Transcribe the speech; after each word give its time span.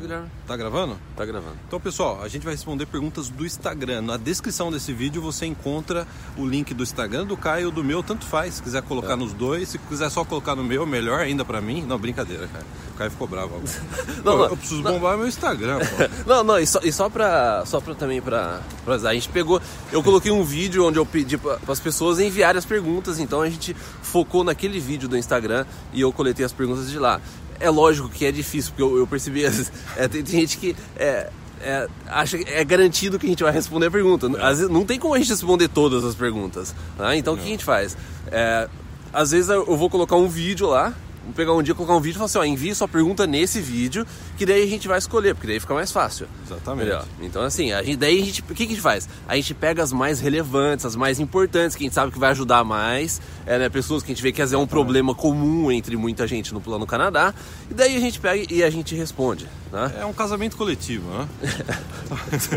Gravando, 0.00 0.06
Guilherme? 0.06 0.28
Tá 0.46 0.56
gravando? 0.56 0.98
Tá 1.16 1.24
gravando. 1.24 1.56
Então, 1.66 1.80
pessoal, 1.80 2.20
a 2.22 2.28
gente 2.28 2.42
vai 2.44 2.54
responder 2.54 2.86
perguntas 2.86 3.28
do 3.28 3.46
Instagram. 3.46 4.02
Na 4.02 4.16
descrição 4.16 4.70
desse 4.70 4.92
vídeo 4.92 5.20
você 5.22 5.46
encontra 5.46 6.06
o 6.36 6.46
link 6.46 6.72
do 6.74 6.82
Instagram 6.82 7.26
do 7.26 7.36
Caio 7.36 7.70
do 7.70 7.84
meu, 7.84 8.02
tanto 8.02 8.24
faz. 8.24 8.54
Se 8.54 8.62
quiser 8.62 8.82
colocar 8.82 9.12
É. 9.12 9.16
nos 9.16 9.32
dois, 9.32 9.68
se 9.68 9.78
quiser 9.78 10.10
só 10.10 10.24
colocar 10.24 10.56
no 10.56 10.64
meu, 10.64 10.84
melhor 10.86 11.20
ainda 11.20 11.44
pra 11.44 11.60
mim. 11.60 11.82
Não, 11.86 11.98
brincadeira, 11.98 12.46
cara. 12.48 12.64
O 12.94 12.98
Caio 12.98 13.10
ficou 13.10 13.26
bravo 13.28 13.56
agora. 13.56 13.70
Não, 14.24 14.36
não, 14.36 14.44
eu 14.44 14.56
preciso 14.56 14.82
bombar 14.82 15.16
meu 15.16 15.26
Instagram. 15.26 15.78
Não, 16.26 16.44
não, 16.44 16.58
e 16.58 16.66
só, 16.66 16.80
e 16.82 16.92
só 16.92 17.08
pra. 17.08 17.64
Só 17.64 17.80
pra 17.80 17.94
também 17.94 18.20
pra, 18.20 18.60
pra. 18.84 18.96
A 18.96 19.14
gente 19.14 19.28
pegou. 19.30 19.60
Eu 19.90 20.02
coloquei 20.02 20.30
um 20.30 20.44
vídeo 20.44 20.84
onde 20.86 20.98
eu 20.98 21.06
pedi 21.06 21.38
para 21.38 21.58
as 21.66 21.80
pessoas 21.80 22.18
enviarem 22.20 22.58
as 22.58 22.66
perguntas, 22.66 23.18
então 23.18 23.40
a 23.40 23.48
gente 23.48 23.74
focou 24.02 24.44
naquele 24.44 24.78
vídeo 24.78 25.08
do 25.08 25.16
Instagram 25.16 25.64
e 25.94 26.00
eu 26.02 26.12
coletei 26.12 26.44
as 26.44 26.52
perguntas 26.52 26.90
de 26.90 26.98
lá. 26.98 27.20
É 27.60 27.70
lógico 27.70 28.08
que 28.08 28.24
é 28.24 28.32
difícil, 28.32 28.72
porque 28.72 28.82
eu, 28.82 28.98
eu 28.98 29.06
percebi. 29.06 29.44
é, 29.96 30.08
tem, 30.08 30.22
tem 30.22 30.40
gente 30.40 30.58
que. 30.58 30.74
É, 30.96 31.30
é, 31.62 31.88
acha 32.06 32.38
que 32.38 32.50
é 32.50 32.64
garantido 32.64 33.18
que 33.18 33.26
a 33.26 33.28
gente 33.28 33.42
vai 33.42 33.52
responder 33.52 33.86
a 33.86 33.90
pergunta. 33.90 34.26
Às 34.42 34.58
vezes 34.58 34.70
não 34.70 34.84
tem 34.84 34.98
como 34.98 35.14
a 35.14 35.18
gente 35.18 35.28
responder 35.28 35.68
todas 35.68 36.04
as 36.04 36.14
perguntas. 36.14 36.74
tá? 36.96 37.14
Então 37.14 37.34
o 37.34 37.36
que 37.36 37.44
a 37.44 37.48
gente 37.48 37.64
faz? 37.64 37.96
É, 38.32 38.68
às 39.12 39.30
vezes 39.30 39.50
eu 39.50 39.76
vou 39.76 39.90
colocar 39.90 40.16
um 40.16 40.28
vídeo 40.28 40.66
lá, 40.66 40.94
vou 41.24 41.32
pegar 41.34 41.52
um 41.54 41.62
dia, 41.62 41.74
colocar 41.74 41.94
um 41.94 42.00
vídeo 42.00 42.16
e 42.16 42.18
falar 42.18 42.26
assim, 42.26 42.38
ó, 42.38 42.44
envie 42.44 42.74
sua 42.74 42.88
pergunta 42.88 43.26
nesse 43.26 43.60
vídeo, 43.60 44.06
que 44.36 44.44
daí 44.46 44.62
a 44.62 44.66
gente 44.66 44.88
vai 44.88 44.98
escolher, 44.98 45.34
porque 45.34 45.46
daí 45.46 45.60
fica 45.60 45.74
mais 45.74 45.92
fácil. 45.92 46.26
Exatamente. 46.46 46.88
Entendeu? 46.88 47.04
Então 47.22 47.42
assim, 47.42 47.72
a 47.72 47.82
gente, 47.82 47.96
daí 47.96 48.22
a 48.22 48.24
gente, 48.24 48.40
o 48.40 48.44
que, 48.44 48.54
que 48.54 48.62
a 48.64 48.68
gente 48.68 48.80
faz? 48.80 49.08
A 49.28 49.36
gente 49.36 49.54
pega 49.54 49.82
as 49.82 49.92
mais 49.92 50.20
relevantes, 50.20 50.84
as 50.86 50.96
mais 50.96 51.20
importantes, 51.20 51.76
que 51.76 51.84
a 51.84 51.86
gente 51.86 51.94
sabe 51.94 52.12
que 52.12 52.18
vai 52.18 52.30
ajudar 52.30 52.64
mais, 52.64 53.20
é, 53.46 53.58
né, 53.58 53.68
pessoas 53.68 54.02
que 54.02 54.10
a 54.10 54.14
gente 54.14 54.22
vê 54.22 54.32
que 54.32 54.40
às 54.42 54.50
vezes 54.50 54.60
é 54.60 54.62
um 54.62 54.66
problema 54.66 55.14
comum 55.14 55.70
entre 55.70 55.96
muita 55.96 56.26
gente 56.26 56.52
no 56.54 56.60
plano 56.60 56.86
Canadá, 56.86 57.34
e 57.70 57.74
daí 57.74 57.96
a 57.96 58.00
gente 58.00 58.18
pega 58.20 58.52
e 58.52 58.62
a 58.62 58.70
gente 58.70 58.94
responde. 58.94 59.46
Né? 59.72 59.92
É 60.00 60.04
um 60.04 60.12
casamento 60.12 60.56
coletivo, 60.56 61.08
né? 61.10 61.28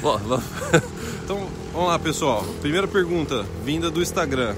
Bom, 0.00 0.16
vamos- 0.18 0.44
Então, 1.24 1.46
vamos 1.72 1.88
lá, 1.88 1.98
pessoal. 1.98 2.44
Primeira 2.60 2.88
pergunta, 2.88 3.44
vinda 3.64 3.90
do 3.90 4.02
Instagram. 4.02 4.54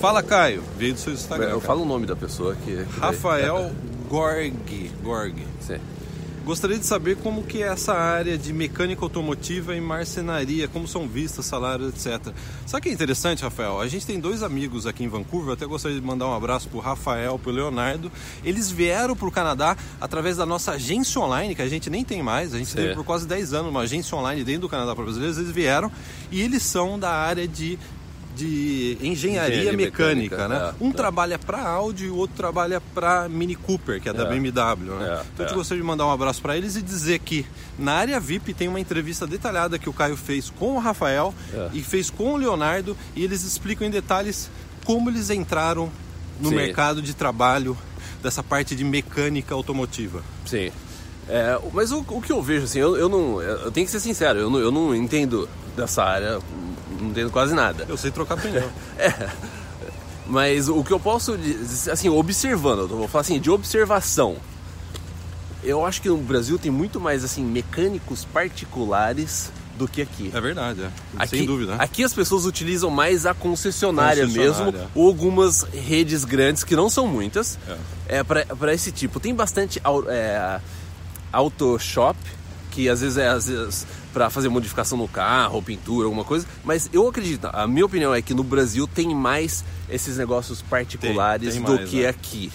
Fala, 0.00 0.22
Caio. 0.22 0.62
Veio 0.78 0.94
do 0.94 1.00
seu 1.00 1.12
Instagram. 1.12 1.46
eu 1.48 1.60
cara. 1.60 1.66
falo 1.66 1.82
o 1.82 1.86
nome 1.86 2.06
da 2.06 2.16
pessoa 2.16 2.54
que. 2.54 2.64
que 2.64 2.76
daí- 2.76 2.86
Rafael 3.00 3.70
Gorg. 4.08 4.90
Gorg. 5.02 5.46
Sim. 5.60 5.78
Gostaria 6.42 6.78
de 6.78 6.86
saber 6.86 7.16
como 7.18 7.42
que 7.42 7.62
é 7.62 7.66
essa 7.66 7.92
área 7.92 8.36
de 8.38 8.50
mecânica 8.50 9.04
automotiva 9.04 9.76
e 9.76 9.80
marcenaria, 9.80 10.66
como 10.66 10.88
são 10.88 11.06
vistas, 11.06 11.44
salários, 11.44 11.90
etc. 11.90 12.32
Sabe 12.66 12.80
o 12.80 12.82
que 12.82 12.88
é 12.88 12.92
interessante, 12.92 13.42
Rafael? 13.42 13.78
A 13.78 13.86
gente 13.86 14.06
tem 14.06 14.18
dois 14.18 14.42
amigos 14.42 14.86
aqui 14.86 15.04
em 15.04 15.08
Vancouver, 15.08 15.50
eu 15.50 15.52
até 15.52 15.66
gostaria 15.66 16.00
de 16.00 16.04
mandar 16.04 16.26
um 16.26 16.34
abraço 16.34 16.66
pro 16.70 16.78
Rafael, 16.78 17.38
pro 17.38 17.52
Leonardo. 17.52 18.10
Eles 18.42 18.70
vieram 18.70 19.14
pro 19.14 19.30
Canadá 19.30 19.76
através 20.00 20.38
da 20.38 20.46
nossa 20.46 20.72
agência 20.72 21.20
online, 21.20 21.54
que 21.54 21.60
a 21.62 21.68
gente 21.68 21.90
nem 21.90 22.02
tem 22.02 22.22
mais, 22.22 22.54
a 22.54 22.58
gente 22.58 22.70
Sim. 22.70 22.76
teve 22.78 22.94
por 22.94 23.04
quase 23.04 23.28
10 23.28 23.52
anos 23.52 23.70
uma 23.70 23.80
agência 23.82 24.16
online 24.16 24.42
dentro 24.42 24.62
do 24.62 24.68
Canadá 24.70 24.94
para 24.94 25.04
brasileiros, 25.04 25.36
eles 25.36 25.50
vieram 25.52 25.92
e 26.32 26.40
eles 26.40 26.62
são 26.62 26.98
da 26.98 27.10
área 27.12 27.46
de 27.46 27.78
de 28.44 28.96
engenharia, 29.02 29.58
Engenharia 29.58 29.72
mecânica, 29.72 30.36
mecânica, 30.36 30.48
né? 30.48 30.74
é, 30.80 30.84
um 30.84 30.90
é. 30.90 30.92
trabalha 30.92 31.38
para 31.38 31.62
Audi 31.62 32.06
e 32.06 32.08
o 32.08 32.16
outro 32.16 32.36
trabalha 32.36 32.80
para 32.94 33.28
Mini 33.28 33.54
Cooper, 33.54 34.00
que 34.00 34.08
é 34.08 34.12
da 34.12 34.24
É. 34.24 34.28
BMW, 34.28 34.94
né? 34.98 35.18
É, 35.20 35.22
Então 35.34 35.46
eu 35.46 35.52
te 35.52 35.54
gostaria 35.54 35.82
de 35.82 35.86
mandar 35.86 36.06
um 36.06 36.10
abraço 36.10 36.40
para 36.40 36.56
eles 36.56 36.76
e 36.76 36.82
dizer 36.82 37.18
que 37.20 37.44
na 37.78 37.92
área 37.92 38.18
VIP 38.18 38.54
tem 38.54 38.68
uma 38.68 38.80
entrevista 38.80 39.26
detalhada 39.26 39.78
que 39.78 39.88
o 39.88 39.92
Caio 39.92 40.16
fez 40.16 40.50
com 40.50 40.76
o 40.76 40.78
Rafael 40.78 41.34
e 41.72 41.82
fez 41.82 42.08
com 42.10 42.32
o 42.32 42.36
Leonardo 42.36 42.96
e 43.14 43.22
eles 43.22 43.42
explicam 43.44 43.86
em 43.86 43.90
detalhes 43.90 44.50
como 44.84 45.10
eles 45.10 45.30
entraram 45.30 45.90
no 46.40 46.48
Sim. 46.48 46.54
mercado 46.56 47.02
de 47.02 47.12
trabalho 47.14 47.76
dessa 48.22 48.42
parte 48.42 48.74
de 48.74 48.84
mecânica 48.84 49.54
automotiva. 49.54 50.22
Sim. 50.46 50.70
É, 51.28 51.58
mas 51.72 51.92
o, 51.92 52.04
o 52.08 52.20
que 52.20 52.32
eu 52.32 52.42
vejo, 52.42 52.64
assim, 52.64 52.80
eu, 52.80 52.96
eu 52.96 53.08
não. 53.08 53.40
Eu 53.40 53.70
tenho 53.70 53.86
que 53.86 53.92
ser 53.92 54.00
sincero, 54.00 54.38
eu 54.40 54.50
não, 54.50 54.58
eu 54.58 54.72
não 54.72 54.94
entendo 54.94 55.48
dessa 55.76 56.02
área, 56.02 56.40
não 57.00 57.10
entendo 57.10 57.30
quase 57.30 57.54
nada. 57.54 57.86
Eu 57.88 57.96
sei 57.96 58.10
trocar 58.10 58.36
pneu. 58.36 58.68
Mas 60.26 60.68
o 60.68 60.84
que 60.84 60.92
eu 60.92 61.00
posso 61.00 61.36
dizer, 61.36 61.90
assim, 61.90 62.08
observando, 62.08 62.80
eu 62.80 62.88
vou 62.88 63.08
falar 63.08 63.22
assim, 63.22 63.40
de 63.40 63.50
observação. 63.50 64.36
Eu 65.62 65.84
acho 65.84 66.00
que 66.00 66.08
no 66.08 66.16
Brasil 66.18 66.58
tem 66.58 66.70
muito 66.70 67.00
mais, 67.00 67.24
assim, 67.24 67.42
mecânicos 67.42 68.24
particulares 68.24 69.50
do 69.76 69.88
que 69.88 70.02
aqui. 70.02 70.30
É 70.32 70.40
verdade, 70.40 70.82
é. 70.82 70.90
Aqui, 71.16 71.38
sem 71.38 71.46
dúvida. 71.46 71.74
Aqui 71.76 72.04
as 72.04 72.12
pessoas 72.12 72.44
utilizam 72.44 72.90
mais 72.90 73.26
a 73.26 73.34
concessionária, 73.34 74.24
Concessionária. 74.24 74.72
mesmo, 74.72 74.90
ou 74.94 75.08
algumas 75.08 75.62
redes 75.62 76.24
grandes, 76.24 76.62
que 76.62 76.76
não 76.76 76.88
são 76.88 77.06
muitas, 77.06 77.58
é. 78.06 78.22
para 78.22 78.72
esse 78.72 78.92
tipo. 78.92 79.18
Tem 79.18 79.34
bastante 79.34 79.80
é, 80.08 80.60
auto 81.32 81.78
shop, 81.78 82.16
que 82.70 82.88
às 82.88 83.00
vezes 83.00 83.18
é 83.18 83.28
às 83.28 83.46
vezes 83.48 83.86
para 84.12 84.30
fazer 84.30 84.48
modificação 84.48 84.96
no 84.98 85.06
carro, 85.08 85.56
ou 85.56 85.62
pintura, 85.62 86.06
alguma 86.06 86.24
coisa, 86.24 86.46
mas 86.64 86.88
eu 86.92 87.06
acredito, 87.08 87.48
a 87.52 87.66
minha 87.66 87.84
opinião 87.86 88.14
é 88.14 88.22
que 88.22 88.32
no 88.34 88.42
Brasil 88.42 88.86
tem 88.86 89.14
mais 89.14 89.64
esses 89.88 90.16
negócios 90.16 90.62
particulares 90.62 91.54
tem 91.54 91.62
do 91.62 91.72
mais, 91.74 91.88
que 91.90 92.02
né? 92.02 92.08
aqui. 92.08 92.52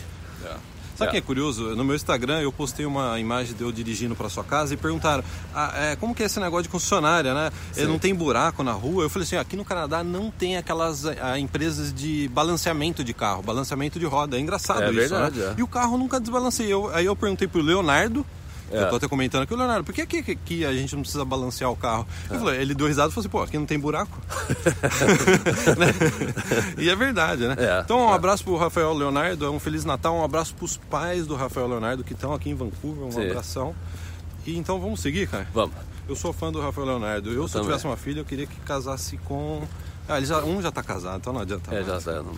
Sabe 0.97 1.09
o 1.09 1.09
É. 1.09 1.11
que 1.11 1.17
é 1.17 1.21
curioso? 1.21 1.75
No 1.75 1.83
meu 1.83 1.93
Instagram 1.93 2.39
eu 2.39 2.53
postei 2.53 2.85
uma 2.85 3.19
imagem 3.19 3.53
de 3.53 3.61
eu 3.61 3.69
dirigindo 3.69 4.15
para 4.15 4.29
sua 4.29 4.45
casa 4.45 4.73
e 4.73 4.77
perguntaram 4.77 5.25
ah, 5.53 5.73
é, 5.75 5.95
como 5.97 6.15
que 6.15 6.23
é 6.23 6.25
esse 6.25 6.39
negócio 6.39 6.63
de 6.63 6.69
concessionária, 6.69 7.33
né? 7.33 7.51
É, 7.75 7.81
Sim. 7.81 7.87
não 7.87 7.99
tem 7.99 8.15
buraco 8.15 8.63
na 8.63 8.71
rua? 8.71 9.03
Eu 9.03 9.09
falei 9.09 9.25
assim, 9.27 9.35
aqui 9.35 9.57
no 9.57 9.65
Canadá 9.65 10.05
não 10.05 10.31
tem 10.31 10.55
aquelas 10.55 11.05
ah, 11.05 11.37
empresas 11.37 11.93
de 11.93 12.29
balanceamento 12.29 13.03
de 13.03 13.13
carro, 13.13 13.41
balanceamento 13.43 13.99
de 13.99 14.05
roda. 14.05 14.37
É 14.37 14.39
engraçado 14.39 14.83
É 14.83 14.87
isso, 14.87 14.95
verdade, 14.95 15.37
né? 15.39 15.45
é. 15.47 15.55
E 15.57 15.63
o 15.63 15.67
carro 15.67 15.97
nunca 15.97 16.17
desbalanceia. 16.17 16.69
Eu- 16.69 16.89
aí 16.95 17.05
eu 17.05 17.15
perguntei 17.15 17.45
pro 17.45 17.61
Leonardo, 17.61 18.25
É. 18.71 18.83
eu 18.83 18.89
tô 18.89 18.95
até 18.95 19.07
comentando 19.07 19.43
aqui, 19.43 19.53
o 19.53 19.57
Leonardo, 19.57 19.83
por 19.83 19.93
que 19.93 20.01
aqui, 20.01 20.31
aqui 20.31 20.65
a 20.65 20.73
gente 20.73 20.95
não 20.95 21.01
precisa 21.01 21.23
balancear 21.23 21.71
o 21.71 21.75
carro? 21.75 22.07
Ele, 22.29 22.39
falou, 22.39 22.53
ele 22.53 22.73
deu 22.73 22.87
risada 22.87 23.09
e 23.09 23.11
falou 23.11 23.21
assim, 23.21 23.29
pô, 23.29 23.41
aqui 23.41 23.57
não 23.57 23.65
tem 23.65 23.79
buraco. 23.79 24.19
Né? 25.77 25.87
E 26.77 26.89
é 26.89 26.95
verdade, 26.95 27.47
né? 27.47 27.55
É, 27.57 27.81
então 27.81 28.07
um 28.07 28.11
é. 28.11 28.13
abraço 28.13 28.43
pro 28.43 28.55
Rafael 28.55 28.93
Leonardo, 28.93 29.51
um 29.51 29.59
Feliz 29.59 29.83
Natal, 29.83 30.15
um 30.15 30.23
abraço 30.23 30.53
pros 30.55 30.77
pais 30.77 31.25
do 31.27 31.35
Rafael 31.35 31.67
Leonardo 31.67 32.03
que 32.03 32.13
estão 32.13 32.33
aqui 32.33 32.49
em 32.49 32.53
Vancouver, 32.53 33.05
um 33.05 33.11
Sim. 33.11 33.25
abração. 33.29 33.75
E 34.45 34.57
então 34.57 34.79
vamos 34.79 34.99
seguir, 34.99 35.27
cara? 35.27 35.47
Vamos. 35.53 35.75
Eu 36.07 36.15
sou 36.15 36.31
fã 36.31 36.51
do 36.51 36.61
Rafael 36.61 36.87
Leonardo. 36.87 37.31
Eu, 37.31 37.47
se 37.47 37.57
eu 37.57 37.61
tivesse 37.61 37.85
uma 37.85 37.97
filha, 37.97 38.19
eu 38.19 38.25
queria 38.25 38.45
que 38.45 38.59
casasse 38.61 39.17
com. 39.17 39.63
Ah, 40.07 40.17
ele 40.17 40.25
já, 40.27 40.43
um 40.43 40.61
já 40.61 40.71
tá 40.71 40.83
casado, 40.83 41.17
então 41.17 41.33
não 41.33 41.41
adianta. 41.41 41.73
É, 41.73 41.83
mais. 41.83 42.03
já 42.03 42.13
tá. 42.13 42.21
não- 42.21 42.33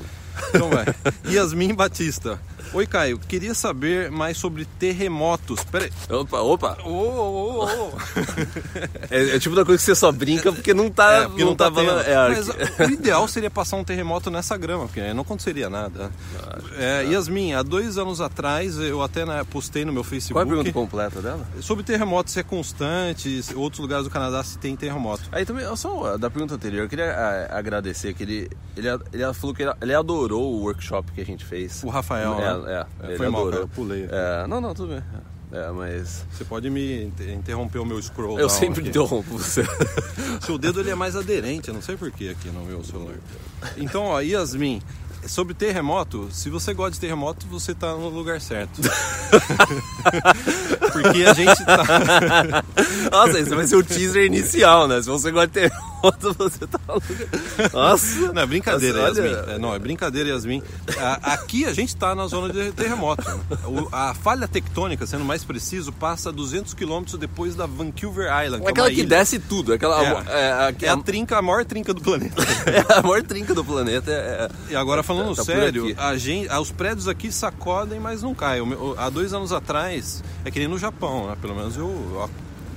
Então 0.49 0.69
vai. 0.69 0.85
Yasmin 1.25 1.73
Batista. 1.73 2.39
Oi, 2.73 2.85
Caio. 2.85 3.17
Queria 3.17 3.53
saber 3.53 4.11
mais 4.11 4.37
sobre 4.37 4.65
terremotos. 4.65 5.63
Peraí. 5.63 5.91
Opa, 6.09 6.39
opa! 6.41 6.77
Ô, 6.83 6.89
ô, 6.89 7.63
ô. 7.65 7.91
É, 9.09 9.29
é 9.29 9.35
o 9.35 9.39
tipo 9.39 9.55
da 9.55 9.63
coisa 9.63 9.79
que 9.79 9.85
você 9.85 9.95
só 9.95 10.11
brinca 10.11 10.51
porque 10.51 10.73
não 10.73 10.89
tá. 10.89 11.13
É, 11.13 11.27
porque 11.27 11.45
não, 11.45 11.55
tá, 11.55 11.71
falando- 11.71 12.03
tendo. 12.03 12.13
é, 12.13 12.29
Mas 12.29 12.49
o 12.49 12.91
ideal 12.91 13.25
seria 13.27 13.49
passar 13.49 13.77
um 13.77 13.83
terremoto 13.83 14.29
nessa 14.29 14.57
grama, 14.57 14.85
porque 14.85 14.99
aí 14.99 15.13
não 15.13 15.21
aconteceria 15.21 15.69
nada. 15.69 16.11
É, 16.77 17.03
Yasmin, 17.05 17.53
há 17.53 17.63
dois 17.63 17.97
anos 17.97 18.19
atrás, 18.19 18.77
eu 18.77 19.01
até 19.01 19.25
né, 19.25 19.43
postei 19.49 19.85
no 19.85 19.93
meu 19.93 20.03
Facebook. 20.03 20.33
Qual 20.33 20.43
é 20.43 20.45
a 20.45 20.63
pergunta 20.63 20.73
completa 20.73 21.21
dela? 21.21 21.47
Sobre 21.61 21.83
terremotos, 21.83 22.33
se 22.33 22.39
é 22.39 22.43
constante, 22.43 23.41
se 23.41 23.55
outros 23.55 23.79
lugares 23.79 24.03
do 24.03 24.09
Canadá 24.09 24.43
se 24.43 24.57
tem 24.57 24.75
terremoto. 24.75 25.23
Aí 25.31 25.45
também, 25.45 25.63
só 25.77 26.17
da 26.17 26.29
pergunta 26.29 26.55
anterior, 26.55 26.83
eu 26.83 26.89
queria 26.89 27.11
ah, 27.11 27.57
agradecer 27.57 28.13
que 28.13 28.23
ele, 28.23 28.49
ele, 28.75 28.87
ele 29.13 29.33
falou 29.33 29.55
que 29.55 29.63
ele, 29.63 29.71
ele 29.81 29.93
adorou 30.27 30.53
o 30.53 30.61
workshop 30.63 31.11
que 31.13 31.21
a 31.21 31.25
gente 31.25 31.43
fez. 31.45 31.81
O 31.83 31.89
Rafael, 31.89 32.33
é, 32.35 32.57
né? 32.59 32.85
é, 33.03 33.13
É, 33.13 33.17
foi 33.17 33.29
mal, 33.29 33.41
adorou. 33.41 33.51
cara, 33.51 33.63
eu 33.63 33.67
pulei. 33.69 34.07
É, 34.11 34.47
não, 34.47 34.59
não, 34.61 34.73
tudo 34.73 34.89
bem. 34.93 35.03
É, 35.49 35.71
mas 35.71 36.25
Você 36.31 36.43
pode 36.43 36.69
me 36.69 37.05
inter- 37.05 37.29
interromper 37.33 37.79
o 37.79 37.85
meu 37.85 38.01
scroll 38.01 38.37
eu 38.37 38.49
sempre 38.49 38.81
aqui. 38.81 38.89
interrompo 38.89 39.37
você. 39.37 39.63
Seu 40.45 40.57
dedo 40.57 40.81
ele 40.81 40.89
é 40.89 40.95
mais 40.95 41.15
aderente, 41.15 41.69
eu 41.69 41.73
não 41.73 41.81
sei 41.81 41.95
porquê 41.95 42.27
aqui 42.37 42.49
no 42.49 42.65
meu 42.65 42.83
celular. 42.83 43.15
Então, 43.77 44.03
ó, 44.03 44.19
Yasmin, 44.19 44.81
sobre 45.25 45.53
terremoto, 45.53 46.27
se 46.31 46.49
você 46.49 46.73
gosta 46.73 46.91
de 46.91 46.99
terremoto, 46.99 47.47
você 47.47 47.73
tá 47.73 47.93
no 47.95 48.09
lugar 48.09 48.41
certo. 48.41 48.81
Porque 51.01 51.23
a 51.23 51.33
gente 51.33 51.65
tá. 51.65 52.63
Nossa, 53.11 53.39
esse 53.39 53.53
vai 53.53 53.67
ser 53.67 53.75
o 53.75 53.83
teaser 53.83 54.25
inicial, 54.25 54.87
né? 54.87 55.01
Se 55.01 55.07
você 55.09 55.31
gosta 55.31 55.47
de 55.47 55.53
terremoto, 55.53 56.33
você 56.37 56.67
tá. 56.67 56.79
Nossa! 57.73 58.33
Não, 58.33 58.41
é 58.41 58.45
brincadeira, 58.45 59.07
Nossa, 59.07 59.21
olha- 59.21 59.29
Yasmin. 59.31 59.51
É, 59.53 59.57
não, 59.59 59.73
é 59.73 59.79
brincadeira, 59.79 60.29
Yasmin. 60.29 60.61
Aqui 61.23 61.65
a 61.65 61.73
gente 61.73 61.95
tá 61.95 62.13
na 62.15 62.27
zona 62.27 62.51
de 62.53 62.71
terremoto. 62.71 63.23
A 63.91 64.13
falha 64.13 64.47
tectônica, 64.47 65.05
sendo 65.05 65.25
mais 65.25 65.43
preciso, 65.43 65.91
passa 65.91 66.31
200 66.31 66.73
quilômetros 66.73 67.17
depois 67.19 67.55
da 67.55 67.65
Vancouver 67.65 68.25
Island. 68.43 68.61
Que 68.63 68.67
é 68.67 68.71
Aquela 68.71 68.87
uma 68.87 68.93
que 68.93 68.99
ilha. 69.01 69.09
desce 69.09 69.39
tudo, 69.39 69.73
aquela. 69.73 70.01
É, 70.03 70.07
É, 70.27 70.51
a, 70.51 70.73
É 70.81 70.89
a 70.89 70.97
trinca, 70.97 71.37
a 71.37 71.41
maior 71.41 71.65
trinca 71.65 71.93
do 71.93 72.01
planeta. 72.01 72.41
é 72.67 72.93
a 72.99 73.01
maior 73.01 73.23
trinca 73.23 73.53
do 73.53 73.63
planeta. 73.63 74.11
É, 74.11 74.49
E 74.69 74.75
agora 74.75 75.03
falando 75.03 75.27
Tá- 75.35 75.35
tá 75.37 75.43
sério, 75.43 75.93
a 75.97 76.15
gente, 76.17 76.49
os 76.53 76.71
prédios 76.71 77.07
aqui 77.07 77.31
sacodem, 77.31 77.99
mas 77.99 78.21
não 78.23 78.33
caem. 78.33 78.63
Há 78.97 79.09
dois 79.09 79.33
anos 79.33 79.51
atrás, 79.51 80.23
é 80.45 80.51
que 80.51 80.59
nem 80.59 80.67
no 80.67 80.77
Japão, 80.77 80.86
né? 81.27 81.37
Pelo 81.41 81.55
menos 81.55 81.77
eu, 81.77 81.87
eu 81.87 82.29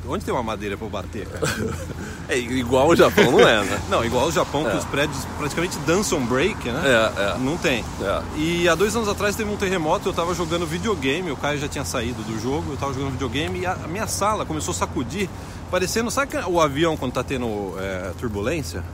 Onde 0.08 0.24
tem 0.24 0.32
uma 0.32 0.42
madeira 0.42 0.76
eu 0.80 0.88
bater, 0.88 1.26
cara? 1.26 1.46
É 2.28 2.38
igual 2.38 2.86
o 2.86 2.94
Japão, 2.94 3.32
não 3.32 3.40
é, 3.40 3.64
né? 3.64 3.82
Não, 3.90 4.04
igual 4.04 4.28
o 4.28 4.30
Japão, 4.30 4.64
que 4.64 4.76
os 4.76 4.84
prédios 4.84 5.24
praticamente 5.36 5.76
dançam 5.80 6.24
break, 6.24 6.68
né? 6.68 6.80
É, 6.86 7.22
é. 7.22 7.38
Não 7.38 7.56
tem. 7.56 7.84
É. 8.00 8.22
E 8.36 8.68
há 8.68 8.76
dois 8.76 8.94
anos 8.94 9.08
atrás 9.08 9.34
teve 9.34 9.50
um 9.50 9.56
terremoto, 9.56 10.08
eu 10.08 10.12
tava 10.12 10.32
jogando 10.32 10.64
videogame, 10.64 11.32
o 11.32 11.36
Caio 11.36 11.58
já 11.58 11.66
tinha 11.66 11.84
saído 11.84 12.22
do 12.22 12.40
jogo, 12.40 12.72
eu 12.72 12.76
tava 12.76 12.94
jogando 12.94 13.10
videogame 13.10 13.58
e 13.58 13.66
a 13.66 13.74
minha 13.88 14.06
sala 14.06 14.46
começou 14.46 14.70
a 14.70 14.76
sacudir, 14.76 15.28
parecendo, 15.72 16.08
sabe 16.08 16.36
o 16.46 16.60
avião 16.60 16.96
quando 16.96 17.14
tá 17.14 17.24
tendo 17.24 17.74
é, 17.80 18.12
turbulência? 18.16 18.84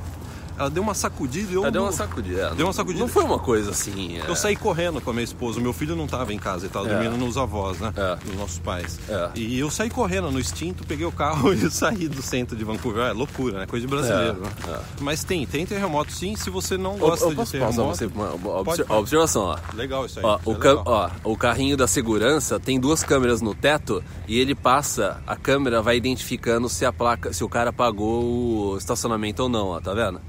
Ela 0.58 0.70
deu 0.70 0.82
uma 0.82 0.94
sacudida 0.94 1.50
e 1.50 1.54
eu. 1.54 1.62
Ela 1.62 1.70
deu 1.70 1.82
uma 1.82 1.92
sacudida. 1.92 2.54
Deu 2.54 2.66
uma 2.66 2.72
sacudida. 2.72 3.00
Não 3.00 3.08
foi 3.08 3.24
uma 3.24 3.38
coisa 3.38 3.70
assim. 3.70 4.18
é. 4.18 4.28
Eu 4.30 4.34
saí 4.36 4.56
correndo 4.56 5.00
com 5.00 5.10
a 5.10 5.12
minha 5.12 5.24
esposa. 5.24 5.60
Meu 5.60 5.72
filho 5.72 5.94
não 5.94 6.04
estava 6.06 6.32
em 6.32 6.38
casa, 6.38 6.60
ele 6.60 6.66
estava 6.68 6.88
É. 6.88 6.94
dormindo 6.94 7.16
nos 7.16 7.36
avós, 7.36 7.78
né? 7.78 7.92
É. 7.96 8.16
Dos 8.24 8.34
nossos 8.36 8.58
pais. 8.58 8.98
É. 9.08 9.30
E 9.34 9.58
eu 9.58 9.70
saí 9.70 9.90
correndo 9.90 10.30
no 10.30 10.40
instinto, 10.40 10.84
peguei 10.86 11.04
o 11.06 11.12
carro 11.12 11.52
e 11.54 11.70
saí 11.70 12.08
do 12.08 12.22
centro 12.22 12.56
de 12.56 12.64
Vancouver. 12.64 13.04
É 13.06 13.12
loucura, 13.12 13.60
né? 13.60 13.66
Coisa 13.66 13.86
de 13.86 13.90
brasileiro. 13.90 14.40
né? 14.40 14.48
É. 14.68 14.78
Mas 15.00 15.22
tem, 15.24 15.46
tem 15.46 15.66
terremoto 15.66 16.12
sim. 16.12 16.34
Se 16.36 16.48
você 16.50 16.76
não 16.78 16.92
Eu, 16.94 16.98
gosta 17.00 17.24
eu 17.26 17.30
de 17.30 17.36
posso 17.36 17.52
terremoto. 17.52 17.74
você 17.84 18.06
uma, 18.06 18.30
uma 18.30 18.58
obser- 18.60 18.86
Pode, 18.86 19.00
observação, 19.00 19.42
ó. 19.42 19.56
Legal 19.74 20.06
isso 20.06 20.18
aí. 20.18 20.24
Ó, 20.24 20.38
o, 20.44 20.52
é 20.52 20.54
legal. 20.54 20.82
ó, 20.86 21.10
o 21.24 21.36
carrinho 21.36 21.76
da 21.76 21.86
segurança 21.86 22.58
tem 22.58 22.80
duas 22.80 23.02
câmeras 23.02 23.40
no 23.42 23.54
teto 23.54 24.02
e 24.26 24.38
ele 24.38 24.54
passa, 24.54 25.20
a 25.26 25.36
câmera 25.36 25.82
vai 25.82 25.96
identificando 25.96 26.68
se 26.68 26.84
a 26.84 26.92
placa, 26.92 27.32
se 27.32 27.44
o 27.44 27.48
cara 27.48 27.72
pagou 27.72 28.72
o 28.72 28.76
estacionamento 28.78 29.42
ou 29.42 29.48
não, 29.48 29.68
ó, 29.68 29.80
tá 29.80 29.92
vendo? 29.92 30.20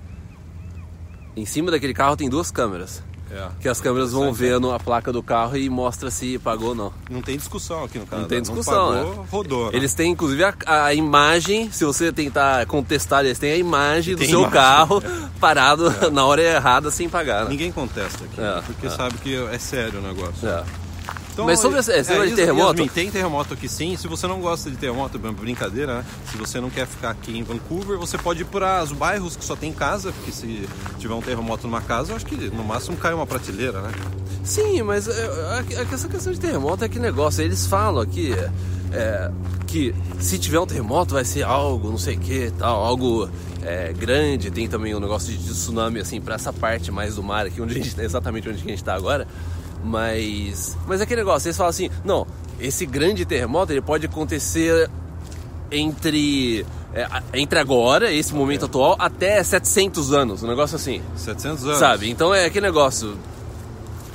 Em 1.38 1.46
cima 1.46 1.70
daquele 1.70 1.94
carro 1.94 2.18
tem 2.18 2.28
duas 2.28 2.50
câmeras. 2.50 3.04
É. 3.30 3.50
Que 3.60 3.68
as 3.68 3.82
câmeras 3.82 4.14
vão 4.14 4.30
Interessante, 4.30 4.50
vendo 4.54 4.72
a 4.72 4.80
placa 4.80 5.12
do 5.12 5.22
carro 5.22 5.58
e 5.58 5.70
mostra 5.70 6.10
se 6.10 6.40
pagou 6.40 6.70
ou 6.70 6.76
não. 6.76 6.94
Não 7.10 7.22
tem 7.22 7.38
discussão 7.38 7.84
aqui 7.84 8.00
no 8.00 8.08
Canadá. 8.08 8.30
tem 8.30 8.42
discussão, 8.42 8.94
pagou, 8.94 9.16
né? 9.16 9.28
rodou. 9.30 9.66
né? 9.66 9.78
Eles 9.78 9.94
têm 9.94 10.12
inclusive 10.14 10.44
a, 10.44 10.56
a 10.86 10.94
imagem, 10.94 11.70
se 11.70 11.84
você 11.84 12.12
tentar 12.12 12.66
contestar, 12.66 13.26
eles 13.26 13.38
têm 13.38 13.52
a 13.52 13.58
imagem 13.58 14.16
do 14.16 14.26
seu 14.26 14.40
imagem, 14.40 14.52
carro 14.52 15.04
parado 15.40 16.10
na 16.10 16.26
hora 16.26 16.42
errada 16.42 16.90
sem 16.90 17.10
pagar. 17.10 17.44
Né? 17.44 17.50
Ninguém 17.52 17.72
contesta 17.72 18.24
aqui, 18.24 18.40
É, 18.42 18.62
porque 18.66 18.88
é. 18.88 18.90
sabe 18.90 19.18
que 19.18 19.36
é 19.36 19.60
sério 19.60 20.00
o 20.00 20.02
negócio. 20.02 20.48
É. 20.48 20.64
Então, 21.38 21.46
Mas 21.46 21.60
sobre 21.60 21.78
esse- 21.78 21.92
esse 21.92 22.10
negócio 22.10 22.30
de 22.32 22.36
terremoto- 22.36 22.80
Yasmin, 22.82 22.88
tem 22.88 23.12
terremoto 23.12 23.54
aqui 23.54 23.70
sim. 23.70 23.96
Se 23.96 24.08
você 24.08 24.26
não 24.26 24.42
gosta 24.42 24.72
de 24.72 24.76
terremoto, 24.76 25.18
é 25.24 25.32
brincadeira, 25.32 25.98
né? 26.00 26.06
Se 26.32 26.36
você 26.36 26.60
não 26.60 26.68
quer 26.72 26.88
ficar 26.88 27.12
aqui 27.12 27.38
em 27.38 27.44
Vancouver, 27.44 27.96
você 28.00 28.18
pode 28.18 28.42
ir 28.42 28.46
para 28.46 28.82
os 28.84 28.92
bairros 28.92 29.36
que 29.36 29.46
só 29.46 29.56
tem 29.56 29.72
casa, 29.72 30.12
porque 30.12 30.32
se 30.32 30.68
tiver 30.98 31.14
um 31.14 31.22
terremoto 31.22 31.68
numa 31.68 31.80
casa, 31.82 32.12
eu 32.12 32.16
acho 32.16 32.26
que 32.26 32.36
no 32.50 32.64
máximo 32.64 32.98
cai 32.98 33.14
uma 33.14 33.28
prateleira, 33.28 33.82
né? 33.84 33.92
Sim, 34.44 34.82
mas 34.82 35.08
é, 35.08 35.26
a- 35.78 35.94
essa 35.94 36.08
questão 36.08 36.34
de 36.34 36.40
terremoto 36.40 36.84
é 36.84 36.90
que 36.90 36.98
negócio. 36.98 37.44
Eles 37.44 37.68
falam 37.68 38.02
aqui 38.02 38.34
é, 38.92 39.30
que 39.68 39.94
se 40.20 40.40
tiver 40.40 40.60
um 40.60 40.66
terremoto 40.66 41.14
vai 41.14 41.24
ser 41.26 41.44
algo, 41.44 41.90
não 41.92 41.98
sei 42.00 42.16
o 42.16 42.20
que, 42.20 42.52
tal, 42.58 42.84
algo 42.84 43.30
é, 43.62 43.92
grande. 43.94 44.50
Tem 44.50 44.68
também 44.68 44.96
o 44.96 45.00
negócio 45.00 45.32
de, 45.32 45.38
tsunami, 45.54 46.00
assim, 46.00 46.20
pra 46.22 46.36
essa 46.36 46.52
parte 46.54 46.90
mais 46.90 47.16
do 47.16 47.22
mar 47.22 47.46
aqui, 47.46 47.62
onde 47.62 47.78
a 47.78 47.84
gente, 47.84 48.00
exatamente 48.02 48.48
onde 48.50 48.60
a 48.60 48.64
gente 48.68 48.84
tá 48.84 48.96
agora. 48.96 49.28
Mas, 49.84 50.78
mas 50.88 51.00
é 51.00 51.04
aquele 51.04 51.22
negócio, 51.22 51.48
eles 51.48 51.58
falam 51.58 51.70
assim, 51.70 51.90
não, 52.04 52.28
esse 52.60 52.86
grande 52.86 53.26
terremoto 53.26 53.72
ele 53.72 53.82
pode 53.82 54.06
acontecer 54.06 54.90
entre, 55.72 56.66
é, 56.94 57.08
entre 57.34 57.60
agora, 57.60 58.12
esse 58.12 58.34
momento 58.34 58.66
atual, 58.66 58.96
até 59.00 59.42
700 59.42 60.14
anos, 60.14 60.44
um 60.44 60.48
negócio 60.48 60.76
assim. 60.76 61.02
700 61.16 61.66
anos. 61.66 61.78
Sabe? 61.78 62.10
Então 62.10 62.34
é 62.34 62.46
aquele 62.46 62.66
negócio. 62.66 63.18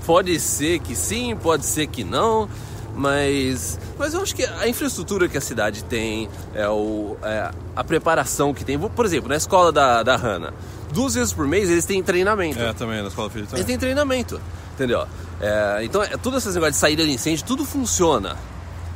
Pode 0.05 0.39
ser 0.41 0.81
que 0.81 0.97
sim, 0.97 1.37
pode 1.37 1.65
ser 1.65 1.87
que 1.87 2.03
não, 2.03 2.49
mas, 2.95 3.79
mas 3.97 4.15
eu 4.15 4.21
acho 4.21 4.35
que 4.35 4.45
a 4.45 4.69
infraestrutura 4.69 5.29
que 5.29 5.39
a 5.39 5.41
cidade 5.41 5.85
tem, 5.85 6.29
é 6.55 6.69
o, 6.69 7.17
é 7.23 7.51
a 7.75 7.85
preparação 7.85 8.53
que 8.53 8.65
tem. 8.65 8.79
Por 8.79 9.05
exemplo, 9.07 9.29
na 9.29 9.37
escola 9.37 9.71
da, 9.71 10.03
da 10.03 10.17
Hannah, 10.17 10.53
duas 10.93 11.15
vezes 11.15 11.33
por 11.33 11.47
mês 11.47 11.71
eles 11.71 11.85
têm 11.85 12.03
treinamento. 12.03 12.61
É, 12.61 12.73
também, 12.73 13.01
na 13.01 13.09
escola 13.09 13.31
Eles 13.35 13.49
também. 13.49 13.65
têm 13.65 13.79
treinamento, 13.79 14.41
entendeu? 14.75 15.07
É, 15.43 15.81
então, 15.83 16.03
é, 16.03 16.17
todos 16.17 16.39
esses 16.43 16.55
negócios 16.55 16.77
de 16.77 16.81
saída 16.81 17.05
de 17.05 17.11
incêndio, 17.11 17.45
tudo 17.45 17.65
funciona. 17.65 18.37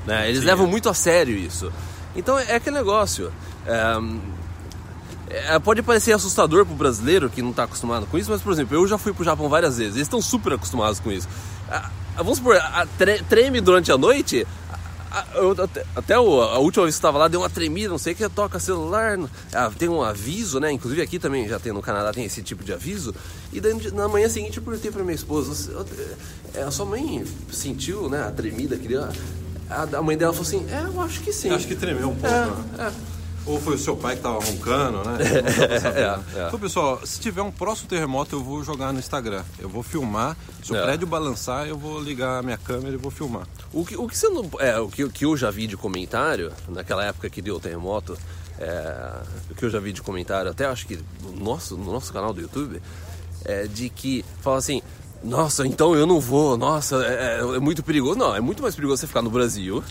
Né? 0.07 0.29
Eles 0.29 0.41
Sim, 0.41 0.47
levam 0.47 0.67
muito 0.67 0.89
a 0.89 0.95
sério 0.95 1.37
isso. 1.37 1.73
Então, 2.15 2.39
é, 2.39 2.55
aquele 2.55 2.77
negócio. 2.77 3.33
É, 3.67 3.97
é, 5.29 5.59
pode 5.59 5.83
parecer 5.83 6.13
assustador 6.13 6.65
pro 6.65 6.75
brasileiro 6.77 7.29
que 7.29 7.43
não 7.43 7.53
tá 7.53 7.65
acostumado 7.65 8.07
com 8.07 8.17
isso, 8.17 8.31
mas, 8.31 8.41
por 8.41 8.53
exemplo, 8.53 8.77
eu 8.77 8.87
já 8.87 8.97
fui 8.97 9.13
pro 9.13 9.25
Japão 9.25 9.49
várias 9.49 9.77
vezes. 9.77 9.97
Eles 9.97 10.07
estão 10.07 10.23
super 10.23 10.53
acostumados 10.53 11.01
com 11.01 11.11
isso. 11.11 11.29
Ah, 11.69 11.91
vamos 12.17 12.39
supor, 12.39 12.57
a 12.57 12.87
tre- 12.97 13.23
treme 13.29 13.61
durante 13.61 13.91
a 13.91 13.99
noite... 13.99 14.47
ah, 15.19 15.27
eu 15.37 15.51
até, 15.65 15.85
até 15.95 16.19
o- 16.19 16.41
a 16.43 16.59
última 16.59 16.85
vez 16.85 16.95
que 16.95 16.99
estava 16.99 17.19
lá 17.19 17.29
deu 17.29 17.41
uma 17.41 17.51
tremida, 17.51 17.89
não 17.89 17.99
sei 17.99 18.13
o 18.13 18.17
que, 18.17 18.29
toca 18.29 18.59
celular, 18.61 19.19
ah, 19.53 19.71
tem 19.79 19.89
um 19.89 20.03
aviso, 20.03 20.61
né? 20.61 20.71
Inclusive 20.73 21.01
aqui 21.03 21.19
também 21.19 21.49
já 21.49 21.59
tem 21.59 21.73
no 21.73 21.81
Canadá 21.83 22.13
tem 22.13 22.25
esse 22.25 22.43
tipo 22.43 22.63
de 22.65 22.73
aviso. 22.73 23.15
E 23.53 23.61
daí, 23.61 23.75
na 23.93 24.09
manhã 24.09 24.29
seguinte 24.29 24.59
eu 24.59 24.63
perguntei 24.63 24.91
pra 24.91 25.03
minha 25.03 25.15
esposa, 25.15 25.55
"Você- 25.55 25.73
é, 26.55 26.63
a 26.63 26.71
sua 26.71 26.87
mãe 26.87 27.25
sentiu, 27.51 28.09
né, 28.09 28.23
a 28.23 28.31
tremida, 28.31 28.77
queria. 28.77 29.09
A, 29.69 29.83
a 29.99 30.03
mãe 30.03 30.17
dela 30.17 30.33
falou 30.33 30.47
assim, 30.47 30.65
é, 30.71 30.83
eu 30.85 31.01
acho 31.01 31.21
que 31.21 31.33
sim. 31.33 31.49
Eu 31.49 31.57
acho 31.57 31.67
que 31.67 31.75
tremeu 31.75 32.09
um 32.11 32.15
pouco, 32.15 32.27
É, 32.35 32.47
né? 32.47 32.65
é. 32.79 33.16
Ou 33.47 33.61
foi 33.61 33.77
o 33.77 33.79
seu 33.79 33.97
pai 33.97 34.17
que 34.17 34.23
tava 34.23 34.45
roncando, 34.45 35.05
né? 35.09 35.19
Né? 35.23 36.35
É, 36.37 36.41
é. 36.43 36.47
Então, 36.49 36.59
pessoal, 36.59 37.01
se 37.07 37.21
tiver 37.21 37.43
um 37.43 37.51
próximo 37.53 37.89
terremoto, 37.89 38.35
eu 38.35 38.43
vou 38.43 38.65
jogar 38.65 38.93
no 38.93 38.99
Instagram. 38.99 39.45
Eu 39.59 39.69
vou 39.69 39.83
filmar. 39.85 40.37
Se 40.65 40.73
o 40.73 40.77
É. 40.77 40.83
prédio 40.83 41.07
balançar, 41.07 41.67
eu 41.67 41.79
vou 41.79 42.01
ligar 42.01 42.41
a 42.41 42.43
minha 42.43 42.59
câmera 42.59 42.95
e 42.95 42.97
vou 42.97 43.11
filmar. 43.11 43.47
O 43.73 43.85
que, 43.85 43.97
o 43.97 44.09
que 44.09 44.19
você 44.19 44.29
não. 44.29 44.49
É, 44.59 44.79
o 44.81 44.89
que, 44.89 45.09
que 45.11 45.25
eu 45.25 45.37
já 45.37 45.51
vi 45.51 45.67
de 45.69 45.77
comentário, 45.77 46.53
naquela 46.69 47.05
época 47.05 47.31
que 47.31 47.41
deu 47.41 47.55
o 47.57 47.61
terremoto, 47.61 48.19
é, 48.59 49.13
o 49.51 49.55
que 49.55 49.65
eu 49.65 49.71
já 49.71 49.79
vi 49.79 49.93
de 49.93 50.03
comentário, 50.03 50.51
até 50.51 50.67
acho 50.67 50.85
que 50.87 50.99
no 51.23 51.33
nosso, 51.33 51.77
no 51.77 51.93
nosso 51.93 52.13
canal 52.13 52.33
do 52.33 52.41
YouTube, 52.41 52.83
é 53.45 53.67
de 53.69 53.89
que 53.89 54.25
fala 54.41 54.57
assim. 54.59 54.83
Nossa, 55.25 55.67
então 55.67 55.95
eu 55.95 56.07
não 56.07 56.21
vou, 56.21 56.57
nossa, 56.59 56.97
é- 57.05 57.41
é 57.41 57.59
muito 57.59 57.83
perigoso. 57.83 58.19
Não, 58.19 58.35
é 58.37 58.41
muito 58.41 58.63
mais 58.63 58.75
perigoso 58.75 59.01
você 59.01 59.07
ficar 59.07 59.23
no 59.23 59.31
Brasil 59.31 59.83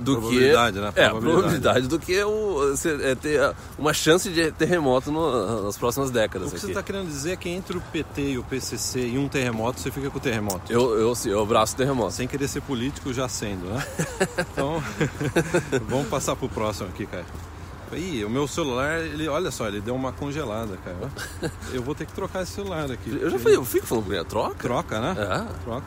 do 0.00 0.14
que. 0.16 0.20
Probabilidade, 0.20 0.78
né? 0.80 0.86
É, 0.88 1.08
Probabilidade. 1.08 1.32
probabilidade 1.32 1.88
do 1.88 1.98
que 1.98 2.22
o, 2.22 2.74
é, 3.02 3.14
ter 3.14 3.54
uma 3.78 3.92
chance 3.92 4.30
de 4.30 4.52
terremoto 4.52 5.10
no- 5.10 5.64
nas 5.64 5.76
próximas 5.76 6.10
décadas. 6.10 6.48
O 6.48 6.50
que 6.50 6.56
aqui. 6.56 6.66
você 6.66 6.70
está 6.72 6.82
querendo 6.82 7.08
dizer 7.08 7.32
é 7.32 7.36
que 7.36 7.48
entre 7.48 7.76
o 7.76 7.80
PT 7.80 8.22
e 8.32 8.38
o 8.38 8.44
PCC 8.44 9.00
e 9.08 9.18
um 9.18 9.28
terremoto, 9.28 9.80
você 9.80 9.90
fica 9.90 10.08
com 10.10 10.18
o 10.18 10.20
terremoto. 10.20 10.72
eu, 10.72 10.98
eu, 10.98 11.14
sim, 11.14 11.30
eu 11.30 11.42
abraço 11.42 11.74
o 11.74 11.76
terremoto. 11.76 12.12
Sem 12.12 12.28
querer 12.28 12.46
ser 12.48 12.60
político, 12.62 13.12
já 13.12 13.28
sendo, 13.28 13.66
né? 13.66 13.84
Então, 14.52 14.82
vamos 15.88 16.08
passar 16.08 16.34
pro 16.36 16.48
próximo 16.48 16.88
aqui, 16.88 17.06
cara. 17.06 17.24
Ih, 17.92 18.22
o 18.24 18.28
meu 18.28 18.46
celular, 18.46 19.00
ele, 19.00 19.26
olha 19.28 19.50
só, 19.50 19.66
ele 19.66 19.80
deu 19.80 19.94
uma 19.94 20.12
congelada, 20.12 20.76
cara. 20.84 21.10
Eu 21.72 21.82
vou 21.82 21.94
ter 21.94 22.04
que 22.06 22.12
trocar 22.12 22.42
esse 22.42 22.52
celular 22.52 22.90
aqui. 22.90 23.18
Eu 23.18 23.30
já 23.30 23.38
falei, 23.38 23.56
eu 23.56 23.64
fico 23.64 23.86
falando 23.86 24.24
troca? 24.26 24.54
Troca, 24.56 25.00
né? 25.00 25.16
É. 25.18 25.64
Troca. 25.64 25.86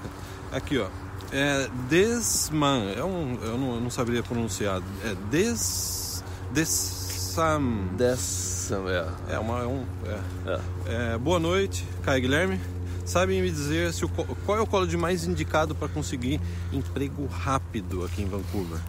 Aqui, 0.51 0.77
ó. 0.77 0.87
É 1.31 1.69
Desman. 1.89 2.93
É 2.97 3.03
um, 3.03 3.37
eu 3.41 3.57
não, 3.57 3.75
eu 3.75 3.81
não 3.81 3.89
saberia 3.89 4.21
pronunciar. 4.21 4.81
É 5.05 5.15
Des. 5.29 6.23
Desam. 6.51 7.87
Dessa, 7.95 8.75
é. 8.75 9.35
É 9.35 9.39
uma. 9.39 9.59
É 9.59 9.65
um, 9.65 9.85
é. 10.05 10.19
é. 10.51 11.13
É, 11.13 11.17
boa 11.17 11.39
noite, 11.39 11.87
Caio 12.03 12.21
Guilherme. 12.21 12.59
Sabem 13.05 13.41
me 13.41 13.49
dizer 13.49 13.93
se 13.93 14.03
o, 14.05 14.09
qual 14.09 14.57
é 14.57 14.61
o 14.61 14.67
college 14.67 14.95
mais 14.97 15.25
indicado 15.25 15.73
para 15.73 15.87
conseguir 15.87 16.39
emprego 16.71 17.25
rápido 17.27 18.03
aqui 18.03 18.21
em 18.21 18.27
Vancouver? 18.27 18.79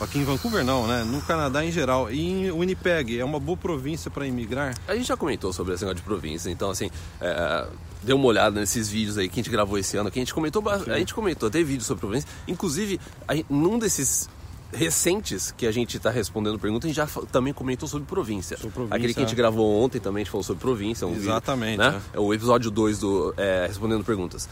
Aqui 0.00 0.18
em 0.18 0.24
Vancouver 0.24 0.64
não, 0.64 0.86
né? 0.86 1.04
No 1.04 1.22
Canadá 1.22 1.64
em 1.64 1.70
geral. 1.70 2.10
E 2.10 2.20
em 2.20 2.50
Winnipeg, 2.50 3.18
é 3.18 3.24
uma 3.24 3.38
boa 3.38 3.56
província 3.56 4.10
para 4.10 4.26
imigrar? 4.26 4.74
A 4.88 4.94
gente 4.94 5.06
já 5.06 5.16
comentou 5.16 5.52
sobre 5.52 5.74
esse 5.74 5.84
negócio 5.84 6.02
de 6.02 6.02
província, 6.02 6.50
então 6.50 6.70
assim, 6.70 6.90
é, 7.20 7.66
dê 8.02 8.12
uma 8.12 8.26
olhada 8.26 8.58
nesses 8.58 8.88
vídeos 8.88 9.18
aí 9.18 9.28
que 9.28 9.34
a 9.34 9.42
gente 9.42 9.50
gravou 9.50 9.78
esse 9.78 9.96
ano, 9.96 10.10
que 10.10 10.18
a 10.18 10.22
gente 10.22 10.34
comentou, 10.34 10.62
a 10.68 10.98
gente 10.98 11.14
comentou 11.14 11.48
até 11.48 11.62
vídeos 11.62 11.86
sobre 11.86 12.00
província, 12.00 12.28
inclusive 12.46 13.00
num 13.48 13.78
desses 13.78 14.28
recentes 14.72 15.52
que 15.52 15.66
a 15.66 15.72
gente 15.72 15.96
está 15.96 16.10
respondendo 16.10 16.58
perguntas, 16.58 16.86
a 16.86 16.92
gente 16.92 16.96
já 16.96 17.06
também 17.30 17.52
comentou 17.52 17.88
sobre 17.88 18.06
província. 18.06 18.56
Sobre 18.56 18.72
província, 18.72 18.96
Aquele 18.96 19.14
que 19.14 19.20
a 19.20 19.22
gente 19.22 19.34
é. 19.34 19.36
gravou 19.36 19.82
ontem 19.82 20.00
também, 20.00 20.22
a 20.22 20.24
gente 20.24 20.30
falou 20.30 20.42
sobre 20.42 20.60
província. 20.60 21.06
Um 21.06 21.14
Exatamente, 21.14 21.78
Vídeo, 21.78 21.92
né? 21.92 22.02
é. 22.14 22.16
É 22.16 22.20
o 22.20 22.32
episódio 22.32 22.70
2 22.70 22.98
do 22.98 23.34
é, 23.36 23.66
Respondendo 23.68 24.02
Perguntas. 24.04 24.48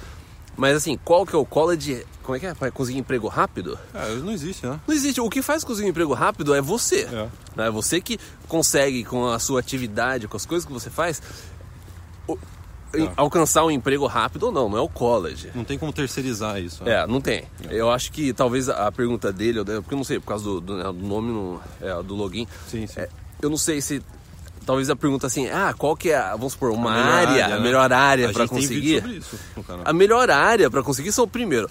Mas 0.56 0.76
assim, 0.76 0.98
qual 1.02 1.24
que 1.24 1.34
é 1.34 1.38
o 1.38 1.46
college, 1.46 2.04
como 2.22 2.36
é 2.36 2.40
que 2.40 2.46
é, 2.46 2.52
para 2.52 2.70
conseguir 2.70 2.98
emprego 2.98 3.28
rápido? 3.28 3.78
Ah, 3.94 4.08
não 4.22 4.32
existe, 4.32 4.66
né? 4.66 4.78
Não 4.86 4.94
existe. 4.94 5.20
O 5.20 5.30
que 5.30 5.40
faz 5.40 5.64
conseguir 5.64 5.88
emprego 5.88 6.12
rápido 6.12 6.54
é 6.54 6.60
você. 6.60 7.02
É. 7.10 7.28
Né? 7.56 7.68
É 7.68 7.70
você 7.70 8.00
que 8.00 8.18
consegue, 8.46 9.04
com 9.04 9.26
a 9.26 9.38
sua 9.38 9.60
atividade, 9.60 10.28
com 10.28 10.36
as 10.36 10.44
coisas 10.44 10.66
que 10.66 10.72
você 10.72 10.90
faz, 10.90 11.22
É. 12.92 13.08
alcançar 13.16 13.64
um 13.64 13.70
emprego 13.70 14.06
rápido 14.06 14.44
ou 14.46 14.52
não. 14.52 14.68
Não 14.68 14.78
é 14.78 14.80
o 14.80 14.88
college. 14.88 15.50
Não 15.54 15.64
tem 15.64 15.78
como 15.78 15.92
terceirizar 15.92 16.60
isso. 16.60 16.82
né? 16.84 16.92
É, 17.02 17.06
não 17.06 17.20
tem. 17.20 17.44
Eu 17.68 17.90
acho 17.90 18.10
que 18.12 18.32
talvez 18.32 18.68
a 18.68 18.88
a 18.88 18.92
pergunta 18.92 19.32
dele, 19.32 19.62
porque 19.64 19.94
eu 19.94 19.96
não 19.98 20.04
sei, 20.04 20.18
por 20.18 20.26
causa 20.26 20.44
do, 20.44 20.60
do, 20.60 20.76
né, 20.76 20.84
do 20.84 20.92
nome, 20.94 21.30
no- 21.32 21.60
é, 21.80 22.02
do 22.02 22.14
login. 22.16 22.46
Sim, 22.68 22.86
sim. 22.86 22.98
É, 23.00 23.08
eu 23.40 23.48
não 23.50 23.56
sei 23.56 23.80
se. 23.80 24.02
Talvez 24.66 24.90
a 24.90 24.96
pergunta 24.96 25.26
assim, 25.26 25.48
ah, 25.48 25.74
qual 25.76 25.96
que 25.96 26.10
é, 26.10 26.16
a- 26.16 26.36
vamos 26.36 26.52
supor, 26.52 26.70
uma 26.72 26.90
melhor 26.90 27.06
área, 27.06 27.44
área, 27.44 27.46
a 27.46 27.58
né? 27.58 27.60
melhor 27.64 27.92
área 27.92 28.28
A 28.30 28.32
para 28.32 28.46
conseguir? 28.48 29.00
sobre 29.00 29.16
isso 29.16 29.38
no 29.56 29.64
canal. 29.64 29.82
A 29.86 29.92
melhor 29.92 30.30
área 30.30 30.70
para 30.70 30.82
conseguir 30.82 31.12
são, 31.12 31.26
primeiro, 31.26 31.68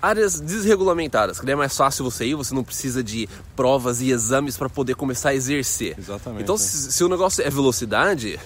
áreas 0.00 0.38
desregulamentadas, 0.40 1.40
que 1.40 1.44
daí 1.46 1.54
é 1.54 1.56
mais 1.56 1.76
fácil 1.76 2.04
você 2.04 2.24
ir, 2.26 2.34
você 2.36 2.54
não 2.54 2.62
precisa 2.62 3.02
de 3.02 3.28
provas 3.56 4.00
e 4.00 4.10
exames 4.10 4.56
para 4.56 4.68
poder 4.68 4.94
começar 4.94 5.30
a 5.30 5.34
exercer. 5.34 5.96
Exatamente. 5.98 6.42
Então, 6.44 6.54
é. 6.54 6.58
se, 6.58 6.92
se 6.92 7.02
o 7.04 7.08
negócio 7.08 7.42
é 7.44 7.50
velocidade, 7.50 8.38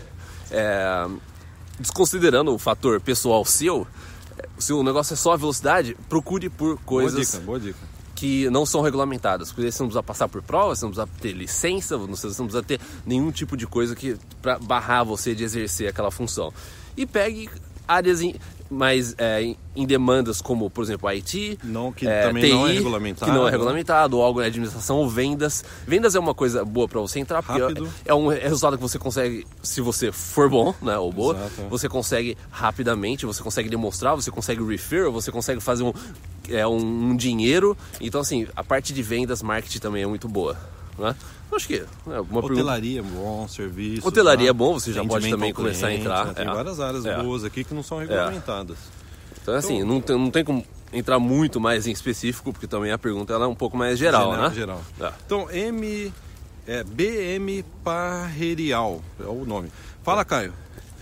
é, 0.50 1.06
desconsiderando 1.78 2.52
o 2.52 2.58
fator 2.58 3.00
pessoal 3.00 3.44
seu, 3.44 3.86
se 4.58 4.72
o 4.72 4.82
negócio 4.82 5.14
é 5.14 5.16
só 5.16 5.32
a 5.32 5.36
velocidade, 5.36 5.96
procure 6.08 6.48
por 6.48 6.74
Boa 6.74 6.80
coisas 6.84 7.32
dica, 7.32 7.44
boa 7.44 7.60
dica. 7.60 7.78
que 8.14 8.48
não 8.50 8.66
são 8.66 8.80
regulamentadas. 8.80 9.52
Porque 9.52 9.70
você 9.70 9.82
não 9.82 9.88
precisa 9.88 10.02
passar 10.02 10.28
por 10.28 10.42
prova, 10.42 10.74
você 10.74 10.84
não 10.84 10.92
precisa 10.92 11.08
ter 11.20 11.32
licença, 11.32 11.96
você 11.96 12.26
não 12.26 12.46
precisa 12.46 12.62
ter 12.62 12.80
nenhum 13.06 13.30
tipo 13.30 13.56
de 13.56 13.66
coisa 13.66 13.94
que 13.94 14.16
para 14.42 14.58
barrar 14.58 15.04
você 15.04 15.34
de 15.34 15.44
exercer 15.44 15.88
aquela 15.88 16.10
função. 16.10 16.52
E 16.96 17.06
pegue 17.06 17.48
áreas 17.86 18.20
em, 18.70 18.74
mais 18.74 19.14
é, 19.18 19.42
em- 19.42 19.56
em 19.76 19.86
demandas 19.86 20.40
como, 20.40 20.68
por 20.68 20.82
exemplo, 20.84 21.08
IT, 21.08 21.58
Não, 21.62 21.92
que 21.92 22.06
é, 22.06 22.22
também 22.22 22.42
TI, 22.44 22.50
não 22.52 22.66
é 22.68 22.72
regulamentado. 22.72 23.30
que 23.32 23.38
não 23.38 23.46
é 23.46 23.50
regulamentado, 23.50 24.20
algo 24.20 24.40
na 24.40 24.46
administração, 24.46 24.96
ou 24.98 25.08
vendas. 25.08 25.64
Vendas 25.86 26.14
é 26.14 26.18
uma 26.18 26.34
coisa 26.34 26.64
boa 26.64 26.88
para 26.88 27.00
você 27.00 27.20
entrar, 27.20 27.42
porque 27.42 27.60
Rápido. 27.60 27.88
é 28.04 28.14
um 28.14 28.28
resultado 28.28 28.76
que 28.76 28.82
você 28.82 28.98
consegue, 28.98 29.46
se 29.62 29.80
você 29.80 30.10
for 30.12 30.48
bom, 30.50 30.74
né, 30.82 30.98
ou 30.98 31.12
boa, 31.12 31.34
Exato, 31.36 31.60
é. 31.62 31.68
você 31.68 31.88
consegue 31.88 32.36
rapidamente, 32.50 33.24
você 33.26 33.42
consegue 33.42 33.68
demonstrar, 33.68 34.14
você 34.14 34.30
consegue 34.30 34.64
refer, 34.64 35.08
você 35.10 35.30
consegue 35.30 35.60
fazer 35.60 35.82
um, 35.84 35.92
é, 36.48 36.66
um, 36.66 37.10
um 37.10 37.16
dinheiro. 37.16 37.76
Então, 38.00 38.20
assim, 38.20 38.46
a 38.56 38.64
parte 38.64 38.92
de 38.92 39.02
vendas, 39.02 39.42
marketing 39.42 39.78
também 39.78 40.02
é 40.02 40.06
muito 40.06 40.28
boa. 40.28 40.56
Né? 40.98 41.14
Acho 41.54 41.66
que 41.66 41.76
é 41.76 41.84
uma 42.06 42.24
pergunta. 42.24 42.52
Hotelaria 42.52 43.00
é 43.00 43.02
bom, 43.02 43.48
serviço. 43.48 44.06
Hotelaria 44.06 44.46
tá? 44.46 44.50
é 44.50 44.52
bom, 44.52 44.74
você 44.74 44.92
já 44.92 45.04
pode 45.04 45.30
também 45.30 45.52
começar 45.52 45.88
a 45.88 45.94
entrar, 45.94 46.26
né? 46.26 46.34
Tem 46.34 46.46
é. 46.46 46.52
várias 46.52 46.80
áreas 46.80 47.06
É. 47.06 47.22
boas 47.22 47.44
aqui 47.44 47.64
que 47.64 47.72
não 47.72 47.82
são 47.82 47.98
regulamentadas. 47.98 48.76
Então, 49.40 49.54
assim, 49.54 49.82
não 49.82 50.00
tem, 50.00 50.18
não 50.18 50.30
tem 50.30 50.44
como 50.44 50.64
entrar 50.92 51.18
muito 51.18 51.58
mais 51.60 51.86
em 51.86 51.90
específico, 51.90 52.52
porque 52.52 52.66
também 52.66 52.92
a 52.92 52.98
pergunta 52.98 53.32
ela 53.32 53.46
é 53.46 53.48
um 53.48 53.54
pouco 53.54 53.76
mais 53.76 53.98
geral, 53.98 54.32
Geral, 54.32 54.48
né? 54.48 54.54
geral. 54.54 54.80
É. 55.00 55.12
Então, 55.24 55.50
M, 55.50 56.12
é, 56.66 56.84
BM 56.84 57.64
Parrerial 57.82 59.00
é 59.18 59.26
o 59.26 59.44
nome. 59.46 59.70
Fala, 60.02 60.24
Caio. 60.24 60.52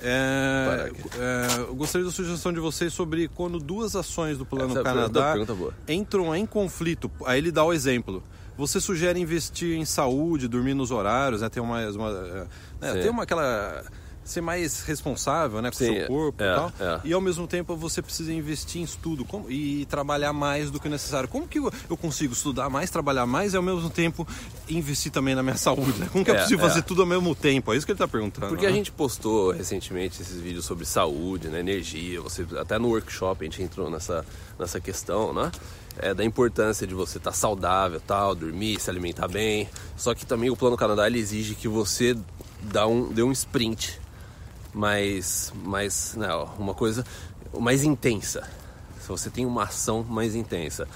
É, 0.03 0.93
é, 1.19 1.61
eu 1.61 1.75
gostaria 1.75 2.05
da 2.07 2.13
sugestão 2.13 2.53
de 2.53 2.61
vocês 2.61 2.93
sobre 2.93 3.29
quando 3.29 3.59
duas 3.59 3.97
ações 3.97 4.37
do 4.37 4.45
Plano 4.45 4.71
Essa 4.71 4.81
é 4.81 4.85
Canadá 4.85 5.33
pergunta 5.33 5.75
entram 5.89 6.37
em 6.37 6.45
conflito. 6.45 7.11
Aí 7.25 7.39
ele 7.39 7.51
dá 7.51 7.65
o 7.65 7.73
exemplo. 7.73 8.23
Você 8.57 8.81
sugere 8.81 9.19
investir 9.21 9.77
em 9.77 9.85
saúde, 9.85 10.49
dormir 10.49 10.75
nos 10.75 10.91
horários, 10.91 11.43
né? 11.43 11.49
Ter 11.49 11.61
uma, 11.61 11.79
uma 11.91 12.11
é, 12.11 12.95
né, 12.95 13.03
ter 13.03 13.11
uma 13.11 13.23
aquela 13.25 13.85
ser 14.25 14.41
mais 14.41 14.83
responsável, 14.83 15.63
né, 15.63 15.71
com 15.71 15.77
o 15.77 15.79
Sim, 15.79 15.99
seu 15.99 16.07
corpo 16.09 16.43
é, 16.43 16.51
e 16.53 16.57
tal. 16.57 16.73
é. 16.81 17.01
E 17.05 17.13
ao 17.13 17.21
mesmo 17.21 17.47
tempo 17.47 17.77
você 17.77 18.03
precisa 18.03 18.33
investir 18.33 18.81
em 18.81 18.85
estudo 18.85 19.25
como- 19.25 19.49
e 19.49 19.87
trabalhar 19.87 20.33
mais 20.33 20.69
do 20.69 20.81
que 20.81 20.89
o 20.89 20.91
necessário. 20.91 21.29
Como 21.29 21.47
que 21.47 21.61
eu 21.61 21.73
eu 21.89 21.97
consigo 21.97 22.33
estudar 22.33 22.69
mais, 22.69 22.91
trabalhar 22.91 23.25
mais 23.25 23.55
e 23.55 23.57
ao 23.57 23.63
mesmo 23.63 23.89
tempo 23.89 24.27
investir 24.69 25.13
também 25.13 25.37
na 25.37 25.45
minha 25.45 25.55
saúde? 25.57 25.97
Né? 26.01 26.09
Como 26.11 26.25
que 26.25 26.33
é, 26.33 26.35
É, 26.35 26.39
possível 26.43 26.67
é. 26.67 26.69
fazer 26.69 26.83
tudo 26.83 27.03
ao 27.03 27.07
mesmo 27.07 27.37
tempo? 27.37 27.73
É 27.73 27.77
isso 27.77 27.87
que 27.87 27.93
ele 27.93 27.97
está 27.97 28.09
perguntando. 28.09 28.49
Porque 28.49 28.67
a 28.67 28.71
né? 28.71 28.75
gente 28.75 28.91
postou 28.91 29.53
recentemente 29.53 30.21
esses 30.21 30.41
vídeos 30.41 30.65
sobre 30.65 30.85
saúde, 30.85 31.47
né, 31.47 31.61
energia, 31.61 32.21
você 32.21 32.45
até 32.59 32.81
no 32.81 32.89
workshop 32.89 33.45
a 33.45 33.49
gente 33.49 33.63
entrou 33.63 33.89
nessa, 33.89 34.27
nessa 34.59 34.81
questão, 34.81 35.33
né? 35.33 35.53
É, 35.99 36.13
da 36.13 36.25
importância 36.25 36.87
de 36.87 36.95
você 36.95 37.17
estar 37.19 37.33
saudável, 37.33 38.01
tal, 38.07 38.35
dormir, 38.35 38.79
se 38.81 38.91
alimentar 38.91 39.29
bem. 39.29 39.69
Só 39.97 40.15
que 40.15 40.27
também 40.27 40.51
o 40.51 40.57
Plano 40.57 40.77
Canadá 40.77 41.09
exige 41.09 41.55
que 41.55 41.69
você 41.69 42.17
dá 42.61 42.87
um, 42.87 43.13
dê 43.13 43.23
um 43.23 43.33
sprint 43.33 43.99
mais, 44.75 45.53
mais 45.65 46.15
não, 46.17 46.45
uma 46.59 46.75
coisa 46.75 47.05
mais 47.59 47.83
intensa. 47.83 48.47
Se 49.01 49.09
você 49.09 49.31
tem 49.31 49.47
uma 49.47 49.65
ação 49.65 50.05
mais 50.05 50.35
intensa. 50.35 50.87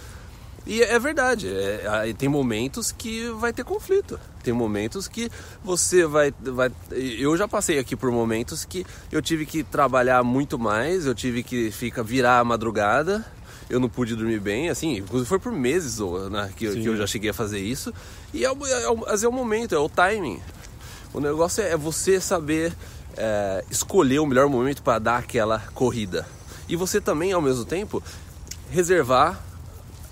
E 0.67 0.83
é 0.83 0.99
verdade, 0.99 1.49
é, 1.49 2.13
tem 2.17 2.29
momentos 2.29 2.93
que 2.93 3.31
vai 3.31 3.53
ter 3.53 3.65
conflito. 3.65 4.21
Tem 4.43 4.53
momentos 4.53 5.09
que 5.09 5.31
você 5.65 6.05
vai, 6.05 6.33
vai. 6.41 6.71
Eu 6.91 7.37
já 7.37 7.49
passei 7.49 7.79
aqui 7.79 7.97
por 7.97 8.11
momentos 8.11 8.65
que 8.65 8.85
eu 9.11 9.23
tive 9.23 9.47
que 9.47 9.65
trabalhar 9.65 10.23
muito 10.23 10.59
mais, 10.59 11.07
eu 11.07 11.15
tive 11.15 11.43
que 11.43 11.71
ficar, 11.71 12.03
virar 12.03 12.41
a 12.41 12.45
madrugada, 12.45 13.25
eu 13.71 13.81
não 13.81 13.89
pude 13.89 14.15
dormir 14.17 14.41
bem, 14.41 14.69
assim, 14.69 14.97
inclusive 14.99 15.29
foi 15.29 15.39
por 15.39 15.53
meses 15.53 16.01
ou, 16.01 16.29
né, 16.29 16.51
que, 16.57 16.69
que 16.71 16.85
eu 16.87 16.97
já 16.97 17.07
cheguei 17.07 17.31
a 17.31 17.35
fazer 17.35 17.61
isso. 17.61 17.95
E 18.35 18.45
é, 18.45 18.51
o- 18.53 18.67
é, 18.67 18.83
é 19.25 19.29
o 19.29 19.33
momento, 19.33 19.75
é 19.75 19.79
o 19.79 19.89
timing. 19.89 20.41
O 21.15 21.21
negócio 21.21 21.63
é 21.63 21.77
você 21.77 22.21
saber 22.21 22.73
é, 23.17 23.65
escolher 23.71 24.19
o 24.21 24.27
melhor 24.27 24.49
momento 24.49 24.83
para 24.83 24.99
dar 24.99 25.19
aquela 25.19 25.59
corrida. 25.75 26.27
E 26.69 26.77
você 26.77 27.01
também, 27.01 27.33
ao 27.33 27.41
mesmo 27.43 27.65
tempo, 27.65 28.03
reservar 28.71 29.41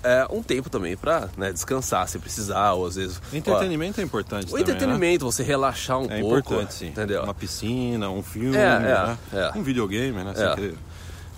é, 0.03 0.25
um 0.29 0.41
tempo 0.43 0.69
também 0.69 0.95
para 0.95 1.29
descansar 1.53 2.07
se 2.07 2.17
precisar, 2.19 2.73
ou 2.73 2.85
às 2.85 2.95
vezes. 2.95 3.21
Entretenimento 3.33 3.99
é 3.99 4.03
importante 4.03 4.45
ó, 4.45 4.47
o 4.47 4.51
também, 4.51 4.65
né? 4.65 4.71
entretenimento, 4.71 5.25
você 5.25 5.43
relaxar 5.43 5.99
um 5.99 6.05
É 6.09 6.19
pouco. 6.21 6.37
importante, 6.39 6.73
sim. 6.73 6.87
Entendeu? 6.87 7.23
Uma 7.23 7.33
piscina, 7.33 8.09
um 8.09 8.23
filme, 8.23 8.55
É, 8.57 8.61
é, 8.61 8.79
né? 8.79 9.17
é. 9.33 9.57
um 9.57 9.63
videogame, 9.63 10.23
né? 10.23 10.33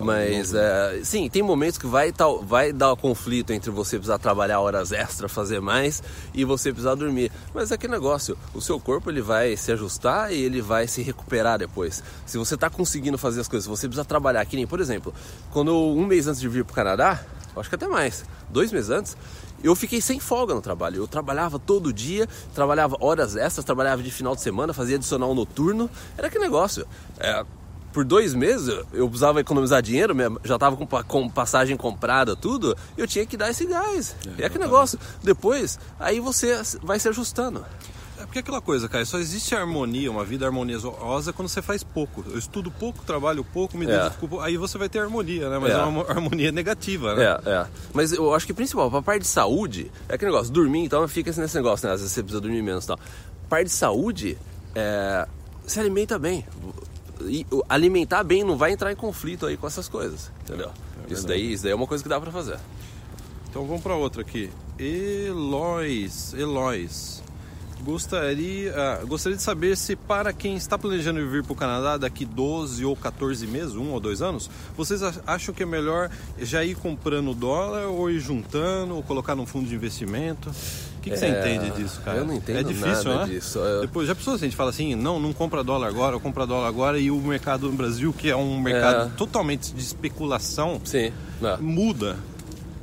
Mas, 0.05 0.51
novo. 0.51 0.65
é, 0.65 1.01
sim, 1.03 1.29
tem 1.29 1.41
momentos 1.41 1.77
que 1.77 1.87
vai, 1.87 2.11
tal, 2.11 2.41
vai 2.43 2.71
dar 2.71 2.95
conflito 2.95 3.51
entre 3.53 3.69
você 3.71 3.97
precisar 3.97 4.17
trabalhar 4.17 4.59
horas 4.59 4.91
extra, 4.91 5.27
fazer 5.29 5.59
mais, 5.61 6.01
e 6.33 6.43
você 6.43 6.71
precisar 6.71 6.95
dormir. 6.95 7.31
Mas 7.53 7.71
é 7.71 7.77
que 7.77 7.87
negócio, 7.87 8.37
o 8.53 8.61
seu 8.61 8.79
corpo 8.79 9.09
ele 9.09 9.21
vai 9.21 9.55
se 9.57 9.71
ajustar 9.71 10.31
e 10.33 10.41
ele 10.41 10.61
vai 10.61 10.87
se 10.87 11.01
recuperar 11.01 11.59
depois. 11.59 12.03
Se 12.25 12.37
você 12.37 12.55
está 12.55 12.69
conseguindo 12.69 13.17
fazer 13.17 13.41
as 13.41 13.47
coisas, 13.47 13.63
se 13.65 13.69
você 13.69 13.87
precisa 13.87 14.05
trabalhar, 14.05 14.45
que 14.45 14.55
nem, 14.55 14.67
por 14.67 14.79
exemplo, 14.79 15.13
quando 15.51 15.69
eu- 15.71 15.97
um 15.97 16.05
mês 16.05 16.27
antes 16.27 16.39
de 16.41 16.47
vir 16.47 16.63
para 16.63 16.71
o 16.71 16.75
Canadá, 16.75 17.19
acho 17.55 17.69
que 17.69 17.75
até 17.75 17.87
mais, 17.87 18.23
dois 18.49 18.71
meses 18.71 18.89
antes, 18.89 19.17
eu 19.63 19.75
fiquei 19.75 20.01
sem 20.01 20.19
folga 20.19 20.55
no 20.55 20.61
trabalho. 20.61 20.97
Eu 20.97 21.07
trabalhava 21.07 21.59
todo 21.59 21.93
dia, 21.93 22.27
trabalhava 22.55 22.97
horas 22.99 23.35
extras, 23.35 23.63
trabalhava 23.63 24.01
de 24.01 24.09
final 24.09 24.35
de 24.35 24.41
semana, 24.41 24.73
fazia 24.73 24.95
adicional 24.95 25.35
noturno. 25.35 25.87
Era 26.17 26.29
que 26.31 26.39
negócio. 26.39 26.85
É, 27.19 27.45
por 27.93 28.03
dois 28.05 28.33
meses 28.33 28.67
eu- 28.93 29.07
precisava 29.07 29.39
economizar 29.41 29.81
dinheiro, 29.81 30.15
já 30.43 30.55
estava 30.55 30.75
com, 30.77 30.85
com 30.87 31.29
passagem 31.29 31.75
comprada, 31.77 32.35
tudo, 32.35 32.75
eu 32.97 33.07
tinha 33.07 33.25
que 33.25 33.35
dar 33.37 33.49
esse 33.49 33.65
gás. 33.65 34.15
É, 34.37 34.47
que 34.49 34.57
negócio. 34.57 34.97
Depois, 35.23 35.79
aí 35.99 36.19
você 36.19 36.59
vai 36.81 36.99
se 36.99 37.07
ajustando. 37.09 37.65
É 38.17 38.23
porque 38.25 38.37
é 38.37 38.41
aquela 38.41 38.61
coisa, 38.61 38.87
cara, 38.87 39.03
só 39.03 39.17
existe 39.17 39.55
harmonia, 39.55 40.11
uma 40.11 40.23
vida 40.23 40.45
harmoniosa 40.45 41.33
quando 41.33 41.49
você 41.49 41.59
faz 41.59 41.83
pouco. 41.83 42.23
Eu 42.31 42.37
estudo 42.37 42.69
pouco, 42.69 43.03
trabalho 43.03 43.43
pouco, 43.43 43.75
me 43.75 43.85
É. 43.85 43.97
dedico 44.03 44.27
pouco, 44.27 44.39
aí 44.45 44.57
você 44.57 44.77
vai 44.77 44.87
ter 44.87 44.99
harmonia, 44.99 45.49
né? 45.49 45.57
Mas 45.57 45.71
é, 45.71 45.77
É. 45.79 45.83
uma 45.83 46.03
harmonia 46.07 46.51
negativa, 46.51 47.15
né? 47.15 47.23
É, 47.43 47.49
é. 47.49 47.65
Mas 47.93 48.11
eu 48.13 48.31
acho 48.35 48.45
que 48.45 48.53
principal, 48.53 48.91
pra 48.91 49.01
parte 49.01 49.23
de 49.23 49.27
saúde, 49.27 49.91
é 50.07 50.13
aquele 50.13 50.29
negócio, 50.31 50.53
dormir, 50.53 50.83
então 50.85 51.05
fica 51.07 51.31
nesse 51.31 51.55
negócio, 51.55 51.87
né? 51.87 51.95
Às 51.95 52.01
vezes 52.01 52.13
você 52.13 52.21
precisa 52.21 52.39
dormir 52.39 52.61
menos 52.61 52.83
e 52.83 52.87
tal. 52.87 52.99
Parte 53.49 53.65
de 53.65 53.71
saúde, 53.73 54.37
é, 54.75 55.27
se 55.65 55.79
alimenta 55.79 56.19
bem. 56.19 56.45
Alimentar 57.69 58.23
bem 58.23 58.43
não 58.43 58.57
vai 58.57 58.71
entrar 58.71 58.91
em 58.91 58.95
conflito 58.95 59.45
aí 59.45 59.57
com 59.57 59.67
essas 59.67 59.87
coisas, 59.87 60.31
entendeu? 60.43 60.71
isso, 61.09 61.27
daí, 61.27 61.53
isso 61.53 61.63
daí 61.63 61.71
é 61.71 61.75
uma 61.75 61.87
coisa 61.87 62.03
que 62.03 62.09
dá 62.09 62.19
pra 62.19 62.31
fazer. 62.31 62.57
Então 63.49 63.65
vamos 63.65 63.81
para 63.81 63.95
outra 63.95 64.21
aqui. 64.21 64.49
Elois, 64.79 66.33
Elois. 66.33 67.21
Gostaria, 67.83 68.75
ah, 68.75 69.03
gostaria 69.05 69.35
de 69.35 69.41
saber 69.41 69.75
se 69.75 69.95
para 69.95 70.31
quem 70.31 70.55
está 70.55 70.77
planejando 70.77 71.27
vir 71.27 71.43
para 71.43 71.53
o 71.53 71.55
Canadá 71.55 71.97
daqui 71.97 72.25
12 72.25 72.85
ou 72.85 72.95
14 72.95 73.47
meses, 73.47 73.73
um 73.75 73.89
ou 73.91 73.99
dois 73.99 74.21
anos, 74.21 74.51
vocês 74.77 75.01
ach- 75.01 75.17
acham 75.25 75.51
que 75.51 75.63
é 75.63 75.65
melhor 75.65 76.11
já 76.39 76.63
ir 76.63 76.75
comprando 76.75 77.33
dólar 77.33 77.87
ou 77.87 78.07
ir 78.11 78.19
juntando 78.19 78.95
ou 78.95 79.01
colocar 79.01 79.35
num 79.35 79.47
fundo 79.47 79.67
de 79.67 79.73
investimento? 79.73 80.51
O 81.01 81.03
que, 81.03 81.09
que 81.09 81.17
você 81.17 81.25
É, 81.25 81.55
entende 81.55 81.71
disso, 81.71 81.99
cara? 82.05 82.19
eu 82.19 82.25
não 82.25 82.35
entendo 82.35 82.59
É 82.59 82.63
difícil, 82.63 83.11
nada 83.11 83.25
né? 83.25 83.33
disso. 83.33 83.57
Eu- 83.57 83.81
Depois, 83.81 84.07
já 84.07 84.13
pensou 84.13 84.37
se 84.37 84.43
a 84.43 84.47
gente 84.47 84.55
fala 84.55 84.69
assim, 84.69 84.93
não, 84.93 85.19
não 85.19 85.33
compra 85.33 85.63
dólar 85.63 85.87
agora, 85.87 86.19
compra 86.19 86.45
dólar 86.45 86.67
agora 86.67 86.99
e 86.99 87.09
o 87.09 87.17
mercado 87.19 87.65
no 87.71 87.73
Brasil, 87.75 88.13
que 88.15 88.29
é 88.29 88.35
um 88.35 88.61
mercado 88.61 89.07
É. 89.07 89.11
totalmente 89.17 89.73
de 89.73 89.81
especulação, 89.81 90.79
Sim. 90.85 91.11
né? 91.41 91.57
muda. 91.59 92.17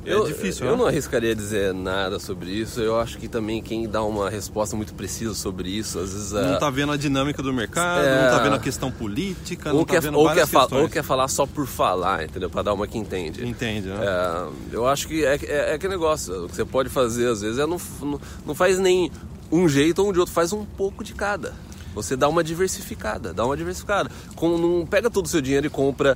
É 0.05 0.13
eu, 0.13 0.25
difícil, 0.25 0.65
Eu 0.65 0.71
né? 0.71 0.77
não 0.77 0.85
arriscaria 0.87 1.35
dizer 1.35 1.73
nada 1.73 2.19
sobre 2.19 2.49
isso. 2.51 2.79
Eu 2.79 2.99
acho 2.99 3.17
que 3.17 3.27
também 3.27 3.61
quem 3.61 3.87
dá 3.87 4.01
uma 4.03 4.29
resposta 4.29 4.75
muito 4.75 4.93
precisa 4.93 5.33
sobre 5.33 5.69
isso, 5.69 5.99
às 5.99 6.13
vezes. 6.13 6.31
Não 6.31 6.53
é- 6.55 6.57
tá 6.57 6.69
vendo 6.69 6.91
a 6.93 6.97
dinâmica 6.97 7.43
do 7.43 7.51
mercado, 7.53 8.05
É. 8.05 8.23
não 8.23 8.37
tá 8.37 8.43
vendo 8.43 8.55
a 8.55 8.59
questão 8.59 8.89
política, 8.91 9.69
não 9.71 9.79
ou, 9.79 9.85
tá 9.85 9.93
quer, 9.93 10.01
vendo 10.01 10.15
ou, 10.17 10.23
quer 10.23 10.29
várias 10.29 10.49
fa- 10.49 10.59
questões. 10.61 10.81
ou 10.83 10.89
quer 10.89 11.03
falar 11.03 11.27
só 11.27 11.45
por 11.45 11.67
falar, 11.67 12.23
entendeu? 12.23 12.49
Pra 12.49 12.61
dar 12.61 12.73
uma 12.73 12.87
que 12.87 12.97
entende. 12.97 13.45
Entende, 13.45 13.89
né? 13.89 13.97
É, 14.01 14.47
eu 14.71 14.87
acho 14.87 15.07
que 15.07 15.25
é, 15.25 15.35
é, 15.43 15.73
é 15.73 15.77
que 15.77 15.87
negócio. 15.87 16.45
O 16.45 16.49
que 16.49 16.55
você 16.55 16.65
pode 16.65 16.89
fazer 16.89 17.27
às 17.29 17.41
vezes 17.41 17.59
é 17.59 17.65
não, 17.67 17.77
não, 18.01 18.21
não 18.45 18.55
faz 18.55 18.79
nem 18.79 19.11
um 19.51 19.67
jeito 19.67 19.99
ou 20.01 20.09
um 20.09 20.13
de 20.13 20.19
outro, 20.19 20.33
faz 20.33 20.53
um 20.53 20.63
pouco 20.65 21.03
de 21.03 21.13
cada. 21.13 21.53
Você 21.93 22.15
dá 22.15 22.29
uma 22.29 22.43
diversificada, 22.43 23.33
dá 23.33 23.43
uma 23.45 23.57
diversificada. 23.57 24.09
Com, 24.35 24.57
não 24.57 24.85
pega 24.85 25.09
todo 25.09 25.25
o 25.25 25.27
seu 25.29 25.41
dinheiro 25.41 25.65
e 25.67 25.69
compra 25.69 26.15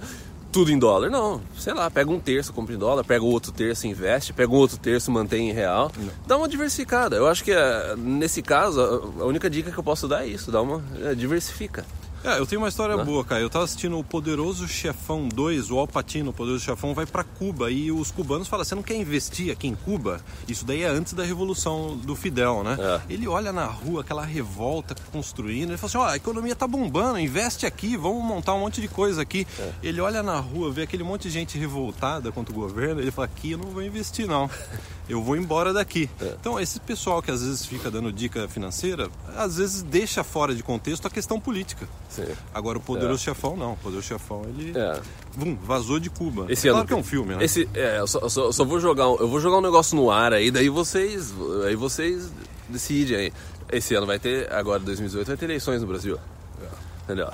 tudo 0.54 0.72
em 0.72 0.78
dólar. 0.80 1.10
Não, 1.10 1.42
sei 1.58 1.74
lá, 1.74 1.90
pega 1.92 2.10
um 2.12 2.20
terço, 2.20 2.54
compra 2.54 2.74
em 2.76 2.78
dólar, 2.78 3.04
pega 3.04 3.24
o 3.26 3.28
outro 3.28 3.52
terço, 3.52 3.88
investe, 3.88 4.32
pega 4.32 4.52
um 4.54 4.56
outro 4.56 4.78
terço, 4.78 5.12
mantém 5.12 5.50
em 5.50 5.52
real. 5.54 5.92
Dá 6.28 6.38
uma 6.38 6.48
diversificada. 6.48 7.16
Eu 7.18 7.28
acho 7.28 7.44
que 7.44 7.52
é, 7.52 7.96
nesse 7.98 8.42
caso, 8.42 8.80
a- 8.80 9.24
a 9.24 9.26
única 9.26 9.50
dica 9.50 9.72
que 9.72 9.78
eu 9.78 9.84
posso 9.84 10.08
dar 10.08 10.24
é 10.24 10.28
isso, 10.28 10.52
dá 10.52 10.62
uma 10.62 10.82
é, 11.02 11.16
diversifica. 11.16 11.84
É, 12.24 12.40
eu 12.40 12.46
tenho 12.46 12.62
uma 12.62 12.70
história 12.70 12.96
né? 12.96 13.04
boa, 13.04 13.24
cara. 13.26 13.42
Eu 13.42 13.50
tava 13.50 13.66
assistindo 13.66 14.00
o 14.00 14.04
Poderoso 14.04 14.66
Chefão 14.68 15.28
2, 15.28 15.72
o 15.72 15.78
Alpatino, 15.78 16.30
o 16.30 16.34
Poderoso 16.34 16.64
Chefão, 16.64 16.94
vai 16.94 17.06
para 17.06 17.24
Cuba 17.24 17.70
e 17.70 17.92
os 17.92 18.12
cubanos 18.12 18.48
falam: 18.48 18.64
você 18.64 18.74
não 18.74 18.82
quer 18.82 18.96
investir 18.96 19.52
aqui 19.52 19.68
em 19.68 19.76
Cuba? 19.76 20.22
Isso 20.48 20.64
daí 20.64 20.84
é 20.84 20.88
antes 20.88 21.14
da 21.14 21.24
revolução 21.24 21.98
do 21.98 22.16
Fidel, 22.16 22.64
né? 22.64 22.78
É. 22.80 23.14
Ele 23.14 23.28
olha 23.28 23.52
na 23.52 23.66
rua, 23.66 24.02
aquela 24.02 24.24
revolta 24.24 24.96
construindo, 25.12 25.72
ele 25.72 25.78
fala 25.78 25.90
assim: 25.90 25.98
ó, 25.98 26.02
oh, 26.02 26.10
a 26.12 26.16
economia 26.16 26.56
tá 26.56 26.66
bombando, 26.66 27.20
investe 27.20 27.66
aqui, 27.66 27.98
vamos 27.98 28.24
montar 28.24 28.54
um 28.54 28.60
monte 28.60 28.80
de 28.80 28.88
coisa 28.88 29.22
aqui. 29.22 29.46
É. 29.60 29.72
Ele 29.84 30.00
olha 30.00 30.24
na 30.24 30.40
rua, 30.40 30.72
vê 30.72 30.84
aquele 30.84 31.04
monte 31.04 31.24
de 31.24 31.32
gente 31.32 31.58
revoltada 31.58 32.32
contra 32.32 32.54
o 32.54 32.56
governo, 32.56 33.02
ele 33.02 33.12
fala: 33.12 33.26
aqui 33.26 33.52
eu 33.52 33.58
não 33.58 33.68
vou 33.68 33.84
investir, 33.84 34.28
não. 34.28 34.50
Eu 35.08 35.22
vou 35.22 35.36
embora 35.36 35.74
daqui. 35.74 36.10
É. 36.22 36.36
Então, 36.40 36.60
esse 36.60 36.80
pessoal 36.80 37.22
que 37.22 37.30
às 37.30 37.44
vezes 37.44 37.66
fica 37.66 37.92
dando 37.92 38.12
dica 38.12 38.48
financeira, 38.48 39.10
às 39.36 39.58
vezes 39.58 39.84
deixa 39.84 40.24
fora 40.24 40.56
de 40.56 40.64
contexto 40.64 41.06
a 41.06 41.10
questão 41.10 41.40
política. 41.40 41.88
Sim. 42.14 42.28
Agora, 42.54 42.78
o 42.78 42.82
Poderoso 42.82 43.22
é. 43.22 43.26
Chefão 43.26 43.58
não. 43.58 43.74
O 43.74 43.78
Poderoso 43.78 44.08
Chefão, 44.08 44.44
ele 44.46 44.78
é. 44.78 45.02
Vum, 45.36 45.58
vazou 45.64 46.00
de 46.00 46.12
Cuba. 46.12 46.46
Esse 46.48 46.68
é 46.68 46.72
claro 46.72 46.82
ano, 46.82 46.88
que 46.88 46.94
é 46.94 46.98
um 46.98 47.04
filme, 47.04 47.36
né? 47.36 47.44
Esse, 47.44 47.68
é, 47.74 48.00
eu 48.00 48.08
só, 48.08 48.30
só, 48.30 48.52
só, 48.52 48.64
vou 48.64 48.80
jogar 48.80 49.10
um, 49.10 49.16
eu 49.16 49.28
vou 49.28 49.40
jogar 49.40 49.58
um 49.58 49.62
negócio 49.62 49.96
no 49.96 50.12
ar 50.12 50.32
aí, 50.32 50.52
daí 50.52 50.70
vocês, 50.70 51.34
aí 51.66 51.76
vocês 51.76 52.32
decidem 52.70 53.18
aí. 53.18 53.34
Esse 53.72 53.96
ano 53.96 54.06
vai 54.06 54.20
ter, 54.20 54.52
agora 54.54 54.80
2018, 54.80 55.26
vai 55.26 55.38
ter 55.38 55.46
eleições 55.46 55.82
no 55.82 55.88
Brasil. 55.88 56.20
É. 56.62 56.68
Entendeu? 57.04 57.32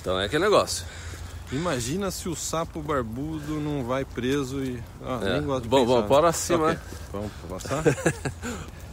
Então 0.00 0.20
é 0.20 0.26
aquele 0.26 0.44
negócio. 0.44 0.84
Imagina 1.52 2.10
se 2.10 2.28
o 2.28 2.36
sapo 2.36 2.80
barbudo 2.80 3.58
não 3.58 3.82
vai 3.84 4.04
preso 4.04 4.62
e. 4.62 4.80
Ah, 5.02 5.20
é. 5.22 5.32
nem 5.32 5.42
gosto 5.42 5.62
de 5.62 5.68
Bom, 5.68 5.86
vamos 5.86 6.06
para 6.06 6.32
cima. 6.32 6.72
Okay. 6.72 6.78
Vamos 7.12 7.32
passar? 7.48 7.82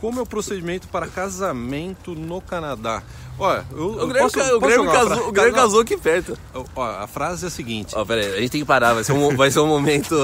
Como 0.00 0.20
é 0.20 0.22
o 0.22 0.26
procedimento 0.26 0.86
para 0.88 1.08
casamento 1.08 2.14
no 2.14 2.40
Canadá? 2.40 3.02
Olha, 3.38 3.66
eu, 3.72 3.90
o 3.90 4.06
Grêmio, 4.06 4.30
posso, 4.30 4.56
o 4.56 4.60
Grêmio, 4.60 4.86
casou, 4.86 5.28
o 5.28 5.32
Grêmio 5.32 5.54
casou 5.54 5.80
aqui 5.80 5.96
perto. 5.96 6.38
Ó, 6.74 6.84
a 6.84 7.06
frase 7.06 7.44
é 7.44 7.48
a 7.48 7.50
seguinte. 7.50 7.94
Ó, 7.96 8.04
peraí, 8.04 8.34
a 8.34 8.40
gente 8.40 8.50
tem 8.50 8.60
que 8.60 8.66
parar, 8.66 8.94
vai 8.94 9.02
ser 9.02 9.12
um, 9.12 9.36
vai 9.36 9.50
ser 9.50 9.60
um 9.60 9.66
momento. 9.66 10.14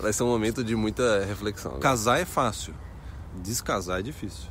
Vai 0.00 0.12
ser 0.12 0.22
um 0.22 0.28
momento 0.28 0.64
de 0.64 0.74
muita 0.74 1.24
reflexão. 1.24 1.78
Casar 1.78 2.20
é 2.20 2.24
fácil, 2.24 2.74
descasar 3.42 4.00
é 4.00 4.02
difícil. 4.02 4.50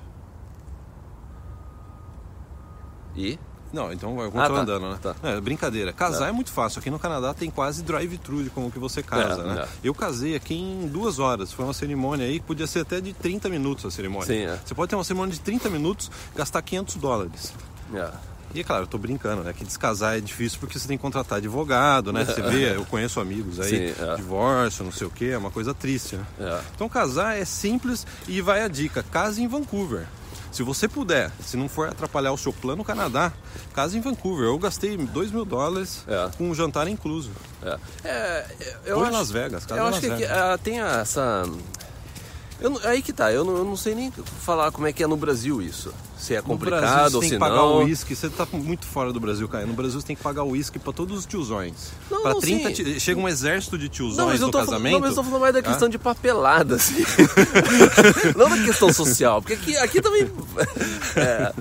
E? 3.16 3.38
Não, 3.74 3.92
então 3.92 4.16
vai 4.16 4.26
continuar 4.26 4.46
ah, 4.46 4.50
tá. 4.50 4.62
andando, 4.62 4.90
né? 4.90 5.00
Tá. 5.02 5.16
É, 5.24 5.40
brincadeira. 5.40 5.94
Casar 5.94 6.28
é. 6.28 6.30
é. 6.30 6.32
muito 6.32 6.52
fácil. 6.52 6.80
Aqui 6.80 6.90
no 6.90 7.00
Canadá 7.00 7.34
tem 7.34 7.50
quase 7.50 7.84
drive-thru 7.84 8.44
de 8.44 8.50
como 8.50 8.72
que 8.72 8.80
você 8.80 9.02
casa, 9.02 9.42
é, 9.42 9.46
né? 9.46 9.62
É. 9.64 9.68
Eu 9.84 9.94
casei 9.94 10.36
aqui 10.36 10.56
em 10.56 10.88
duas 10.88 11.20
horas. 11.20 11.54
Foi 11.54 11.66
uma 11.66 11.74
cerimônia 11.74 12.26
aí 12.26 12.40
que 12.40 12.46
podia 12.46 12.68
ser 12.68 12.80
até 12.80 13.00
de 13.00 13.14
30 13.14 13.50
minutos 13.50 13.86
a 13.86 13.92
cerimônia. 13.92 14.28
Sim, 14.28 14.46
é. 14.46 14.60
Você 14.66 14.76
pode 14.76 14.90
ter 14.90 14.96
uma 14.96 15.04
cerimônia 15.04 15.34
de 15.34 15.40
30 15.40 15.70
minutos, 15.70 16.12
gastar 16.36 16.62
500 16.62 16.96
dólares. 16.96 17.54
É. 17.94 18.32
E 18.54 18.60
é 18.60 18.64
claro, 18.64 18.84
eu 18.84 18.88
tô 18.88 18.98
brincando, 18.98 19.44
né? 19.44 19.54
Que 19.54 19.64
descasar 19.64 20.18
é 20.18 20.20
difícil 20.22 20.60
porque 20.60 20.78
você 20.78 20.88
tem 20.88 20.98
que 20.98 21.02
contratar 21.02 21.38
advogado, 21.38 22.12
né? 22.12 22.26
Você 22.26 22.42
vê, 22.44 22.76
eu 22.76 22.86
conheço 22.86 23.20
amigos 23.20 23.60
aí, 23.60 23.94
Sim, 23.94 24.04
é. 24.04 24.16
divórcio, 24.16 24.84
não 24.84 24.92
sei 24.92 25.08
o 25.08 25.10
que, 25.10 25.32
é 25.32 25.38
uma 25.38 25.52
coisa 25.52 25.74
triste, 25.74 26.18
né? 26.18 26.26
É. 26.40 26.62
Então 26.76 26.90
casar 26.90 27.38
é 27.38 27.46
simples 27.46 28.06
e 28.28 28.42
vai 28.42 28.62
a 28.64 28.68
dica, 28.68 29.04
case 29.04 29.42
em 29.42 29.48
Vancouver. 29.48 30.06
Se 30.52 30.64
você 30.64 30.88
puder, 30.88 31.32
se 31.42 31.56
não 31.56 31.70
for 31.70 31.88
atrapalhar 31.88 32.32
o 32.32 32.38
seu 32.38 32.52
plano 32.52 32.84
Canadá, 32.84 33.32
casa 33.74 33.98
em 33.98 34.02
Vancouver. 34.02 34.46
Eu 34.46 34.60
gastei 34.60 34.98
2 34.98 35.32
mil 35.32 35.46
dólares 35.46 36.04
é. 36.08 36.30
com 36.38 36.50
um 36.50 36.54
jantar 36.54 36.88
incluso. 36.88 37.32
É. 37.64 37.78
É, 38.04 38.46
eu 38.86 38.98
Ou 38.98 39.04
acho, 39.04 39.12
em 39.12 39.16
Las 39.16 39.32
Vegas, 39.32 39.66
Eu 39.70 39.86
acho 39.86 40.02
Vegas. 40.02 40.18
que 40.20 40.26
uh, 40.26 40.58
tem 40.62 40.80
essa 40.82 41.44
eu, 42.62 42.80
aí 42.84 43.02
que 43.02 43.12
tá, 43.12 43.34
eu 43.34 43.44
não, 43.44 43.58
eu 43.58 43.66
não, 43.66 43.76
sei 43.76 43.96
nem 43.96 44.12
falar 44.12 44.72
como 44.72 44.86
é 44.86 44.94
que 44.94 45.04
é 45.04 45.08
no 45.08 45.18
Brasil 45.18 45.62
isso. 45.62 45.92
Se 46.16 46.36
é 46.36 46.42
complicado 46.44 46.80
Brasil, 46.80 47.04
ou 47.04 47.10
se 47.10 47.14
não. 47.14 47.22
você 47.22 47.30
tem 47.30 47.30
que 47.32 47.40
pagar 47.40 47.64
o 47.64 47.84
uísque, 47.84 48.16
você 48.16 48.30
tá 48.30 48.48
muito 48.54 48.86
fora 48.86 49.12
do 49.12 49.20
Brasil, 49.20 49.48
cara. 49.50 49.66
No 49.66 49.74
Brasil 49.74 50.00
você 50.00 50.06
tem 50.06 50.16
que 50.16 50.22
pagar 50.22 50.44
o 50.44 50.52
uísque 50.52 50.78
pra 50.78 50.94
todos 50.94 51.18
os 51.18 51.26
tiozões. 51.26 51.92
Não, 52.12 52.22
pra 52.22 52.36
30, 52.36 52.76
sim. 52.76 53.00
chega 53.00 53.20
um 53.20 53.28
exército 53.28 53.80
de 53.80 53.90
tiozões 53.90 54.40
não, 54.40 54.48
no 54.48 54.54
casamento. 54.54 54.70
Falando, 54.76 54.92
não, 54.92 55.00
mas 55.00 55.10
eu 55.10 55.16
tô 55.16 55.24
falando 55.24 55.42
mais 55.42 55.54
da 55.56 55.62
questão 55.64 55.88
ah? 55.88 55.92
de 55.92 55.98
papelada, 55.98 56.76
assim. 56.76 57.04
não 58.38 58.48
da 58.48 58.64
questão 58.64 58.94
social, 58.94 59.42
porque 59.42 59.54
aqui, 59.54 59.78
aqui 59.78 60.00
também... 60.00 60.30
É, 61.16 61.54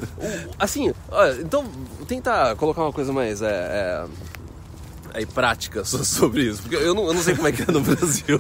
assim, 0.58 0.92
olha, 1.08 1.40
então, 1.40 1.64
tentar 2.06 2.54
colocar 2.56 2.82
uma 2.82 2.92
coisa 2.92 3.10
mais... 3.10 3.40
É, 3.40 3.46
é, 3.48 4.04
aí 5.14 5.24
prática 5.24 5.82
sobre 5.84 6.42
isso, 6.42 6.60
porque 6.60 6.76
eu 6.76 6.94
não, 6.94 7.06
eu 7.06 7.14
não 7.14 7.22
sei 7.22 7.34
como 7.34 7.48
é 7.48 7.52
que 7.52 7.62
é 7.62 7.72
no 7.72 7.80
Brasil. 7.80 8.38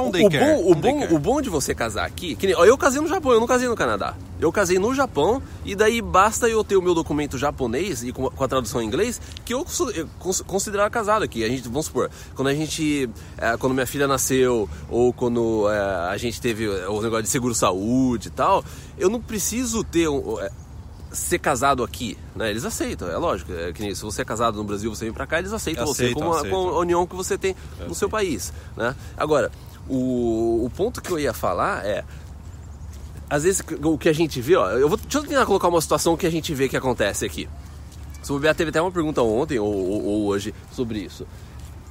Um 0.00 0.08
o, 0.08 0.12
bom, 0.12 0.70
o, 0.70 0.74
bom, 0.74 1.14
o 1.14 1.18
bom 1.18 1.40
de 1.40 1.48
você 1.48 1.74
casar 1.74 2.04
aqui, 2.04 2.34
que 2.34 2.46
nem, 2.46 2.56
ó, 2.56 2.64
eu 2.64 2.76
casei 2.76 3.00
no 3.00 3.06
Japão, 3.06 3.32
eu 3.32 3.40
não 3.40 3.46
casei 3.46 3.68
no 3.68 3.76
Canadá. 3.76 4.14
Eu 4.40 4.50
casei 4.50 4.78
no 4.78 4.92
Japão 4.94 5.40
e 5.64 5.74
daí 5.74 6.02
basta 6.02 6.48
eu 6.48 6.64
ter 6.64 6.76
o 6.76 6.82
meu 6.82 6.94
documento 6.94 7.38
japonês 7.38 8.02
e 8.02 8.12
com, 8.12 8.28
com 8.28 8.44
a 8.44 8.48
tradução 8.48 8.82
em 8.82 8.86
inglês 8.86 9.20
que 9.44 9.54
eu, 9.54 9.64
eu 9.94 10.08
considerar 10.46 10.90
casado 10.90 11.22
aqui. 11.22 11.44
A 11.44 11.48
gente, 11.48 11.68
vamos 11.68 11.86
supor, 11.86 12.10
quando 12.34 12.48
a 12.48 12.54
gente, 12.54 13.08
é, 13.38 13.56
quando 13.56 13.72
minha 13.72 13.86
filha 13.86 14.08
nasceu 14.08 14.68
ou 14.90 15.12
quando 15.12 15.70
é, 15.70 15.78
a 16.10 16.16
gente 16.16 16.40
teve 16.40 16.68
o 16.68 17.00
negócio 17.00 17.22
de 17.22 17.28
seguro 17.28 17.54
saúde 17.54 18.28
e 18.28 18.30
tal, 18.32 18.64
eu 18.98 19.08
não 19.08 19.20
preciso 19.20 19.84
ter 19.84 20.08
um, 20.08 20.40
é, 20.40 20.50
ser 21.14 21.38
casado 21.38 21.84
aqui, 21.84 22.18
né? 22.34 22.50
Eles 22.50 22.64
aceitam, 22.64 23.08
é 23.08 23.16
lógico. 23.16 23.52
É 23.52 23.72
que 23.72 23.94
se 23.94 24.02
você 24.02 24.22
é 24.22 24.24
casado 24.24 24.56
no 24.56 24.64
Brasil, 24.64 24.94
você 24.94 25.04
vem 25.04 25.14
para 25.14 25.26
cá, 25.26 25.38
eles 25.38 25.52
aceitam, 25.52 25.84
aceitam 25.84 26.20
você 26.20 26.42
com, 26.42 26.48
a, 26.48 26.48
com 26.48 26.68
a 26.76 26.80
união 26.80 27.06
que 27.06 27.14
você 27.14 27.38
tem 27.38 27.54
no 27.86 27.94
seu 27.94 28.08
país, 28.08 28.52
né? 28.76 28.94
Agora, 29.16 29.50
o, 29.88 30.64
o 30.64 30.70
ponto 30.76 31.00
que 31.02 31.10
eu 31.10 31.18
ia 31.18 31.32
falar 31.32 31.84
é. 31.84 32.04
Às 33.28 33.42
vezes 33.42 33.62
o 33.82 33.98
que 33.98 34.08
a 34.08 34.12
gente 34.12 34.40
vê, 34.40 34.54
ó, 34.54 34.70
eu 34.70 34.88
vou, 34.88 34.98
deixa 34.98 35.18
eu 35.18 35.22
tentar 35.22 35.46
colocar 35.46 35.68
uma 35.68 35.80
situação 35.80 36.16
que 36.16 36.26
a 36.26 36.30
gente 36.30 36.54
vê 36.54 36.68
que 36.68 36.76
acontece 36.76 37.24
aqui. 37.24 37.48
O 38.28 38.40
teve 38.54 38.70
até 38.70 38.80
uma 38.80 38.92
pergunta 38.92 39.22
ontem 39.22 39.58
ou, 39.58 39.72
ou, 39.72 40.04
ou 40.04 40.26
hoje 40.26 40.54
sobre 40.72 40.98
isso. 40.98 41.26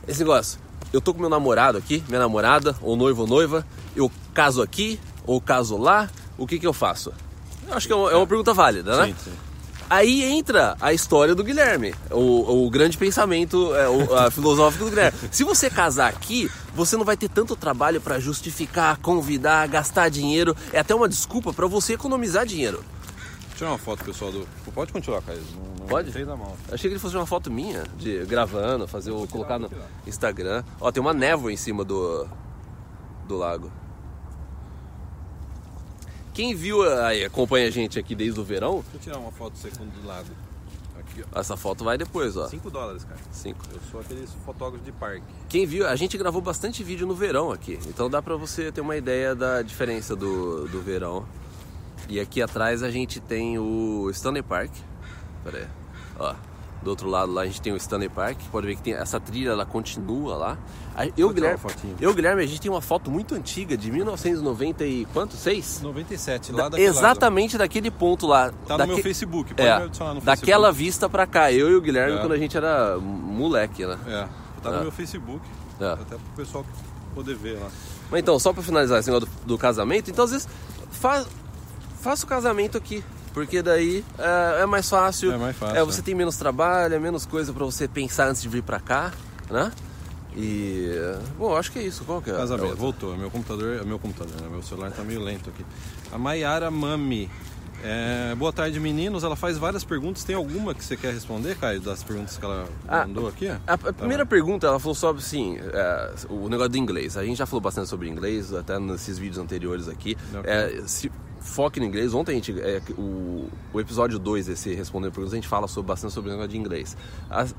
Esse 0.08 0.20
negócio, 0.20 0.60
eu 0.92 1.02
tô 1.02 1.14
com 1.14 1.20
meu 1.20 1.30
namorado 1.30 1.78
aqui, 1.78 2.04
minha 2.08 2.20
namorada, 2.20 2.76
ou 2.82 2.96
noivo 2.96 3.22
ou 3.22 3.28
noiva, 3.28 3.66
eu 3.96 4.12
caso 4.34 4.62
aqui 4.62 5.00
ou 5.26 5.40
caso 5.40 5.78
lá, 5.78 6.10
o 6.38 6.48
que 6.48 6.60
que 6.60 6.68
eu 6.68 6.74
faço? 6.74 7.14
Eu 7.68 7.74
acho 7.76 7.88
que 7.88 7.94
é 7.94 7.96
uma, 7.96 8.12
é 8.12 8.16
uma 8.16 8.28
pergunta 8.28 8.54
válida, 8.54 8.98
né? 8.98 9.08
Sim, 9.08 9.16
sim. 9.24 9.53
Aí 9.90 10.24
entra 10.24 10.76
a 10.80 10.94
história 10.94 11.36
do 11.36 11.44
Guilherme, 11.44 11.94
o, 12.10 12.66
o 12.66 12.70
grande 12.70 12.98
pensamento 12.98 13.76
é, 13.76 13.88
o, 13.88 14.16
a 14.16 14.30
filosófico 14.32 14.86
do 14.86 14.90
Guilherme. 14.90 15.18
Se 15.32 15.44
você 15.44 15.70
casar 15.70 16.10
aqui, 16.10 16.50
você 16.74 16.98
não 16.98 17.06
vai 17.06 17.18
ter 17.18 17.30
tanto 17.30 17.56
trabalho 17.56 18.02
para 18.02 18.20
justificar, 18.20 18.98
convidar, 18.98 19.68
gastar 19.68 20.10
dinheiro. 20.10 20.56
É 20.72 20.80
até 20.80 20.94
uma 20.96 21.08
desculpa 21.08 21.54
para 21.54 21.68
você 21.68 21.94
economizar 21.94 22.46
dinheiro. 22.46 22.84
Tirar 23.56 23.70
uma 23.72 23.78
foto, 23.78 24.04
pessoal, 24.04 24.32
do. 24.32 24.48
Pode 24.74 24.92
continuar, 24.92 25.22
Caio. 25.22 25.40
Não, 25.56 25.76
não 25.82 25.86
Pode? 25.86 26.26
Na 26.26 26.36
mão. 26.36 26.56
Achei 26.72 26.90
que 26.90 26.96
ele 26.96 27.00
fosse 27.00 27.16
uma 27.16 27.26
foto 27.26 27.52
minha, 27.52 27.84
de 27.98 28.26
gravando, 28.26 28.88
fazer 28.88 29.12
o. 29.12 29.28
colocar 29.28 29.60
no 29.60 29.70
Instagram. 30.08 30.64
Ó, 30.82 30.92
tem 30.92 31.02
uma 31.02 31.14
névoa 31.14 31.52
em 31.52 31.58
cima 31.58 31.84
do. 31.84 32.28
do 33.28 33.38
lago. 33.38 33.72
Quem 36.34 36.56
viu, 36.56 36.82
aí, 37.04 37.24
acompanha 37.24 37.68
a 37.68 37.72
gente 37.72 38.00
aqui 38.00 38.16
desde 38.16 38.40
o 38.40 38.44
verão. 38.44 38.84
Deixa 38.92 38.96
eu 38.96 39.00
tirar 39.00 39.18
uma 39.20 39.32
foto 39.32 39.54
do 39.54 39.60
segundo 39.60 39.92
do 39.92 40.08
lago. 40.08 40.30
Aqui, 41.00 41.24
ó. 41.32 41.40
Essa 41.40 41.56
foto 41.56 41.84
vai 41.84 41.98
depois, 41.98 42.36
ó. 42.36 42.48
5 42.48 42.72
dólares, 42.72 43.04
cara. 43.04 43.20
5. 43.32 43.60
Eu 43.72 43.80
sou 43.92 44.00
aquele 44.00 44.26
fotógrafo 44.44 44.84
de 44.84 44.92
parque. 44.92 45.24
Quem 45.48 45.66
viu, 45.68 45.88
a 45.88 45.96
gente 45.96 46.18
gravou 46.18 46.42
bastante 46.42 46.84
vídeo 46.84 47.06
no 47.06 47.14
verão 47.14 47.52
aqui. 47.52 47.80
Então 47.88 48.10
dá 48.10 48.22
pra 48.22 48.36
você 48.36 48.72
ter 48.72 48.82
uma 48.82 48.98
ideia 48.98 49.36
da 49.36 49.62
diferença 49.62 50.16
do, 50.16 50.68
do 50.68 50.82
verão. 50.82 51.26
E 52.10 52.20
aqui 52.20 52.42
atrás 52.42 52.82
a 52.82 52.90
gente 52.90 53.20
tem 53.20 53.60
o 53.60 54.10
Stanley 54.10 54.42
Park. 54.42 54.72
Pera 55.44 55.60
aí. 55.60 55.68
Ó. 56.20 56.53
Do 56.84 56.90
outro 56.90 57.10
lado 57.10 57.32
lá 57.32 57.44
a 57.44 57.46
gente 57.46 57.62
tem 57.62 57.72
o 57.72 57.78
Stanley 57.78 58.10
Park. 58.10 58.40
Pode 58.52 58.68
ver 58.68 58.76
que 58.76 58.82
tem 58.82 58.94
essa 58.94 59.20
trilha, 59.20 59.52
ela 59.52 59.66
continua 59.66 60.36
lá. 60.36 60.58
Eu, 61.18 61.30
Guilherme, 61.30 61.60
eu, 62.00 62.14
Guilherme, 62.14 62.44
a 62.44 62.46
gente 62.46 62.62
tem 62.62 62.70
uma 62.70 62.82
foto 62.82 63.10
muito 63.10 63.34
antiga 63.34 63.76
de 63.76 63.90
1990 63.90 64.86
e 64.86 65.06
quanto? 65.06 65.36
6? 65.36 65.82
97, 65.82 66.52
lá 66.52 66.70
da, 66.70 66.80
Exatamente 66.80 67.54
lado. 67.54 67.60
daquele 67.60 67.90
ponto 67.90 68.28
lá. 68.28 68.52
Tá 68.68 68.78
Daque... 68.78 68.90
no 68.90 68.96
meu 68.96 69.04
Facebook, 69.04 69.54
pode 69.56 69.68
é, 69.68 69.78
me 69.78 69.86
adicionar 69.86 70.14
no 70.14 70.22
Facebook. 70.22 70.46
Daquela 70.46 70.72
vista 70.72 71.10
pra 71.10 71.26
cá, 71.26 71.52
eu 71.52 71.72
e 71.72 71.76
o 71.76 71.82
Guilherme 71.82 72.18
é. 72.18 72.20
quando 72.20 72.34
a 72.34 72.38
gente 72.38 72.56
era 72.56 72.98
moleque, 73.00 73.86
né? 73.86 73.98
É, 74.06 74.28
tá 74.62 74.72
no 74.72 74.78
é. 74.78 74.82
meu 74.82 74.92
Facebook. 74.92 75.42
É. 75.80 75.94
Até 75.94 76.16
pro 76.16 76.36
pessoal 76.36 76.66
poder 77.16 77.36
ver 77.36 77.60
lá. 77.60 77.70
Mas 78.12 78.20
então, 78.20 78.38
só 78.38 78.54
pra 78.54 78.62
finalizar 78.62 79.00
esse 79.00 79.10
negócio 79.10 79.28
do, 79.28 79.48
do 79.48 79.58
casamento, 79.58 80.12
então 80.12 80.26
às 80.26 80.32
vezes 80.32 80.48
faz, 80.92 81.26
faça 82.02 82.26
o 82.26 82.28
casamento 82.28 82.78
aqui. 82.78 83.04
Porque 83.34 83.62
daí 83.62 84.06
é, 84.18 84.62
é, 84.62 84.66
mais 84.66 84.90
fácil. 84.90 85.32
É 85.32 85.38
mais 85.38 85.56
fácil. 85.58 85.78
É, 85.78 85.84
você 85.84 86.02
tem 86.02 86.14
menos 86.14 86.38
trabalho, 86.38 86.94
é 86.94 87.00
menos 87.00 87.26
coisa 87.26 87.52
para 87.52 87.66
você 87.66 87.88
pensar 87.88 88.28
antes 88.28 88.42
de 88.42 88.50
vir 88.50 88.62
para 88.62 88.80
cá, 88.80 89.12
né? 89.50 89.72
E. 90.36 90.90
Bom, 91.38 91.56
acho 91.56 91.72
que 91.72 91.80
é 91.80 91.84
isso. 91.84 92.04
Qual 92.06 92.22
que 92.22 92.30
é? 92.30 92.34
Casamento, 92.36 92.76
voltou. 92.76 93.16
Meu 93.18 93.30
computador, 93.30 93.86
meu 93.86 94.00
computador, 94.00 94.42
né? 94.42 94.48
meu 94.50 94.62
celular 94.62 94.92
tá 94.92 95.04
meio 95.04 95.22
lento 95.22 95.50
aqui. 95.50 95.66
A 96.12 96.18
Maiara 96.18 96.70
Mami. 96.72 97.30
É, 97.84 98.34
boa 98.36 98.54
tarde, 98.54 98.80
meninos. 98.80 99.26
Ela 99.26 99.36
faz 99.36 99.58
várias 99.58 99.84
perguntas. 99.84 100.24
Tem 100.24 100.36
alguma 100.36 100.74
que 100.74 100.84
você 100.84 100.96
quer 100.96 101.14
responder, 101.14 101.56
Caio, 101.58 101.82
das 101.82 102.02
perguntas 102.02 102.38
que 102.38 102.46
ela 102.46 102.66
ah, 102.88 103.06
mandou 103.06 103.28
aqui? 103.28 103.50
A, 103.50 103.60
a 103.68 103.78
tá 103.78 103.92
primeira 103.92 104.26
pergunta, 104.26 104.68
ela 104.68 104.80
falou 104.80 104.96
sobre, 104.96 105.22
assim, 105.22 105.58
é, 105.60 106.14
o 106.30 106.48
negócio 106.48 106.72
do 106.72 106.78
inglês. 106.78 107.18
A 107.18 107.26
gente 107.26 107.38
já 107.38 107.46
falou 107.46 107.60
bastante 107.60 107.90
sobre 107.90 108.08
inglês, 108.08 108.54
até 108.54 108.80
nesses 108.80 109.20
vídeos 109.20 109.38
anteriores 109.38 109.90
aqui. 109.90 110.18
Okay. 110.34 110.50
É, 110.50 110.84
se, 110.86 111.12
foque 111.44 111.80
no 111.80 111.86
inglês. 111.86 112.14
Ontem 112.14 112.32
a 112.32 112.36
gente, 112.36 112.60
é, 112.60 112.82
o, 112.98 113.48
o 113.74 113.80
episódio 113.80 114.18
2 114.18 114.48
desse 114.48 114.74
Respondendo 114.74 115.12
Perguntas, 115.12 115.34
a 115.34 115.38
gente 115.38 115.48
fala 115.48 115.68
sobre, 115.68 115.90
bastante 115.90 116.14
sobre 116.14 116.30
o 116.30 116.34
negócio 116.34 116.52
de 116.52 116.58
inglês. 116.58 116.98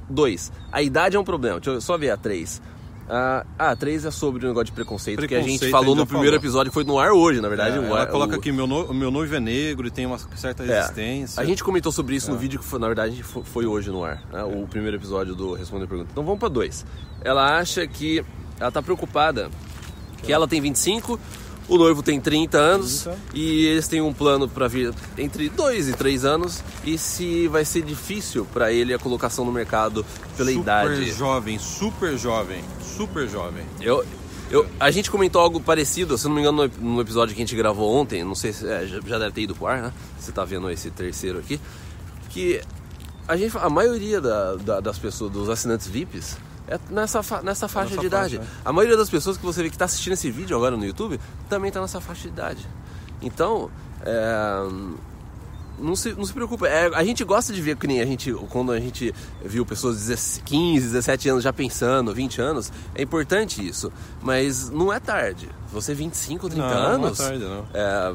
2. 0.09 0.53
A, 0.73 0.79
a 0.79 0.83
idade 0.83 1.17
é 1.17 1.21
um 1.21 1.25
problema. 1.25 1.61
Deixa 1.61 1.77
eu 1.77 1.81
só 1.81 1.97
ver 1.97 2.11
a 2.11 2.17
3. 2.17 2.61
Ah, 3.09 3.45
a 3.59 3.77
3 3.77 4.07
é 4.07 4.11
sobre 4.11 4.47
o 4.47 4.49
negócio 4.49 4.67
de 4.67 4.73
preconceito, 4.73 5.19
preconceito 5.19 5.45
que 5.45 5.51
a 5.51 5.53
gente 5.59 5.71
falou 5.71 5.95
no 5.95 6.07
primeiro 6.07 6.33
falou. 6.33 6.43
episódio, 6.43 6.71
que 6.71 6.75
foi 6.75 6.85
no 6.85 6.99
ar 6.99 7.13
hoje, 7.13 7.41
na 7.41 7.49
verdade. 7.49 7.79
É, 7.79 7.85
ela 7.85 8.07
coloca 8.07 8.35
o... 8.35 8.39
aqui, 8.39 8.51
meu, 8.51 8.67
no, 8.67 8.95
meu 8.95 9.11
noivo 9.11 9.35
é 9.35 9.41
negro 9.41 9.87
e 9.87 9.91
tem 9.91 10.07
uma 10.07 10.19
certa 10.37 10.65
é, 10.65 10.81
resistência. 10.81 11.43
A 11.43 11.45
gente 11.45 11.63
comentou 11.63 11.93
sobre 11.93 12.17
isso 12.17 12.31
é. 12.31 12.33
no 12.33 12.39
vídeo 12.39 12.59
que, 12.59 12.65
foi, 12.65 12.79
na 12.79 12.87
verdade, 12.87 13.23
foi 13.23 13.67
hoje 13.67 13.91
no 13.91 14.03
ar, 14.03 14.23
né? 14.33 14.43
o 14.43 14.67
primeiro 14.67 14.97
episódio 14.97 15.35
do 15.35 15.53
Responder 15.53 15.87
Pergunta. 15.87 16.09
Então 16.13 16.25
vamos 16.25 16.41
para 16.41 16.49
2. 16.49 16.87
Ela 17.23 17.59
acha 17.59 17.87
que, 17.87 18.25
ela 18.59 18.73
tá 18.73 18.81
preocupada 18.81 19.51
que 20.23 20.33
ela 20.33 20.49
tem 20.49 20.61
25, 20.61 21.21
o 21.69 21.79
noivo 21.79 22.03
tem 22.03 22.21
30 22.21 22.59
anos 22.59 23.03
30. 23.03 23.19
e 23.35 23.67
eles 23.67 23.89
têm 23.89 24.01
um 24.01 24.13
plano 24.13 24.49
para 24.49 24.69
vir 24.69 24.93
entre 25.17 25.49
2 25.49 25.89
e 25.89 25.93
3 25.93 26.25
anos 26.25 26.63
e 26.85 26.99
se 26.99 27.49
vai 27.49 27.65
ser 27.65 27.83
difícil 27.83 28.47
para 28.53 28.73
ele 28.73 28.93
a 28.93 28.99
colocação 28.99 29.45
no 29.45 29.53
mercado 29.53 30.05
pela 30.37 30.51
super 30.51 30.61
idade. 30.61 30.95
Super 30.97 31.13
jovem, 31.13 31.59
super 31.59 32.19
jovem, 32.19 32.65
super 32.97 33.29
jovem. 33.29 33.65
Eu, 33.81 34.05
eu, 34.51 34.67
a 34.79 34.91
gente 34.91 35.11
comentou 35.11 35.41
algo 35.41 35.61
parecido, 35.61 36.19
se 36.19 36.27
não 36.27 36.35
me 36.35 36.41
engano, 36.41 36.71
no, 36.79 36.95
no 36.95 37.01
episódio 37.01 37.35
que 37.35 37.41
a 37.41 37.45
gente 37.45 37.57
gravou 37.57 37.95
ontem, 37.95 38.23
não 38.25 38.35
sei 38.35 38.53
se 38.53 38.67
é, 38.69 38.87
já 38.87 39.19
deve 39.19 39.33
ter 39.33 39.43
ido 39.43 39.55
pro 39.55 39.67
ar, 39.67 39.83
né? 39.83 39.93
Você 40.19 40.33
tá 40.33 40.45
vendo 40.45 40.71
esse 40.71 40.91
terceiro 40.91 41.39
aqui, 41.39 41.61
que 42.31 42.61
a, 43.27 43.37
gente, 43.37 43.57
a 43.57 43.71
maioria 43.71 44.21
da, 44.21 44.55
da, 44.57 44.81
das 44.81 44.99
pessoas, 44.99 45.33
dos 45.33 45.49
assinantes 45.49 45.87
VIPs, 45.87 46.37
é 46.67 46.79
nessa, 46.91 47.23
fa 47.23 47.43
nessa 47.43 47.69
faixa 47.69 47.91
nessa 47.91 48.01
de 48.01 48.07
idade. 48.07 48.37
Faixa, 48.39 48.51
é. 48.51 48.61
A 48.65 48.73
maioria 48.73 48.97
das 48.97 49.11
pessoas 49.11 49.37
que 49.37 49.45
você 49.45 49.63
vê 49.63 49.69
que 49.69 49.75
está 49.75 49.85
assistindo 49.85 50.15
esse 50.15 50.31
vídeo 50.31 50.57
agora 50.57 50.77
no 50.77 50.85
YouTube 50.85 51.21
também 51.49 51.69
está 51.69 51.81
nessa 51.81 52.01
faixa 52.01 52.23
de 52.23 52.29
idade. 52.29 52.67
Então, 53.21 53.71
é, 54.03 54.69
não, 55.79 55.97
se, 55.97 56.13
não 56.13 56.25
se 56.25 56.33
preocupe. 56.33 56.67
É, 56.67 56.91
a 56.95 57.05
gente 57.05 57.25
gosta 57.25 57.53
de 57.53 57.61
ver 57.61 57.77
que 57.77 57.87
nem 57.87 58.01
a 58.01 58.07
gente, 58.07 58.33
quando 58.51 58.73
a 58.73 58.81
gente 58.81 59.15
viu 59.45 59.67
pessoas 59.67 60.07
de 60.07 60.41
15, 60.43 60.87
17 60.87 61.29
anos 61.29 61.45
já 61.45 61.53
pensando, 61.53 62.15
20 62.15 62.41
anos, 62.41 62.73
é 62.95 63.03
importante 63.03 63.67
isso. 63.67 63.93
Mas 64.23 64.71
não 64.71 64.93
é 64.93 65.01
tarde. 65.01 65.49
Você 65.73 65.95
25, 65.95 66.49
30 66.49 66.67
não, 66.67 66.75
anos. 66.75 67.19
Não 67.19 67.27
é 67.27 67.29
tarde, 67.29 67.45
não. 67.45 67.67
É, 67.75 68.13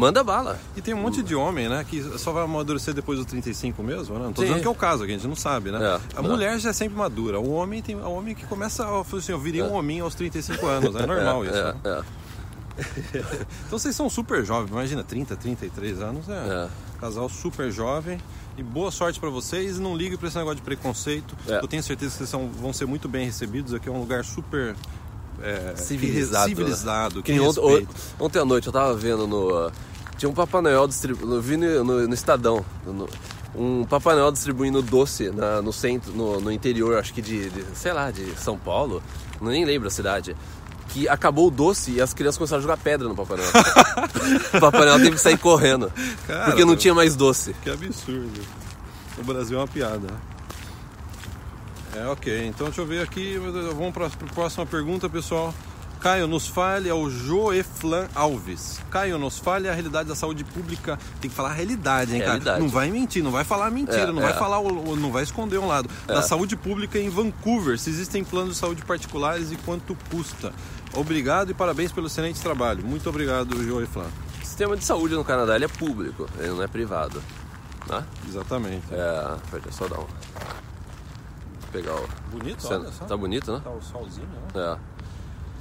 manda 0.00 0.24
bala. 0.24 0.58
E 0.74 0.80
tem 0.80 0.94
um 0.94 1.00
monte 1.00 1.22
de 1.22 1.34
homem, 1.34 1.68
né, 1.68 1.84
que 1.88 2.02
só 2.18 2.32
vai 2.32 2.42
amadurecer 2.42 2.94
depois 2.94 3.18
dos 3.18 3.26
35 3.26 3.82
mesmo, 3.82 4.18
né? 4.18 4.24
Não 4.24 4.32
tô 4.32 4.40
Sim. 4.40 4.48
dizendo 4.48 4.62
que 4.62 4.66
é 4.66 4.70
o 4.70 4.74
caso, 4.74 5.04
que 5.04 5.10
a 5.10 5.14
gente 5.14 5.26
não 5.26 5.36
sabe, 5.36 5.70
né? 5.70 5.78
É, 5.78 6.18
a 6.18 6.22
mulher 6.22 6.58
já 6.58 6.70
é 6.70 6.72
sempre 6.72 6.96
madura. 6.96 7.38
O 7.38 7.52
homem 7.52 7.82
tem 7.82 7.96
o 7.96 8.10
homem 8.10 8.34
que 8.34 8.46
começa, 8.46 8.84
assim, 9.00 9.32
eu 9.32 9.38
virei 9.38 9.60
é. 9.60 9.64
um 9.64 9.74
homem 9.74 10.00
aos 10.00 10.14
35 10.14 10.66
anos, 10.66 10.96
é 10.96 11.06
normal 11.06 11.44
é, 11.44 11.48
isso. 11.48 11.58
É, 11.58 11.74
né? 11.84 12.02
então 13.66 13.78
vocês 13.78 13.94
são 13.94 14.08
super 14.08 14.44
jovens, 14.44 14.70
imagina, 14.70 15.04
30, 15.04 15.36
33 15.36 16.00
anos, 16.00 16.28
é, 16.28 16.32
é. 16.32 16.68
casal 16.98 17.28
super 17.28 17.70
jovem. 17.70 18.18
E 18.56 18.62
boa 18.62 18.90
sorte 18.90 19.18
para 19.18 19.30
vocês 19.30 19.78
não 19.78 19.96
ligue 19.96 20.16
para 20.16 20.28
esse 20.28 20.36
negócio 20.36 20.56
de 20.56 20.62
preconceito. 20.62 21.36
É. 21.48 21.58
Eu 21.58 21.68
tenho 21.68 21.82
certeza 21.82 22.12
que 22.12 22.18
vocês 22.18 22.28
são, 22.28 22.48
vão 22.48 22.72
ser 22.72 22.86
muito 22.86 23.08
bem 23.08 23.24
recebidos. 23.24 23.72
Aqui 23.72 23.88
é 23.88 23.92
um 23.92 24.00
lugar 24.00 24.24
super 24.24 24.74
é, 25.42 25.74
civilizado. 25.76 26.48
Civilizado, 26.48 27.16
né? 27.16 27.22
que 27.22 27.40
ontem, 27.40 27.88
ontem 28.18 28.38
à 28.38 28.44
noite 28.44 28.66
eu 28.66 28.72
tava 28.72 28.94
vendo 28.94 29.26
no. 29.26 29.70
Tinha 30.20 30.28
um 30.28 30.34
Papai 30.34 30.60
Noel 30.60 30.86
distribuindo. 30.86 31.34
Eu 31.36 31.40
vi 31.40 31.56
no, 31.56 31.82
no, 31.82 32.06
no 32.06 32.12
Estadão. 32.12 32.62
No, 32.84 33.08
um 33.54 33.86
Papai 33.86 34.14
Noel 34.14 34.30
distribuindo 34.30 34.82
doce 34.82 35.30
na, 35.30 35.62
no 35.62 35.72
centro, 35.72 36.12
no, 36.12 36.38
no 36.38 36.52
interior, 36.52 36.98
acho 36.98 37.14
que 37.14 37.22
de, 37.22 37.48
de, 37.48 37.64
sei 37.72 37.94
lá, 37.94 38.10
de 38.10 38.38
São 38.38 38.58
Paulo. 38.58 39.02
Nem 39.40 39.64
lembro 39.64 39.88
a 39.88 39.90
cidade 39.90 40.36
que 40.90 41.08
acabou 41.08 41.48
o 41.48 41.50
doce 41.50 41.92
e 41.92 42.02
as 42.02 42.12
crianças 42.12 42.36
começaram 42.36 42.58
a 42.58 42.62
jogar 42.62 42.76
pedra 42.76 43.08
no 43.08 43.16
Papai 43.16 43.38
Noel. 43.38 43.48
o 44.52 44.60
Papai 44.60 44.84
Noel 44.84 44.98
teve 44.98 45.12
que 45.12 45.22
sair 45.22 45.38
correndo. 45.38 45.90
Cara, 46.26 46.44
porque 46.44 46.66
não 46.66 46.76
tinha 46.76 46.92
mais 46.92 47.16
doce. 47.16 47.56
Que 47.62 47.70
absurdo. 47.70 48.42
O 49.16 49.24
Brasil 49.24 49.56
é 49.56 49.60
uma 49.62 49.68
piada. 49.68 50.08
É, 51.96 52.06
ok. 52.08 52.46
Então 52.46 52.66
deixa 52.66 52.82
eu 52.82 52.86
ver 52.86 53.00
aqui. 53.02 53.38
Vamos 53.38 53.94
para 53.94 54.08
a 54.08 54.34
próxima 54.34 54.66
pergunta, 54.66 55.08
pessoal. 55.08 55.54
Caio, 56.00 56.26
nos 56.26 56.46
fale 56.46 56.88
ao 56.88 57.10
Joeflan 57.10 58.08
Alves. 58.14 58.80
Caio, 58.90 59.18
nos 59.18 59.38
fale 59.38 59.68
a 59.68 59.74
realidade 59.74 60.08
da 60.08 60.14
saúde 60.14 60.44
pública. 60.44 60.98
Tem 61.20 61.30
que 61.30 61.36
falar 61.36 61.50
a 61.50 61.52
realidade, 61.52 62.14
hein, 62.14 62.20
realidade. 62.20 62.44
cara? 62.44 62.58
Não 62.58 62.68
vai 62.68 62.90
mentir, 62.90 63.22
não 63.22 63.30
vai 63.30 63.44
falar 63.44 63.70
mentira, 63.70 64.02
é, 64.02 64.06
não 64.06 64.22
é. 64.22 64.30
vai 64.30 64.32
falar, 64.32 64.62
não 64.62 65.12
vai 65.12 65.22
esconder 65.22 65.58
um 65.58 65.66
lado. 65.66 65.90
É. 66.08 66.14
Da 66.14 66.22
saúde 66.22 66.56
pública 66.56 66.98
em 66.98 67.10
Vancouver, 67.10 67.78
se 67.78 67.90
existem 67.90 68.24
planos 68.24 68.54
de 68.54 68.56
saúde 68.56 68.82
particulares 68.82 69.52
e 69.52 69.56
quanto 69.56 69.94
custa. 70.10 70.52
Obrigado 70.94 71.50
e 71.50 71.54
parabéns 71.54 71.92
pelo 71.92 72.06
excelente 72.06 72.40
trabalho. 72.40 72.82
Muito 72.82 73.08
obrigado, 73.08 73.62
Joeflan. 73.62 74.06
O 74.42 74.44
sistema 74.44 74.76
de 74.76 74.84
saúde 74.84 75.14
no 75.14 75.24
Canadá 75.24 75.54
ele 75.54 75.66
é 75.66 75.68
público, 75.68 76.26
ele 76.38 76.48
não 76.48 76.62
é 76.62 76.66
privado. 76.66 77.22
Né? 77.86 78.04
Exatamente. 78.26 78.86
É, 78.90 79.36
peraí, 79.50 79.72
só 79.72 79.86
dar 79.86 80.00
um 80.00 80.06
pegar 81.70 81.94
o. 81.94 82.08
Bonito, 82.30 82.66
olha 82.68 82.90
só. 82.90 83.04
Tá 83.04 83.16
bonito, 83.16 83.52
né? 83.52 83.60
Tá 83.62 83.70
o 83.70 83.80
solzinho, 83.80 84.26
né? 84.26 84.38
É. 84.54 84.99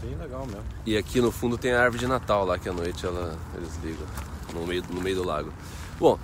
Bem 0.02 0.16
legal 0.16 0.46
mesmo. 0.46 0.64
E 0.86 0.98
aqui 0.98 1.20
no 1.22 1.32
fundo 1.32 1.58
tem 1.58 1.72
a 1.72 1.82
árvore 1.82 2.00
de 2.00 2.08
Natal 2.08 2.46
lá 2.46 2.58
que 2.58 2.70
à 2.70 2.74
noite 2.74 3.06
ela, 3.06 3.38
eles 3.56 3.72
ligam 3.84 4.08
no 4.54 4.66
meio, 4.66 4.84
no 4.90 5.02
meio 5.02 5.16
do 5.18 5.24
lago. 5.24 5.52
Bom, 6.00 6.18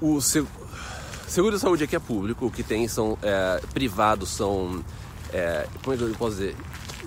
o 0.00 0.20
seguro 0.20 1.54
de 1.54 1.58
saúde 1.60 1.84
aqui 1.84 1.94
é 1.94 1.98
público, 1.98 2.46
o 2.46 2.50
que 2.50 2.62
tem 2.62 2.88
são 2.88 3.18
é, 3.22 3.60
privados, 3.72 4.30
são. 4.30 4.82
É, 5.32 5.66
como 5.82 5.94
é 5.94 5.96
que 5.96 6.04
eu 6.04 6.14
posso 6.14 6.36
dizer? 6.36 6.56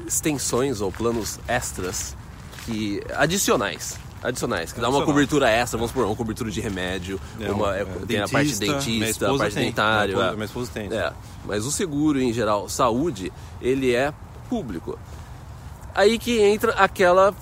Extensões 0.07 0.81
ou 0.81 0.91
planos 0.91 1.39
extras 1.47 2.15
que 2.65 3.01
adicionais 3.15 3.97
adicionais, 4.23 4.73
que 4.73 4.81
dá 4.81 4.89
uma 4.89 5.05
cobertura 5.05 5.47
extra, 5.49 5.77
vamos 5.77 5.91
supor, 5.91 6.05
uma 6.07 6.15
cobertura 6.15 6.49
de 6.49 6.59
remédio, 6.59 7.19
é, 7.39 7.51
uma, 7.51 7.77
é, 7.77 7.81
é, 7.81 7.85
tem 7.85 8.05
dentista, 8.05 8.25
a 8.25 8.29
parte 8.29 8.59
dentista, 8.59 9.31
a 9.31 9.37
parte 9.37 9.53
tem, 9.53 9.65
dentária. 9.65 10.15
Minha, 10.15 10.31
minha 10.33 10.45
esposa 10.45 10.71
tem. 10.73 10.91
É, 10.91 11.13
mas 11.45 11.63
o 11.63 11.71
seguro 11.71 12.19
em 12.19 12.33
geral, 12.33 12.67
saúde, 12.67 13.31
ele 13.61 13.93
é 13.93 14.11
público. 14.49 14.97
Aí 15.95 16.19
que 16.19 16.39
entra 16.39 16.73
aquela 16.73 17.33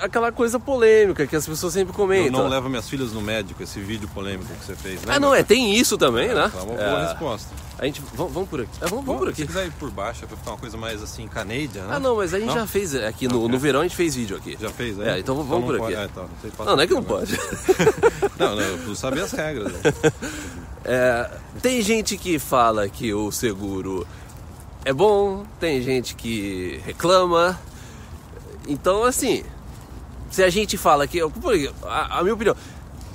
aquela 0.00 0.30
coisa 0.30 0.60
polêmica 0.60 1.26
que 1.26 1.34
as 1.34 1.46
pessoas 1.46 1.72
sempre 1.72 1.92
comentam. 1.92 2.26
Eu 2.26 2.44
não 2.44 2.48
levo 2.48 2.68
minhas 2.68 2.88
filhas 2.88 3.12
no 3.12 3.20
médico, 3.20 3.62
esse 3.62 3.80
vídeo 3.80 4.08
polêmico 4.08 4.52
que 4.54 4.64
você 4.64 4.76
fez, 4.76 5.02
né? 5.02 5.14
Ah, 5.16 5.20
não, 5.20 5.34
é, 5.34 5.42
tem 5.42 5.74
isso 5.74 5.98
também, 5.98 6.28
é, 6.28 6.34
né? 6.34 6.50
Tá 6.52 6.62
uma 6.62 6.74
boa 6.76 6.80
é. 6.80 7.06
resposta. 7.08 7.54
A 7.78 7.84
gente, 7.84 8.00
vamos, 8.14 8.32
vamos 8.32 8.48
por 8.48 8.60
aqui. 8.60 8.70
É, 8.80 8.86
vamos, 8.86 9.04
vamos, 9.04 9.20
por 9.20 9.28
aqui. 9.28 9.42
Se 9.42 9.46
quiser 9.46 9.66
ir 9.66 9.72
por 9.72 9.90
baixo, 9.90 10.24
é 10.24 10.26
pra 10.26 10.36
ficar 10.36 10.52
uma 10.52 10.58
coisa 10.58 10.76
mais 10.76 11.02
assim, 11.02 11.26
canadian, 11.28 11.82
né? 11.82 11.96
Ah, 11.96 12.00
não, 12.00 12.16
mas 12.16 12.32
a 12.32 12.38
gente 12.38 12.48
não? 12.48 12.54
já 12.54 12.66
fez 12.66 12.94
aqui 12.94 13.28
no, 13.28 13.48
no 13.48 13.58
verão, 13.58 13.80
a 13.80 13.82
gente 13.82 13.96
fez 13.96 14.14
vídeo 14.14 14.36
aqui. 14.36 14.56
Já 14.58 14.70
fez, 14.70 14.98
é? 14.98 15.16
É, 15.16 15.18
então 15.18 15.34
vamos 15.34 15.48
então 15.48 15.62
por 15.62 15.74
aqui. 15.74 15.82
Pode, 15.82 15.94
é, 15.94 16.04
então, 16.04 16.28
não, 16.58 16.64
não, 16.64 16.76
não, 16.76 16.82
é 16.82 16.86
que 16.86 16.94
não 16.94 17.04
pode. 17.04 17.32
não, 18.38 18.56
não, 18.56 18.62
eu 18.62 18.74
preciso 18.74 18.96
saber 18.96 19.22
as 19.22 19.32
regras. 19.32 19.72
Né? 19.72 19.80
É, 20.88 21.28
tem 21.60 21.82
gente 21.82 22.16
que 22.16 22.38
fala 22.38 22.88
que 22.88 23.12
o 23.12 23.32
seguro 23.32 24.06
é 24.84 24.92
bom, 24.92 25.44
tem 25.58 25.82
gente 25.82 26.14
que 26.14 26.80
reclama. 26.86 27.58
Então, 28.66 29.04
assim, 29.04 29.44
se 30.30 30.42
a 30.42 30.50
gente 30.50 30.76
fala 30.76 31.06
que. 31.06 31.20
A, 31.20 32.18
a 32.18 32.22
minha 32.22 32.34
opinião, 32.34 32.56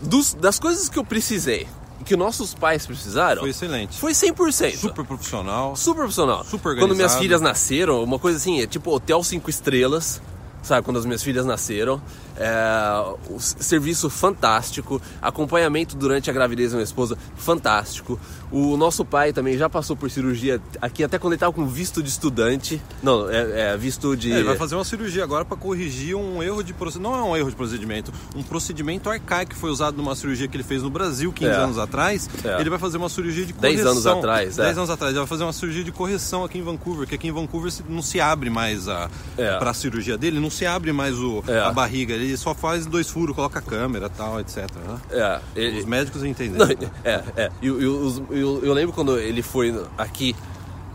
dos, 0.01 0.33
das 0.33 0.59
coisas 0.59 0.89
que 0.89 0.97
eu 0.97 1.03
precisei 1.03 1.67
que 2.03 2.15
nossos 2.15 2.53
pais 2.53 2.85
precisaram. 2.85 3.41
Foi 3.41 3.51
excelente. 3.51 3.97
Foi 3.97 4.11
100%. 4.11 4.75
Super 4.75 5.05
profissional. 5.05 5.75
Super 5.75 5.99
profissional. 5.99 6.43
Super 6.43 6.69
organizado. 6.69 6.87
Quando 6.87 6.95
minhas 6.95 7.15
filhas 7.15 7.41
nasceram, 7.41 8.03
uma 8.03 8.19
coisa 8.19 8.37
assim, 8.37 8.61
é 8.61 8.67
tipo 8.67 8.91
hotel 8.91 9.23
5 9.23 9.49
estrelas, 9.49 10.21
sabe? 10.63 10.83
Quando 10.83 10.97
as 10.97 11.05
minhas 11.05 11.23
filhas 11.23 11.45
nasceram. 11.45 12.01
É, 12.37 13.13
o 13.29 13.39
serviço 13.39 14.09
fantástico, 14.09 15.01
acompanhamento 15.21 15.95
durante 15.95 16.29
a 16.29 16.33
gravidez 16.33 16.71
da 16.71 16.77
minha 16.77 16.83
esposa 16.83 17.17
fantástico. 17.35 18.19
O 18.51 18.75
nosso 18.75 19.05
pai 19.05 19.31
também 19.31 19.57
já 19.57 19.69
passou 19.69 19.95
por 19.95 20.11
cirurgia 20.11 20.61
aqui 20.81 21.03
até 21.03 21.17
quando 21.17 21.31
ele 21.33 21.37
estava 21.37 21.53
com 21.53 21.65
visto 21.65 22.03
de 22.03 22.09
estudante. 22.09 22.81
Não, 23.01 23.29
é, 23.29 23.71
é 23.73 23.77
visto 23.77 24.15
de. 24.15 24.31
É, 24.31 24.35
ele 24.35 24.43
vai 24.43 24.57
fazer 24.57 24.75
uma 24.75 24.83
cirurgia 24.83 25.23
agora 25.23 25.45
para 25.45 25.55
corrigir 25.55 26.15
um 26.15 26.43
erro 26.43 26.61
de 26.61 26.73
procedimento. 26.73 27.11
Não 27.11 27.17
é 27.17 27.23
um 27.23 27.37
erro 27.37 27.49
de 27.49 27.55
procedimento, 27.55 28.11
um 28.35 28.43
procedimento 28.43 29.09
arcaico 29.09 29.51
que 29.51 29.57
foi 29.57 29.69
usado 29.69 29.95
numa 29.95 30.15
cirurgia 30.15 30.47
que 30.49 30.57
ele 30.57 30.63
fez 30.63 30.83
no 30.83 30.89
Brasil 30.89 31.31
15 31.31 31.49
é. 31.49 31.55
anos 31.55 31.77
atrás. 31.77 32.29
É. 32.43 32.59
Ele 32.59 32.69
vai 32.69 32.77
fazer 32.79 32.97
uma 32.97 33.07
cirurgia 33.07 33.45
de 33.45 33.53
correção. 33.53 33.83
10 33.83 33.87
anos 33.87 34.07
atrás, 34.07 34.55
10 34.57 34.67
é. 34.67 34.71
anos 34.71 34.89
atrás. 34.89 35.11
Ele 35.11 35.19
vai 35.19 35.27
fazer 35.27 35.43
uma 35.43 35.53
cirurgia 35.53 35.83
de 35.83 35.91
correção 35.91 36.43
aqui 36.43 36.57
em 36.57 36.63
Vancouver, 36.63 37.07
que 37.07 37.15
aqui 37.15 37.29
em 37.29 37.31
Vancouver 37.31 37.71
não 37.87 38.01
se 38.01 38.19
abre 38.19 38.49
mais 38.49 38.89
a. 38.89 39.09
É. 39.37 39.57
Para 39.57 39.71
a 39.71 39.73
cirurgia 39.73 40.17
dele, 40.17 40.39
não 40.39 40.49
se 40.49 40.65
abre 40.65 40.91
mais 40.91 41.17
o, 41.17 41.41
a 41.65 41.71
barriga. 41.71 42.13
Ele 42.25 42.37
só 42.37 42.53
faz 42.53 42.85
dois 42.85 43.09
furos, 43.09 43.35
coloca 43.35 43.59
a 43.59 43.61
câmera 43.61 44.09
tal, 44.09 44.39
etc. 44.39 44.57
Né? 44.75 44.99
É, 45.11 45.41
ele... 45.55 45.79
Os 45.79 45.85
médicos 45.85 46.23
entenderam. 46.23 46.67
Não, 46.67 46.89
é, 47.03 47.23
é. 47.35 47.51
E, 47.61 47.65
e 47.65 47.69
os, 47.69 48.21
eu, 48.29 48.63
eu 48.63 48.73
lembro 48.73 48.93
quando 48.93 49.17
ele 49.17 49.41
foi 49.41 49.73
aqui 49.97 50.35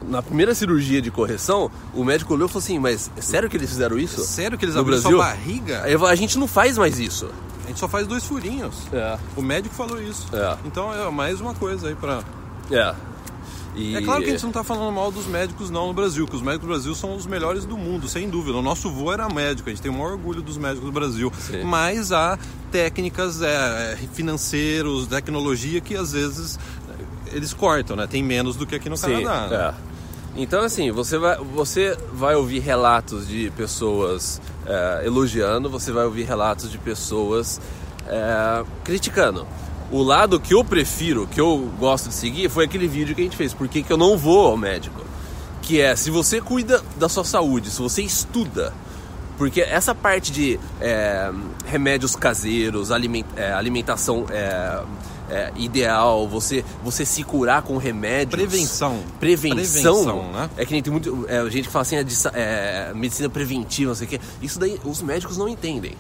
na 0.02 0.22
primeira 0.22 0.54
cirurgia 0.54 1.00
de 1.00 1.10
correção, 1.10 1.70
o 1.94 2.04
médico 2.04 2.34
olhou 2.34 2.46
e 2.46 2.48
falou 2.48 2.62
assim: 2.62 2.78
Mas 2.78 3.10
é 3.16 3.20
sério 3.20 3.48
que 3.48 3.56
eles 3.56 3.70
fizeram 3.70 3.98
isso? 3.98 4.20
É 4.20 4.24
sério 4.24 4.58
que 4.58 4.64
eles 4.64 4.74
no 4.74 4.82
abriram 4.82 5.00
Brasil? 5.00 5.18
sua 5.18 5.26
barriga? 5.26 5.82
Aí 5.82 5.94
a 5.94 6.14
gente 6.14 6.38
não 6.38 6.46
faz 6.46 6.78
mais 6.78 6.98
isso. 6.98 7.28
A 7.64 7.68
gente 7.68 7.80
só 7.80 7.88
faz 7.88 8.06
dois 8.06 8.24
furinhos. 8.24 8.86
É. 8.92 9.18
O 9.36 9.42
médico 9.42 9.74
falou 9.74 10.00
isso. 10.00 10.28
É. 10.32 10.56
Então 10.64 10.92
é 10.92 11.10
mais 11.10 11.40
uma 11.40 11.54
coisa 11.54 11.88
aí 11.88 11.94
pra. 11.94 12.22
É. 12.70 12.94
E... 13.76 13.94
É 13.94 14.00
claro 14.00 14.22
que 14.22 14.28
a 14.30 14.32
gente 14.32 14.42
não 14.42 14.50
está 14.50 14.64
falando 14.64 14.90
mal 14.92 15.12
dos 15.12 15.26
médicos 15.26 15.68
não 15.68 15.88
no 15.88 15.92
Brasil, 15.92 16.26
que 16.26 16.34
os 16.34 16.40
médicos 16.40 16.66
do 16.66 16.72
Brasil 16.72 16.94
são 16.94 17.14
os 17.14 17.26
melhores 17.26 17.66
do 17.66 17.76
mundo, 17.76 18.08
sem 18.08 18.28
dúvida. 18.28 18.56
O 18.56 18.62
nosso 18.62 18.90
vô 18.90 19.12
era 19.12 19.28
médico, 19.28 19.68
a 19.68 19.72
gente 19.72 19.82
tem 19.82 19.90
o 19.90 19.94
maior 19.94 20.12
orgulho 20.12 20.40
dos 20.40 20.56
médicos 20.56 20.86
do 20.86 20.92
Brasil. 20.92 21.30
Sim. 21.38 21.62
Mas 21.62 22.10
há 22.10 22.38
técnicas 22.72 23.42
é, 23.42 23.98
financeiros, 24.14 25.06
tecnologia 25.06 25.80
que 25.80 25.94
às 25.94 26.12
vezes 26.12 26.58
eles 27.32 27.52
cortam, 27.52 27.96
né? 27.96 28.06
Tem 28.06 28.22
menos 28.22 28.56
do 28.56 28.66
que 28.66 28.74
aqui 28.74 28.88
no 28.88 28.96
Sim, 28.96 29.22
Canadá. 29.22 29.46
né? 29.48 29.74
é. 29.82 29.96
Então, 30.38 30.62
assim, 30.62 30.90
você 30.90 31.16
vai, 31.16 31.36
você 31.38 31.96
vai 32.12 32.34
ouvir 32.34 32.58
relatos 32.58 33.26
de 33.26 33.50
pessoas 33.56 34.40
é, 34.66 35.02
elogiando, 35.06 35.70
você 35.70 35.90
vai 35.90 36.04
ouvir 36.04 36.24
relatos 36.24 36.70
de 36.70 36.78
pessoas 36.78 37.60
é, 38.06 38.64
criticando. 38.84 39.46
O 39.90 40.02
lado 40.02 40.40
que 40.40 40.52
eu 40.52 40.64
prefiro, 40.64 41.26
que 41.26 41.40
eu 41.40 41.70
gosto 41.78 42.08
de 42.08 42.14
seguir, 42.14 42.50
foi 42.50 42.64
aquele 42.64 42.88
vídeo 42.88 43.14
que 43.14 43.20
a 43.20 43.24
gente 43.24 43.36
fez. 43.36 43.54
Por 43.54 43.68
que 43.68 43.82
que 43.82 43.92
eu 43.92 43.96
não 43.96 44.16
vou 44.18 44.46
ao 44.48 44.56
médico? 44.56 45.00
Que 45.62 45.80
é, 45.80 45.94
se 45.94 46.10
você 46.10 46.40
cuida 46.40 46.82
da 46.96 47.08
sua 47.08 47.24
saúde, 47.24 47.70
se 47.70 47.80
você 47.80 48.02
estuda, 48.02 48.72
porque 49.38 49.60
essa 49.60 49.94
parte 49.94 50.32
de 50.32 50.58
é, 50.80 51.30
remédios 51.66 52.16
caseiros, 52.16 52.90
aliment, 52.90 53.24
é, 53.36 53.52
alimentação 53.52 54.26
é, 54.30 54.82
é, 55.28 55.52
ideal, 55.56 56.26
você, 56.26 56.64
você 56.82 57.04
se 57.04 57.22
curar 57.22 57.62
com 57.62 57.76
remédios. 57.76 58.30
Prevenção. 58.40 58.98
Prevenção. 59.20 59.54
Prevenção, 59.56 60.32
né? 60.32 60.50
É 60.56 60.64
que 60.64 60.72
nem 60.72 60.82
tem 60.82 60.92
muito, 60.92 61.26
é, 61.28 61.48
gente 61.50 61.66
que 61.66 61.72
fala 61.72 61.82
assim, 61.82 61.96
é, 61.96 62.02
de 62.04 62.14
sa- 62.14 62.32
é, 62.34 62.92
medicina 62.94 63.28
preventiva, 63.28 63.90
não 63.90 63.96
sei 63.96 64.06
o 64.06 64.10
quê. 64.10 64.20
Isso 64.42 64.58
daí 64.58 64.80
os 64.84 65.00
médicos 65.02 65.36
não 65.36 65.48
entendem. 65.48 65.92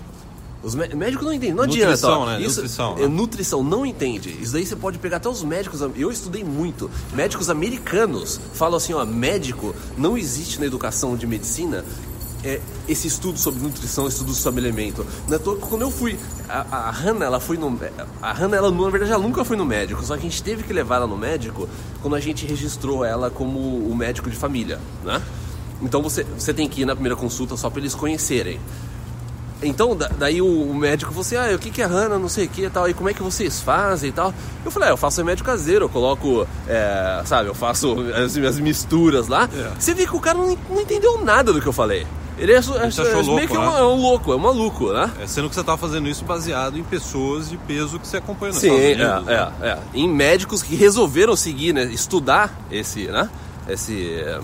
Os 0.66 0.74
mé- 0.74 0.88
médicos 0.88 1.24
não 1.24 1.32
entendem, 1.32 1.54
não 1.54 1.62
adianta. 1.62 1.86
Nutrição, 1.92 2.20
ó. 2.22 2.26
né? 2.26 2.40
Isso, 2.42 2.56
Nutrição, 2.56 2.94
é, 2.98 3.00
né? 3.02 3.06
nutrição, 3.06 3.62
não 3.62 3.86
entende. 3.86 4.36
Isso 4.42 4.52
daí 4.52 4.66
você 4.66 4.74
pode 4.74 4.98
pegar 4.98 5.18
até 5.18 5.28
os 5.28 5.44
médicos. 5.44 5.80
Eu 5.96 6.10
estudei 6.10 6.42
muito. 6.42 6.90
Médicos 7.14 7.48
americanos 7.48 8.40
falam 8.52 8.76
assim: 8.76 8.92
ó, 8.92 9.04
médico 9.04 9.72
não 9.96 10.18
existe 10.18 10.58
na 10.58 10.66
educação 10.66 11.16
de 11.16 11.24
medicina 11.24 11.84
é, 12.42 12.60
esse 12.88 13.06
estudo 13.06 13.38
sobre 13.38 13.62
nutrição, 13.62 14.08
estudo 14.08 14.34
sobre 14.34 14.60
alimento. 14.60 15.06
É 15.30 15.34
à 15.36 15.38
toa 15.38 15.56
quando 15.56 15.82
eu 15.82 15.90
fui. 15.90 16.18
A, 16.48 16.88
a 16.88 16.90
Hannah, 16.90 17.26
ela 17.26 17.38
foi 17.38 17.56
no. 17.56 17.78
A 18.20 18.32
Hannah, 18.32 18.56
ela, 18.56 18.70
na 18.72 18.90
verdade, 18.90 19.12
ela 19.12 19.22
nunca 19.22 19.44
foi 19.44 19.56
no 19.56 19.64
médico. 19.64 20.04
Só 20.04 20.14
que 20.16 20.26
a 20.26 20.28
gente 20.30 20.42
teve 20.42 20.64
que 20.64 20.72
levar 20.72 20.96
ela 20.96 21.06
no 21.06 21.16
médico 21.16 21.68
quando 22.02 22.16
a 22.16 22.20
gente 22.20 22.44
registrou 22.44 23.04
ela 23.04 23.30
como 23.30 23.58
o 23.58 23.94
médico 23.94 24.28
de 24.28 24.36
família, 24.36 24.80
né? 25.04 25.22
Então 25.80 26.02
você, 26.02 26.24
você 26.36 26.52
tem 26.54 26.68
que 26.68 26.82
ir 26.82 26.84
na 26.86 26.94
primeira 26.94 27.14
consulta 27.14 27.56
só 27.56 27.68
para 27.70 27.80
eles 27.80 27.94
conhecerem. 27.94 28.58
Então, 29.62 29.96
da- 29.96 30.08
daí 30.18 30.42
o, 30.42 30.46
o 30.46 30.74
médico 30.74 31.10
falou 31.10 31.22
assim, 31.22 31.36
ah, 31.36 31.54
o 31.54 31.58
que, 31.58 31.70
que 31.70 31.80
é 31.80 31.86
rana, 31.86 32.18
não 32.18 32.28
sei 32.28 32.46
o 32.46 32.48
que 32.48 32.64
e 32.64 32.70
tal, 32.70 32.88
e 32.88 32.94
como 32.94 33.08
é 33.08 33.14
que 33.14 33.22
vocês 33.22 33.60
fazem 33.60 34.10
e 34.10 34.12
tal. 34.12 34.32
Eu 34.64 34.70
falei, 34.70 34.88
ah, 34.88 34.92
eu 34.92 34.96
faço 34.96 35.20
remédio 35.20 35.44
caseiro, 35.44 35.86
eu 35.86 35.88
coloco, 35.88 36.46
é, 36.68 37.22
sabe, 37.24 37.48
eu 37.48 37.54
faço 37.54 37.96
as 38.14 38.36
minhas 38.36 38.58
misturas 38.58 39.28
lá. 39.28 39.48
É. 39.56 39.72
Você 39.78 39.94
vê 39.94 40.06
que 40.06 40.14
o 40.14 40.20
cara 40.20 40.36
não, 40.36 40.56
não 40.68 40.80
entendeu 40.80 41.22
nada 41.24 41.52
do 41.52 41.60
que 41.60 41.66
eu 41.66 41.72
falei. 41.72 42.06
Ele 42.38 42.52
é, 42.52 42.56
é, 42.56 42.58
é 42.58 42.60
meio 42.60 43.24
louco, 43.24 43.46
que 43.46 43.56
um, 43.56 43.72
né? 43.72 43.78
é 43.78 43.82
um 43.82 43.96
louco, 43.96 44.32
é 44.32 44.36
um 44.36 44.40
maluco, 44.40 44.92
né? 44.92 45.10
É, 45.22 45.26
sendo 45.26 45.48
que 45.48 45.54
você 45.54 45.62
está 45.62 45.74
fazendo 45.74 46.06
isso 46.06 46.22
baseado 46.22 46.78
em 46.78 46.84
pessoas 46.84 47.48
de 47.48 47.56
peso 47.56 47.98
que 47.98 48.06
você 48.06 48.18
acompanha 48.18 48.52
nos 48.52 48.60
Sim, 48.60 48.72
é, 48.72 48.92
Estados 48.92 49.26
né? 49.26 49.52
é, 49.62 49.68
é. 49.68 49.78
Em 49.94 50.06
médicos 50.06 50.62
que 50.62 50.76
resolveram 50.76 51.34
seguir, 51.34 51.72
né? 51.72 51.84
Estudar 51.84 52.54
esse, 52.70 53.06
né? 53.06 53.30
Esse, 53.66 54.16
eh, 54.16 54.40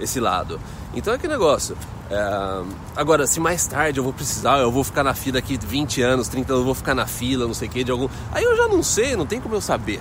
esse 0.00 0.18
lado. 0.18 0.58
Então 0.94 1.12
é 1.12 1.18
que 1.18 1.26
negócio. 1.28 1.76
É, 2.10 2.62
agora, 2.96 3.26
se 3.26 3.40
mais 3.40 3.66
tarde 3.66 3.98
eu 3.98 4.04
vou 4.04 4.12
precisar, 4.12 4.58
eu 4.58 4.70
vou 4.70 4.84
ficar 4.84 5.02
na 5.02 5.14
fila 5.14 5.34
daqui 5.40 5.58
20 5.58 6.02
anos, 6.02 6.28
30 6.28 6.52
anos, 6.52 6.60
eu 6.60 6.64
vou 6.66 6.74
ficar 6.74 6.94
na 6.94 7.06
fila, 7.06 7.46
não 7.46 7.54
sei 7.54 7.68
o 7.68 7.70
que, 7.70 7.82
de 7.82 7.90
algum. 7.90 8.08
Aí 8.32 8.44
eu 8.44 8.56
já 8.56 8.68
não 8.68 8.82
sei, 8.82 9.16
não 9.16 9.26
tem 9.26 9.40
como 9.40 9.54
eu 9.54 9.60
saber. 9.60 10.00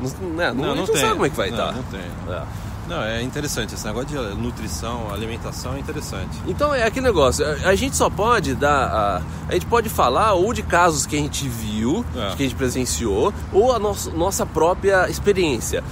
Não, 0.00 0.30
né, 0.30 0.52
não, 0.52 0.76
gente 0.76 0.78
não 0.78 0.86
tem. 0.86 0.96
sabe 0.96 1.12
como 1.12 1.26
é 1.26 1.30
que 1.30 1.36
vai 1.36 1.50
não, 1.50 1.58
estar. 1.58 1.72
Não 1.72 1.82
tem. 1.84 2.00
É. 2.00 2.42
Não, 2.88 3.02
é 3.02 3.22
interessante. 3.22 3.74
Esse 3.74 3.86
negócio 3.86 4.08
de 4.08 4.14
nutrição, 4.36 5.10
alimentação 5.12 5.74
é 5.74 5.78
interessante. 5.78 6.38
Então 6.46 6.74
é 6.74 6.84
aquele 6.84 7.06
negócio, 7.06 7.44
a 7.46 7.70
a 7.70 7.74
gente 7.74 7.96
só 7.96 8.10
pode 8.10 8.54
dar. 8.54 8.88
A, 8.88 9.22
a 9.48 9.52
gente 9.52 9.66
pode 9.66 9.88
falar 9.88 10.34
ou 10.34 10.52
de 10.52 10.62
casos 10.62 11.06
que 11.06 11.16
a 11.16 11.18
gente 11.18 11.48
viu, 11.48 12.04
É. 12.14 12.34
que 12.36 12.42
a 12.42 12.46
gente 12.46 12.54
presenciou, 12.54 13.32
ou 13.52 13.72
a 13.72 13.78
nossa 13.78 14.44
própria 14.44 15.08
experiência. 15.08 15.82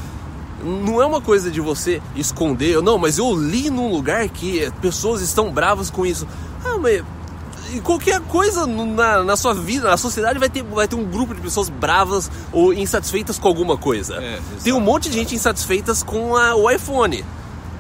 Não 0.62 1.00
é 1.02 1.06
uma 1.06 1.20
coisa 1.20 1.50
de 1.50 1.60
você 1.60 2.00
esconder, 2.16 2.80
não, 2.82 2.96
mas 2.98 3.18
eu 3.18 3.34
li 3.34 3.68
num 3.70 3.90
lugar 3.90 4.28
que 4.28 4.70
pessoas 4.80 5.20
estão 5.20 5.50
bravas 5.50 5.90
com 5.90 6.06
isso. 6.06 6.26
Ah, 6.64 6.78
mas 6.78 7.02
e 7.74 7.80
qualquer 7.80 8.20
coisa 8.20 8.66
na, 8.66 9.22
na 9.24 9.36
sua 9.36 9.54
vida, 9.54 9.88
na 9.88 9.96
sociedade, 9.96 10.38
vai 10.38 10.48
ter, 10.50 10.62
vai 10.62 10.86
ter 10.86 10.94
um 10.94 11.04
grupo 11.04 11.34
de 11.34 11.40
pessoas 11.40 11.68
bravas 11.70 12.30
ou 12.52 12.72
insatisfeitas 12.72 13.38
com 13.38 13.48
alguma 13.48 13.76
coisa. 13.78 14.16
É, 14.22 14.38
Tem 14.62 14.72
um 14.72 14.80
monte 14.80 15.08
de 15.08 15.14
gente 15.16 15.34
insatisfeitas 15.34 16.02
com 16.02 16.36
a- 16.36 16.54
o 16.54 16.70
iPhone. 16.70 17.24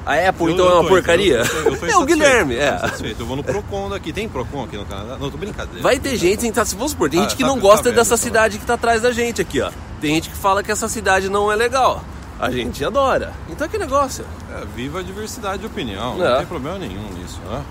A 0.04 0.14
Apple, 0.28 0.46
Eu- 0.46 0.50
então, 0.50 0.64
eu 0.66 0.72
é 0.72 0.80
uma 0.80 0.88
porcaria? 0.88 1.42
eu 1.64 1.78
é 1.88 1.96
o 1.96 2.04
Guilherme, 2.04 2.56
é. 2.56 2.76
Eu 3.18 3.24
vou 3.26 3.36
no 3.36 3.44
Procon 3.44 3.88
daqui. 3.90 4.12
Tem 4.12 4.28
Procon 4.28 4.64
aqui 4.64 4.76
no 4.76 4.84
Canadá? 4.84 5.16
Não, 5.20 5.30
tô 5.30 5.36
brincadeira. 5.36 5.80
Vai 5.80 5.98
ter 6.00 6.16
gente 6.16 6.40
insatisfeita. 6.46 6.76
Vamos 6.78 6.90
supor, 6.92 7.08
tem 7.08 7.20
Ah, 7.20 7.22
gente 7.24 7.36
que 7.36 7.42
tá- 7.42 7.48
não 7.48 7.54
tá 7.56 7.60
gosta 7.60 7.82
vendo, 7.84 7.94
dessa 7.94 8.10
tá 8.10 8.16
cidade 8.16 8.58
que 8.58 8.66
tá 8.66 8.74
atrás 8.74 9.02
da 9.02 9.12
gente 9.12 9.40
aqui, 9.40 9.60
ó. 9.60 9.70
Tem 10.00 10.14
gente 10.14 10.30
que 10.30 10.36
fala 10.36 10.60
que 10.62 10.72
essa 10.72 10.88
cidade 10.88 11.28
não 11.28 11.52
é 11.52 11.54
legal. 11.54 12.02
A 12.42 12.50
gente 12.50 12.84
adora. 12.84 13.32
Então 13.48 13.68
que 13.68 13.78
negócio. 13.78 14.24
É, 14.50 14.64
viva 14.74 14.98
a 14.98 15.02
diversidade 15.02 15.60
de 15.60 15.66
opinião. 15.66 16.14
É. 16.20 16.28
Não 16.30 16.36
tem 16.38 16.46
problema 16.46 16.76
nenhum 16.76 17.08
nisso, 17.12 17.40
né? 17.48 17.62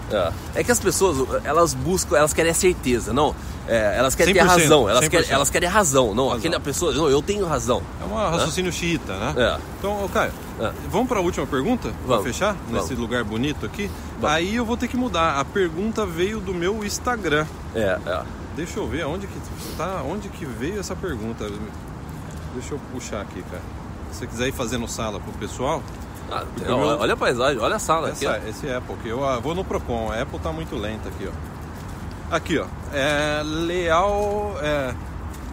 É. 0.56 0.62
É 0.62 0.64
que 0.64 0.72
as 0.72 0.80
pessoas, 0.80 1.28
elas 1.44 1.74
buscam, 1.74 2.16
elas 2.18 2.32
querem 2.34 2.52
a 2.52 2.54
certeza, 2.54 3.12
não. 3.12 3.36
É, 3.68 3.96
elas 3.98 4.16
querem 4.16 4.34
ter 4.34 4.40
100%, 4.42 4.46
razão, 4.48 4.90
elas 4.90 5.04
100%. 5.06 5.10
querem, 5.10 5.30
elas 5.30 5.50
querem 5.50 5.68
a 5.68 5.72
razão, 5.74 6.16
não. 6.16 6.30
Razão. 6.30 6.38
Aquela 6.40 6.60
pessoa, 6.62 6.94
não, 6.94 7.10
eu 7.10 7.22
tenho 7.22 7.46
razão. 7.46 7.82
É 8.02 8.06
um 8.06 8.16
raciocínio 8.16 8.72
xiita, 8.72 9.14
né? 9.18 9.34
É. 9.38 9.58
Então, 9.78 10.10
Caio, 10.14 10.32
É. 10.62 10.72
vamos 10.90 11.10
para 11.10 11.20
a 11.20 11.22
última 11.22 11.46
pergunta? 11.46 11.90
Pra 11.90 12.16
Vamos. 12.16 12.24
fechar? 12.24 12.56
Vamos. 12.70 12.82
Nesse 12.84 12.96
lugar 12.96 13.26
bonito 13.26 13.66
aqui? 13.66 13.92
Vamos. 14.22 14.36
Aí 14.38 14.56
eu 14.56 14.64
vou 14.64 14.78
ter 14.78 14.88
que 14.88 14.96
mudar. 14.96 15.38
A 15.38 15.44
pergunta 15.44 16.06
veio 16.06 16.40
do 16.40 16.54
meu 16.54 16.82
Instagram. 16.86 17.46
É, 17.76 18.00
é. 18.06 18.22
Deixa 18.56 18.80
eu 18.80 18.88
ver 18.88 19.06
onde 19.06 19.28
que 19.28 19.38
tá, 19.78 20.02
onde 20.10 20.30
que 20.30 20.46
veio 20.46 20.80
essa 20.80 20.96
pergunta. 20.96 21.46
Deixa 22.54 22.74
eu 22.74 22.80
puxar 22.94 23.20
aqui, 23.22 23.44
cara. 23.44 23.81
Se 24.12 24.19
você 24.19 24.28
quiser 24.28 24.47
ir 24.50 24.52
fazendo 24.52 24.88
sala 24.88 25.19
pro 25.19 25.32
pessoal, 25.34 25.82
Ah, 26.34 26.45
o 26.60 26.65
meu- 26.65 26.78
Olha 27.00 27.13
a 27.13 27.17
paisagem, 27.17 27.62
olha 27.62 27.76
a 27.76 27.80
sala 27.80 28.08
aqui. 28.10 28.26
essa, 28.26 28.39
ó. 28.45 28.50
esse 28.50 28.69
Apple 28.71 28.95
aqui, 28.95 29.10
eu 29.10 29.26
ah, 29.28 29.38
vou 29.39 29.54
no 29.54 29.65
Procon, 29.65 30.10
a 30.12 30.21
Apple 30.21 30.39
tá 30.39 30.52
muito 30.52 30.76
lenta 30.78 31.10
aqui, 31.10 31.28
ó. 31.28 32.36
Aqui, 32.36 32.58
ó. 32.58 32.65
É 32.93 33.41
Leal. 33.43 34.56
É, 34.62 34.93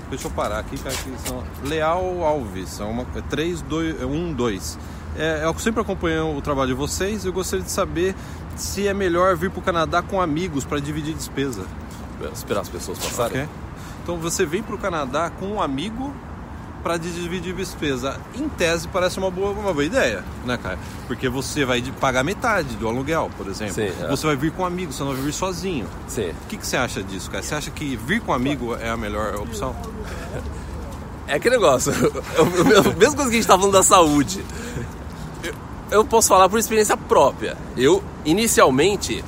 deixa 0.09 0.29
eu 0.29 0.31
parar 0.31 0.61
aqui, 0.61 0.79
cara. 0.79 0.95
Que 0.95 1.29
são, 1.29 1.43
Leal 1.65 2.23
Alves, 2.25 2.79
é 2.79 2.85
uma, 2.85 3.03
é 3.17 3.21
3, 3.29 3.61
2, 3.63 4.01
é 4.01 4.07
1, 4.07 4.33
2. 4.33 4.79
É, 5.17 5.41
eu 5.45 5.59
sempre 5.59 5.81
acompanho 5.81 6.37
o 6.37 6.41
trabalho 6.41 6.69
de 6.69 6.75
vocês 6.75 7.25
eu 7.25 7.33
gostaria 7.33 7.65
de 7.65 7.71
saber 7.73 8.15
se 8.55 8.87
é 8.87 8.95
melhor 8.95 9.35
vir 9.37 9.51
pro 9.51 9.61
Canadá 9.61 10.01
com 10.01 10.21
amigos 10.21 10.65
para 10.65 10.79
dividir 10.81 11.13
despesa. 11.15 11.65
Esperar 12.33 12.61
as 12.61 12.69
pessoas 12.69 12.99
passarem. 12.99 13.43
Ok? 13.43 13.49
Então 14.05 14.17
você 14.19 14.47
vem 14.47 14.63
pro 14.63 14.79
Canadá 14.79 15.29
com 15.29 15.47
um 15.47 15.61
amigo 15.61 16.15
para 16.89 16.97
dividir 16.97 17.55
despesa. 17.55 18.19
Em 18.35 18.49
tese 18.49 18.89
parece 18.89 19.19
uma 19.19 19.31
boa, 19.31 19.51
uma 19.51 19.75
boa 19.75 19.85
ideia, 19.85 20.25
né, 20.47 20.57
cara? 20.57 20.79
Porque 21.07 21.29
você 21.29 21.63
vai 21.63 21.83
pagar 22.01 22.25
metade 22.25 22.77
do 22.77 22.89
aluguel, 22.89 23.31
por 23.37 23.47
exemplo. 23.47 23.75
Sim, 23.75 23.93
é. 24.03 24.09
Você 24.09 24.27
vai 24.27 24.37
vir 24.37 24.51
com 24.53 24.63
um 24.63 24.65
amigo, 24.65 24.91
você 24.91 25.05
não 25.05 25.13
vai 25.13 25.21
vir 25.21 25.35
sozinho. 25.35 25.87
Sim. 26.07 26.31
O 26.31 26.47
que, 26.49 26.57
que 26.57 26.67
você 26.67 26.79
acha 26.79 27.03
disso, 27.03 27.31
cara? 27.31 27.43
Você 27.43 27.55
acha 27.55 27.71
que 27.71 27.95
vir 27.95 28.23
com 28.23 28.33
um 28.33 28.35
amigo 28.35 28.75
é 28.75 28.89
a 28.89 28.97
melhor 28.97 29.35
opção? 29.35 29.77
É 31.27 31.35
aquele 31.35 31.57
negócio, 31.57 31.93
mesma 32.97 33.17
coisa 33.17 33.31
que 33.31 33.37
a 33.37 33.39
gente 33.39 33.47
tá 33.47 33.59
falando 33.59 33.75
da 33.75 33.83
saúde. 33.83 34.43
Eu, 35.45 35.55
eu 35.91 36.05
posso 36.07 36.27
falar 36.29 36.49
por 36.49 36.59
experiência 36.59 36.97
própria. 36.97 37.55
Eu, 37.77 38.03
inicialmente, 38.25 39.23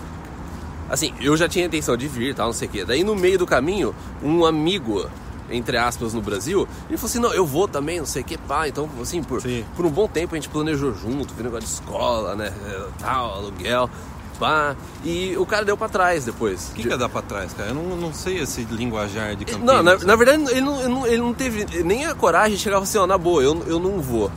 assim, 0.88 1.12
eu 1.20 1.36
já 1.36 1.46
tinha 1.46 1.66
a 1.66 1.68
intenção 1.68 1.94
de 1.94 2.08
vir, 2.08 2.34
tal, 2.34 2.46
não 2.46 2.54
sei 2.54 2.68
o 2.68 2.70
quê. 2.70 2.84
Daí 2.86 3.04
no 3.04 3.14
meio 3.14 3.38
do 3.38 3.46
caminho, 3.46 3.94
um 4.22 4.46
amigo, 4.46 5.06
entre 5.50 5.76
aspas, 5.76 6.14
no 6.14 6.20
Brasil, 6.20 6.66
ele 6.88 6.96
falou 6.96 7.10
assim, 7.10 7.18
não, 7.18 7.32
eu 7.34 7.44
vou 7.46 7.66
também, 7.68 7.98
não 7.98 8.06
sei 8.06 8.22
o 8.22 8.24
que, 8.24 8.38
pá. 8.38 8.68
Então, 8.68 8.88
assim, 9.00 9.22
por, 9.22 9.40
Sim. 9.42 9.64
por 9.76 9.84
um 9.84 9.90
bom 9.90 10.06
tempo 10.08 10.34
a 10.34 10.38
gente 10.38 10.48
planejou 10.48 10.94
junto, 10.94 11.34
viu 11.34 11.44
negócio 11.44 11.66
de 11.66 11.72
escola, 11.72 12.34
né, 12.36 12.52
é, 12.66 12.82
tal, 12.98 13.34
aluguel, 13.34 13.90
pá. 14.38 14.76
E 15.04 15.36
o 15.36 15.44
cara 15.44 15.64
deu 15.64 15.76
pra 15.76 15.88
trás 15.88 16.24
depois. 16.24 16.68
O 16.70 16.74
que, 16.74 16.82
que 16.86 16.92
é 16.92 16.96
dar 16.96 17.08
pra 17.08 17.22
trás, 17.22 17.52
cara? 17.52 17.70
Eu 17.70 17.74
não, 17.74 17.96
não 17.96 18.14
sei 18.14 18.38
esse 18.38 18.62
linguajar 18.70 19.36
de 19.36 19.44
Campinas. 19.44 19.74
Não, 19.76 19.82
na, 19.82 19.98
na 19.98 20.16
verdade 20.16 20.42
ele 20.50 20.60
não, 20.60 20.78
ele, 20.80 20.88
não, 20.88 21.06
ele 21.06 21.18
não 21.18 21.34
teve 21.34 21.82
nem 21.82 22.06
a 22.06 22.14
coragem 22.14 22.56
de 22.56 22.62
chegar 22.62 22.76
e 22.76 22.78
falar 22.78 22.84
assim, 22.84 22.98
ó, 22.98 23.06
na 23.06 23.18
boa, 23.18 23.42
eu, 23.42 23.62
eu 23.66 23.78
não 23.78 24.00
vou. 24.00 24.30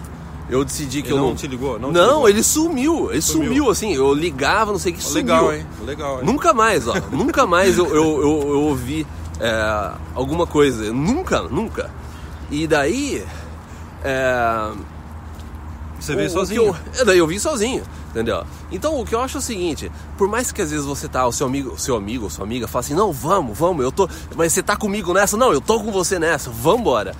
Eu 0.49 0.65
decidi 0.65 1.01
que 1.01 1.07
Ele 1.07 1.15
eu 1.15 1.21
não 1.21 1.27
não. 1.29 1.35
te 1.35 1.47
ligou? 1.47 1.79
Não 1.79 1.89
Não, 1.89 2.07
ligou? 2.07 2.29
ele 2.29 2.43
sumiu. 2.43 3.09
Ele 3.11 3.21
sumiu. 3.21 3.47
Sumiu. 3.47 3.69
assim. 3.71 3.93
Eu 3.93 4.13
ligava, 4.13 4.73
não 4.73 4.77
sei 4.77 4.91
o 4.91 4.95
que, 4.95 5.01
sumiu. 5.01 5.21
Legal, 5.23 5.53
hein? 5.53 5.65
Legal, 5.85 6.19
hein? 6.19 6.25
Nunca 6.25 6.53
mais, 6.53 6.85
ó. 6.85 6.93
nunca 7.11 7.47
mais 7.47 7.77
eu, 7.77 7.87
eu, 7.87 7.95
eu, 7.95 8.41
eu 8.49 8.61
ouvi 8.63 9.07
é, 9.39 9.91
alguma 10.15 10.45
coisa. 10.47 10.91
Nunca, 10.93 11.41
nunca. 11.43 11.89
E 12.51 12.67
daí. 12.67 13.25
É, 14.03 14.71
Você 15.99 16.15
veio 16.15 16.29
sozinho? 16.29 16.75
eu- 16.97 17.05
daí 17.05 17.17
eu 17.17 17.25
vim 17.27 17.39
sozinho, 17.39 17.83
entendeu? 18.09 18.43
Então 18.71 18.99
o 18.99 19.05
que 19.05 19.15
eu 19.15 19.21
acho 19.21 19.37
é 19.37 19.39
o 19.39 19.41
seguinte, 19.41 19.89
por 20.17 20.27
mais 20.27 20.51
que 20.51 20.61
às 20.61 20.69
vezes 20.71 20.85
você 20.85 21.07
tá, 21.07 21.25
o 21.25 21.31
seu 21.31 21.47
amigo, 21.47 21.79
seu 21.79 21.95
amigo, 21.95 22.29
sua 22.29 22.43
amiga 22.43 22.67
fala 22.67 22.81
assim, 22.81 22.93
não, 22.93 23.11
vamos, 23.13 23.57
vamos, 23.57 23.83
eu 23.83 23.91
tô. 23.91 24.09
Mas 24.35 24.51
você 24.53 24.61
tá 24.61 24.75
comigo 24.75 25.13
nessa? 25.13 25.37
Não, 25.37 25.53
eu 25.53 25.61
tô 25.61 25.79
com 25.79 25.91
você 25.91 26.19
nessa, 26.19 26.49
vambora. 26.49 27.15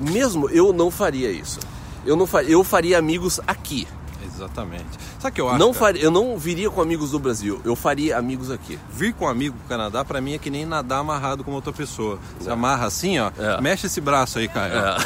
Mesmo 0.00 0.48
eu 0.50 0.72
não 0.72 0.90
faria 0.90 1.30
isso. 1.30 1.58
eu 2.06 2.16
não 2.16 2.26
faria, 2.26 2.50
eu 2.50 2.62
faria 2.64 2.98
amigos 2.98 3.40
aqui. 3.46 3.86
Exatamente. 4.34 4.86
Sabe 5.18 5.30
o 5.30 5.34
que 5.34 5.40
eu 5.40 5.48
acho? 5.48 5.58
Não 5.58 5.72
faria, 5.74 6.02
eu 6.02 6.10
não 6.10 6.36
viria 6.38 6.70
com 6.70 6.80
amigos 6.80 7.10
do 7.10 7.18
Brasil, 7.18 7.60
eu 7.64 7.76
faria 7.76 8.16
amigos 8.18 8.50
aqui. 8.50 8.78
Vir 8.92 9.12
com 9.14 9.24
um 9.24 9.28
amigo 9.28 9.56
pro 9.58 9.68
Canadá, 9.68 10.04
pra 10.04 10.20
mim, 10.20 10.34
é 10.34 10.38
que 10.38 10.50
nem 10.50 10.64
nadar 10.66 10.98
amarrado 11.00 11.44
com 11.44 11.52
outra 11.52 11.72
pessoa. 11.72 12.18
Você 12.40 12.50
amarra 12.50 12.86
assim, 12.86 13.18
ó, 13.18 13.30
É. 13.38 13.60
mexe 13.60 13.86
esse 13.86 14.00
braço 14.00 14.38
aí, 14.38 14.48
Caio. 14.48 14.72
É. 14.74 14.96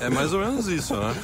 É 0.06 0.10
mais 0.10 0.32
ou 0.32 0.40
menos 0.40 0.68
isso, 0.68 0.94
né? 0.96 1.14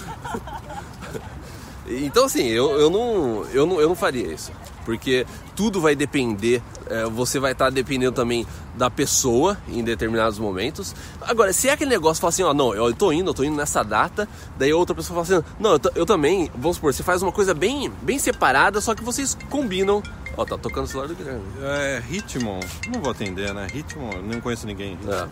Então 1.86 2.24
assim, 2.24 2.44
eu, 2.46 2.72
eu, 2.80 2.88
não, 2.90 3.44
eu, 3.52 3.66
não, 3.66 3.80
eu 3.80 3.88
não 3.88 3.94
faria 3.94 4.32
isso. 4.32 4.50
Porque 4.84 5.26
tudo 5.56 5.80
vai 5.80 5.94
depender, 5.96 6.62
é, 6.88 7.04
você 7.04 7.38
vai 7.38 7.52
estar 7.52 7.70
dependendo 7.70 8.12
também 8.12 8.46
da 8.74 8.90
pessoa 8.90 9.56
em 9.68 9.82
determinados 9.82 10.38
momentos. 10.38 10.94
Agora, 11.22 11.52
se 11.52 11.68
é 11.68 11.72
aquele 11.72 11.90
negócio 11.90 12.20
fala 12.20 12.28
assim, 12.30 12.42
ó, 12.42 12.52
não, 12.52 12.74
eu 12.74 12.92
tô 12.94 13.12
indo, 13.12 13.30
eu 13.30 13.34
tô 13.34 13.44
indo 13.44 13.56
nessa 13.56 13.82
data, 13.82 14.28
daí 14.58 14.72
outra 14.72 14.94
pessoa 14.94 15.24
fala 15.24 15.38
assim, 15.40 15.46
não, 15.58 15.72
eu, 15.72 15.80
eu 15.94 16.06
também, 16.06 16.50
vamos 16.54 16.76
supor, 16.76 16.92
você 16.92 17.02
faz 17.02 17.22
uma 17.22 17.32
coisa 17.32 17.54
bem, 17.54 17.90
bem 18.02 18.18
separada, 18.18 18.80
só 18.80 18.94
que 18.94 19.02
vocês 19.02 19.36
combinam. 19.48 20.02
Ó, 20.36 20.44
tá 20.44 20.58
tocando 20.58 20.84
o 20.84 20.88
celular 20.88 21.06
do 21.08 21.14
Guilherme. 21.14 21.44
É, 21.62 22.02
ritmo, 22.08 22.58
não 22.92 23.00
vou 23.00 23.12
atender, 23.12 23.54
né? 23.54 23.68
Ritmo, 23.72 24.10
eu 24.12 24.22
nem 24.22 24.40
conheço 24.40 24.66
ninguém. 24.66 24.98
É. 25.08 25.26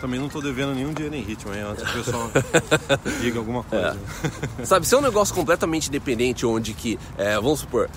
Também 0.00 0.20
não 0.20 0.28
tô 0.28 0.40
devendo 0.40 0.74
nenhum 0.74 0.92
dia 0.92 1.08
nem 1.10 1.22
ritmo, 1.22 1.50
aí 1.50 1.60
antes 1.60 1.82
que 1.82 1.90
o 1.98 2.04
pessoal 2.04 2.30
diga 3.20 3.38
alguma 3.38 3.64
É. 3.72 3.94
coisa. 3.94 3.98
Sabe, 4.64 4.86
se 4.86 4.94
é 4.94 4.98
um 4.98 5.00
negócio 5.00 5.34
completamente 5.34 5.88
independente, 5.88 6.44
onde 6.46 6.72
que, 6.74 6.98
é, 7.16 7.34
vamos 7.36 7.60
supor, 7.60 7.88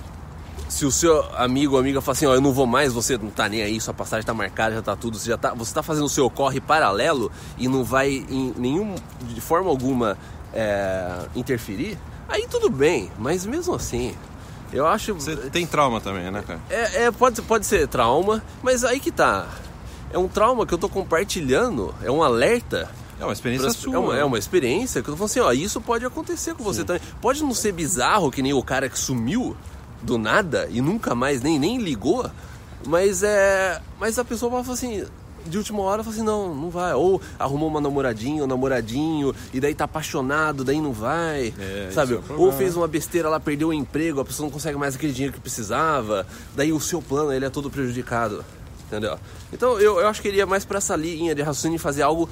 se 0.71 0.85
o 0.85 0.91
seu 0.91 1.21
amigo 1.35 1.73
ou 1.73 1.79
amiga 1.81 1.99
fala 1.99 2.13
assim, 2.13 2.25
ó, 2.25 2.33
eu 2.33 2.39
não 2.39 2.53
vou 2.53 2.65
mais, 2.65 2.93
você 2.93 3.17
não 3.17 3.29
tá 3.29 3.49
nem 3.49 3.61
aí, 3.61 3.79
sua 3.81 3.93
passagem 3.93 4.25
tá 4.25 4.33
marcada, 4.33 4.75
já 4.75 4.81
tá 4.81 4.95
tudo, 4.95 5.19
você 5.19 5.29
já 5.29 5.37
tá, 5.37 5.53
você 5.53 5.73
tá 5.73 5.83
fazendo 5.83 6.05
o 6.05 6.09
seu 6.09 6.29
corre 6.29 6.61
paralelo 6.61 7.29
e 7.57 7.67
não 7.67 7.83
vai 7.83 8.25
em 8.29 8.53
nenhum, 8.57 8.95
de 9.21 9.41
forma 9.41 9.69
alguma 9.69 10.17
é, 10.53 11.25
interferir, 11.35 11.97
aí 12.29 12.47
tudo 12.49 12.69
bem, 12.69 13.11
mas 13.19 13.45
mesmo 13.45 13.75
assim, 13.75 14.15
eu 14.71 14.87
acho... 14.87 15.13
Você 15.13 15.35
tem 15.35 15.67
trauma 15.67 15.99
também, 15.99 16.31
né, 16.31 16.41
cara? 16.47 16.59
É, 16.69 17.03
é, 17.03 17.11
pode, 17.11 17.41
pode 17.41 17.65
ser 17.65 17.85
trauma, 17.89 18.41
mas 18.63 18.85
aí 18.85 19.01
que 19.01 19.11
tá. 19.11 19.47
É 20.13 20.17
um 20.17 20.29
trauma 20.29 20.65
que 20.65 20.73
eu 20.73 20.77
tô 20.77 20.87
compartilhando, 20.87 21.93
é 22.01 22.09
um 22.09 22.23
alerta 22.23 22.89
É 23.19 23.25
uma 23.25 23.33
experiência 23.33 23.67
Pra- 23.69 23.77
sua. 23.77 23.93
É 23.93 23.97
uma, 23.97 24.13
né? 24.13 24.19
é 24.21 24.25
uma 24.25 24.39
experiência 24.39 25.01
que 25.01 25.09
eu 25.09 25.13
tô 25.13 25.17
falando 25.17 25.29
assim, 25.31 25.39
ó, 25.41 25.51
isso 25.51 25.81
pode 25.81 26.05
acontecer 26.05 26.55
com 26.55 26.63
você 26.63 26.85
também. 26.85 27.01
Pode 27.21 27.43
não 27.43 27.53
ser 27.53 27.73
bizarro 27.73 28.31
que 28.31 28.41
nem 28.41 28.53
o 28.53 28.63
cara 28.63 28.87
que 28.89 28.97
sumiu 28.97 29.55
do 30.01 30.17
nada 30.17 30.67
e 30.71 30.81
nunca 30.81 31.13
mais 31.13 31.41
nem, 31.41 31.59
nem 31.59 31.77
ligou, 31.77 32.29
mas 32.85 33.23
é. 33.23 33.81
Mas 33.99 34.17
a 34.17 34.25
pessoa 34.25 34.63
fala 34.63 34.73
assim. 34.73 35.05
De 35.43 35.57
última 35.57 35.81
hora 35.81 36.03
fala 36.03 36.15
assim, 36.15 36.23
não, 36.23 36.53
não 36.53 36.69
vai. 36.69 36.93
Ou 36.93 37.19
arrumou 37.39 37.67
uma 37.67 37.81
namoradinha 37.81 38.43
ou 38.43 38.47
namoradinho, 38.47 39.33
e 39.51 39.59
daí 39.59 39.73
tá 39.73 39.85
apaixonado, 39.85 40.63
daí 40.63 40.79
não 40.79 40.93
vai. 40.93 41.51
É, 41.57 41.89
sabe? 41.91 42.13
é 42.13 42.17
o 42.17 42.21
problema. 42.21 42.51
ou 42.51 42.55
fez 42.55 42.77
uma 42.77 42.87
besteira 42.87 43.27
lá, 43.27 43.39
perdeu 43.39 43.69
o 43.69 43.73
emprego, 43.73 44.19
a 44.19 44.25
pessoa 44.25 44.45
não 44.45 44.51
consegue 44.51 44.77
mais 44.77 44.95
aquele 44.95 45.11
dinheiro 45.11 45.33
que 45.33 45.39
precisava. 45.39 46.27
Daí 46.55 46.71
o 46.71 46.79
seu 46.79 47.01
plano 47.01 47.33
ele 47.33 47.43
é 47.43 47.49
todo 47.49 47.71
prejudicado. 47.71 48.45
Entendeu? 48.85 49.17
Então 49.51 49.79
eu, 49.79 49.99
eu 49.99 50.07
acho 50.07 50.21
que 50.21 50.27
iria 50.27 50.45
mais 50.45 50.63
pra 50.63 50.77
essa 50.77 50.95
linha 50.95 51.33
de 51.33 51.41
raciocínio 51.41 51.77
e 51.77 51.79
fazer 51.79 52.03
algo 52.03 52.29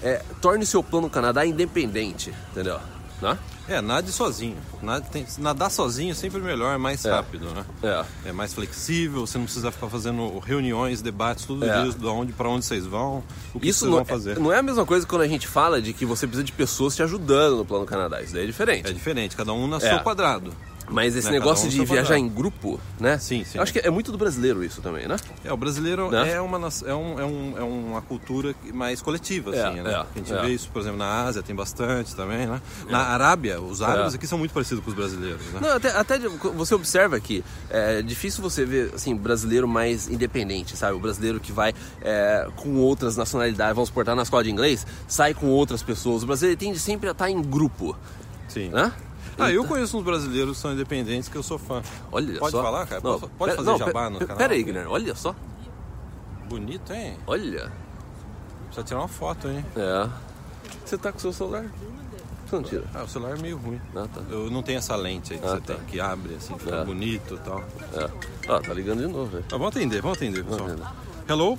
é, 0.00 0.22
torne 0.40 0.64
seu 0.64 0.82
plano 0.82 1.10
Canadá 1.10 1.44
independente, 1.44 2.32
entendeu? 2.52 2.78
Né? 3.20 3.36
É, 3.68 3.80
nade 3.80 4.12
sozinho. 4.12 4.56
Nade- 4.82 5.08
tem- 5.10 5.26
nadar 5.38 5.70
sozinho 5.70 6.12
é 6.12 6.14
sempre 6.14 6.40
melhor, 6.40 6.74
é 6.74 6.78
mais 6.78 7.02
É. 7.04 7.10
rápido, 7.10 7.46
né? 7.54 7.64
É. 7.82 8.28
É 8.28 8.32
mais 8.32 8.52
flexível, 8.52 9.26
você 9.26 9.38
não 9.38 9.44
precisa 9.46 9.70
ficar 9.70 9.88
fazendo 9.88 10.38
reuniões, 10.38 11.00
debates 11.00 11.46
todos 11.46 11.62
os 11.62 11.68
É. 11.68 11.82
dias, 11.82 11.94
de 11.94 12.06
onde 12.06 12.32
para 12.32 12.48
onde 12.48 12.64
vocês 12.64 12.84
vão, 12.84 13.22
o 13.54 13.60
que 13.60 13.68
Isso 13.68 13.80
vocês 13.80 13.90
não, 13.90 13.96
vão 13.98 14.04
fazer. 14.04 14.32
é, 14.36 14.38
não 14.38 14.52
é 14.52 14.58
a 14.58 14.62
mesma 14.62 14.84
coisa 14.84 15.06
quando 15.06 15.22
a 15.22 15.28
gente 15.28 15.46
fala 15.48 15.80
de 15.80 15.92
que 15.94 16.04
você 16.04 16.26
precisa 16.26 16.44
de 16.44 16.52
pessoas 16.52 16.94
te 16.94 17.02
ajudando 17.02 17.56
no 17.56 17.64
plano 17.64 17.86
Canadá. 17.86 18.20
Isso 18.22 18.34
daí 18.34 18.44
é 18.44 18.46
diferente. 18.46 18.90
É 18.90 18.92
diferente, 18.92 19.34
cada 19.36 19.52
um 19.52 19.66
na 19.66 19.76
É. 19.78 19.80
seu 19.80 19.98
quadrado. 20.00 20.52
Mas 20.88 21.16
esse 21.16 21.28
Né, 21.28 21.32
negócio 21.38 21.66
um 21.66 21.70
de 21.70 21.84
viajar 21.84 22.18
em 22.18 22.28
grupo, 22.28 22.78
né? 23.00 23.16
Sim, 23.18 23.42
sim. 23.42 23.56
Eu 23.58 23.62
acho 23.62 23.72
que 23.72 23.78
é 23.78 23.90
muito 23.90 24.12
do 24.12 24.18
brasileiro 24.18 24.62
isso 24.62 24.82
também, 24.82 25.08
né? 25.08 25.16
É, 25.42 25.52
o 25.52 25.56
brasileiro 25.56 26.10
Né? 26.10 26.32
é, 26.32 26.40
uma, 26.40 26.58
é, 26.58 26.94
um, 26.94 27.20
é, 27.20 27.24
um, 27.24 27.54
é 27.58 27.62
uma 27.62 28.02
cultura 28.02 28.54
mais 28.72 29.00
coletiva, 29.00 29.54
É, 29.56 29.64
assim, 29.66 29.80
né? 29.80 29.90
é, 29.92 29.94
a 29.96 30.06
gente 30.16 30.32
é. 30.32 30.42
vê 30.42 30.48
isso, 30.48 30.68
por 30.70 30.80
exemplo, 30.82 30.98
na 30.98 31.24
Ásia 31.24 31.42
tem 31.42 31.56
bastante 31.56 32.14
também, 32.14 32.46
né? 32.46 32.60
Na 32.88 32.98
Arábia, 32.98 33.60
os 33.60 33.80
árabes 33.80 34.12
É. 34.12 34.16
aqui 34.16 34.26
são 34.26 34.38
muito 34.38 34.52
parecidos 34.52 34.84
com 34.84 34.90
os 34.90 34.96
brasileiros, 34.96 35.40
né? 35.52 35.60
Não, 35.60 35.70
até, 35.76 35.88
até 35.90 36.18
você 36.18 36.74
observa 36.74 37.18
que 37.18 37.42
é 37.70 38.02
difícil 38.02 38.42
você 38.42 38.64
ver 38.64 38.92
assim 38.94 39.16
brasileiro 39.16 39.66
mais 39.66 40.06
independente, 40.08 40.76
sabe? 40.76 40.92
O 40.94 41.00
brasileiro 41.00 41.40
que 41.40 41.50
vai 41.50 41.72
é, 42.02 42.46
com 42.56 42.76
outras 42.76 43.16
nacionalidades, 43.16 43.74
vamos 43.74 43.90
portar 43.90 44.14
na 44.14 44.22
escola 44.22 44.44
de 44.44 44.50
inglês, 44.50 44.86
sai 45.08 45.32
com 45.32 45.46
outras 45.48 45.82
pessoas. 45.82 46.22
O 46.22 46.26
brasileiro 46.26 46.58
tende 46.60 46.78
sempre 46.78 47.08
a 47.08 47.12
estar 47.12 47.30
em 47.30 47.40
grupo, 47.40 47.96
Sim. 48.48 48.68
né? 48.68 48.92
Ah, 49.38 49.50
eu 49.50 49.64
conheço 49.64 49.98
uns 49.98 50.04
brasileiros 50.04 50.56
que 50.56 50.62
são 50.62 50.72
independentes 50.72 51.28
que 51.28 51.36
eu 51.36 51.42
sou 51.42 51.58
fã. 51.58 51.82
Olha 52.12 52.38
pode 52.38 52.52
só. 52.52 52.62
Pode 52.62 52.72
falar, 52.72 52.86
cara? 52.86 53.00
Não, 53.02 53.20
pode, 53.20 53.32
pode 53.32 53.50
pera, 53.50 53.56
fazer 53.56 53.70
não, 53.70 53.78
jabá 53.78 53.92
pera, 53.92 54.10
no 54.10 54.18
canal? 54.20 54.36
Pera 54.36 54.54
aí, 54.54 54.62
Guilherme, 54.62 54.90
olha 54.90 55.14
só. 55.14 55.34
Bonito, 56.48 56.92
hein? 56.92 57.16
Olha. 57.26 57.72
Precisa 58.66 58.84
tirar 58.84 59.00
uma 59.00 59.08
foto, 59.08 59.48
hein? 59.48 59.64
É. 59.76 60.08
Você 60.84 60.98
tá 60.98 61.10
com 61.10 61.18
o 61.18 61.20
seu 61.20 61.32
celular? 61.32 61.64
Você 62.46 62.56
não 62.56 62.62
tira? 62.62 62.84
Ah, 62.94 63.02
o 63.02 63.08
celular 63.08 63.36
é 63.36 63.40
meio 63.40 63.56
ruim. 63.56 63.80
Ah, 63.96 64.06
tá. 64.12 64.20
Eu 64.30 64.50
não 64.50 64.62
tenho 64.62 64.78
essa 64.78 64.94
lente 64.94 65.32
aí 65.32 65.38
que 65.38 65.46
ah, 65.46 65.50
você 65.50 65.60
tá. 65.60 65.74
tem, 65.74 65.84
que 65.86 66.00
abre 66.00 66.34
assim, 66.34 66.58
fica 66.58 66.76
é. 66.76 66.84
bonito 66.84 67.34
e 67.34 67.38
tal. 67.38 67.60
É. 67.60 68.10
Ah, 68.48 68.60
tá 68.60 68.74
ligando 68.74 69.06
de 69.06 69.12
novo, 69.12 69.26
velho. 69.26 69.44
Ah, 69.48 69.56
vamos 69.56 69.68
atender, 69.68 70.02
vamos 70.02 70.18
atender, 70.18 70.44
pessoal. 70.44 70.68
Vamos 70.68 70.82
atender. 70.82 71.32
Hello? 71.32 71.58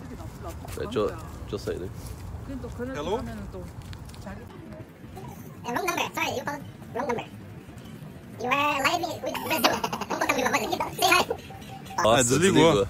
É, 0.77 0.83
deixa, 0.83 0.99
eu, 0.99 1.07
deixa 1.07 1.25
eu 1.51 1.59
sair 1.59 1.79
né? 1.79 1.89
daí. 2.47 2.95
Hello? 2.95 3.19
Hello 5.67 5.83
number, 5.83 6.13
sorry, 6.13 6.37
eu 6.37 6.45
called 6.45 6.63
wrong 6.93 7.07
number. 7.07 7.44
You 8.41 8.49
are 8.51 8.83
live 8.83 9.05
with 9.23 9.33
Brazil. 9.45 9.79
Vamos 9.81 10.07
contar 10.07 10.27
comigo, 10.27 10.49
mas 10.51 10.61
say 10.95 11.09
hi. 11.09 12.03
Nossa, 12.03 12.23
desligou. 12.23 12.87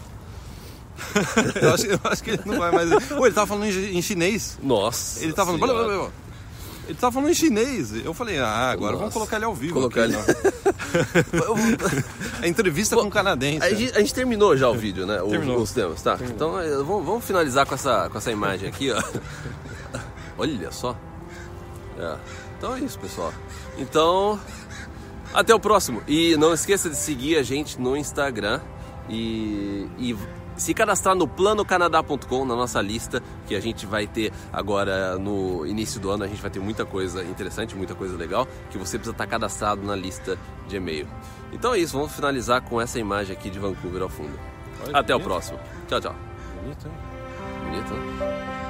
eu, 1.62 1.74
acho, 1.74 1.86
eu 1.88 2.00
acho 2.06 2.24
que 2.24 2.30
ele 2.32 2.42
não 2.46 2.58
vai 2.58 2.72
mais. 2.72 3.06
Pô, 3.06 3.26
ele 3.26 3.36
tava 3.36 3.48
falando 3.48 3.66
em, 3.70 3.98
em 3.98 4.02
chinês. 4.02 4.58
Nossa. 4.64 5.24
Ele 5.24 5.34
tava 5.34 5.52
falando. 5.52 5.62
senhora. 5.68 5.84
Blá, 5.84 5.88
blá, 5.88 5.98
blá, 5.98 6.06
blá. 6.10 6.26
Ele 6.88 6.98
tava 7.00 7.12
falando 7.14 7.30
em 7.32 7.34
chinês. 7.34 8.06
Eu 8.06 8.14
falei, 8.14 8.40
ah, 8.40 8.70
agora 8.72 8.94
vamos 8.96 9.06
Nossa. 9.08 9.14
colocar 9.14 9.36
ele 9.38 9.46
ao 9.46 9.56
vivo. 9.56 9.74
Colocar 9.74 10.04
aqui, 10.04 10.14
ele- 10.14 10.22
né? 10.22 10.26
É 12.42 12.48
entrevista 12.48 12.96
com 12.96 13.04
um 13.04 13.10
canadense. 13.10 13.66
A 13.66 13.74
gente, 13.74 13.96
a 13.98 14.00
gente 14.00 14.14
terminou 14.14 14.56
já 14.56 14.70
o 14.70 14.76
vídeo, 14.76 15.06
né? 15.06 15.22
O- 15.22 15.30
Terminou. 15.30 15.58
Os 15.60 15.72
temas, 15.72 16.02
tá? 16.02 16.18
Então 16.22 16.60
eh, 16.60 16.70
vamos, 16.78 17.06
vamos 17.06 17.26
finalizar 17.26 17.66
com 17.66 17.74
essa, 17.76 18.08
com 18.10 18.18
essa 18.18 18.32
imagem 18.32 18.70
aqui, 18.70 18.92
ó. 18.92 19.02
Olha 20.38 20.72
só. 20.72 20.96
É. 21.98 22.16
Então 22.58 22.76
é 22.76 22.80
isso, 22.82 23.00
pessoal. 23.00 23.34
Então, 23.78 24.40
até 25.36 25.54
o 25.54 25.60
próximo. 25.60 26.02
E 26.08 26.36
não 26.38 26.54
esqueça 26.54 26.90
de 26.90 26.96
seguir 26.96 27.38
a 27.38 27.44
gente 27.44 27.80
no 27.80 27.96
Instagram 27.96 28.62
e, 29.10 29.88
e 29.98 30.16
se 30.56 30.74
cadastrar 30.74 31.16
no 31.16 31.28
planocanadá.com, 31.28 32.46
na 32.46 32.56
nossa 32.56 32.82
lista, 32.82 33.22
que 33.46 33.56
a 33.56 33.60
gente 33.60 33.86
vai 33.86 34.08
ter 34.08 34.32
agora 34.52 35.18
no 35.18 35.66
início 35.66 36.00
do 36.00 36.10
ano. 36.10 36.24
A 36.24 36.28
gente 36.28 36.42
vai 36.42 36.50
ter 36.50 36.60
muita 36.60 36.86
coisa 36.86 37.24
interessante, 37.24 37.76
muita 37.76 37.94
coisa 37.94 38.16
legal, 38.16 38.48
que 38.70 38.78
você 38.78 38.98
precisa 38.98 39.12
estar 39.12 39.28
cadastrado 39.28 39.84
na 39.84 39.96
lista 39.96 40.38
de 40.68 40.78
e-mail. 40.78 41.08
Então 41.52 41.74
é 41.74 41.80
isso, 41.80 41.98
vamos 41.98 42.14
finalizar 42.14 42.62
com 42.62 42.82
essa 42.82 43.00
imagem 43.00 43.36
aqui 43.36 43.50
de 43.50 43.60
Vancouver 43.60 44.02
ao 44.02 44.10
fundo. 44.10 44.38
Olha, 44.84 44.98
Até 44.98 45.14
o 45.14 45.20
bonito. 45.20 45.28
próximo. 45.28 45.60
Tchau, 45.88 46.02
tchau. 46.02 46.16
Bonito, 46.62 46.88
hein? 46.88 46.94
Bonito, 47.66 47.94
né? 47.94 48.65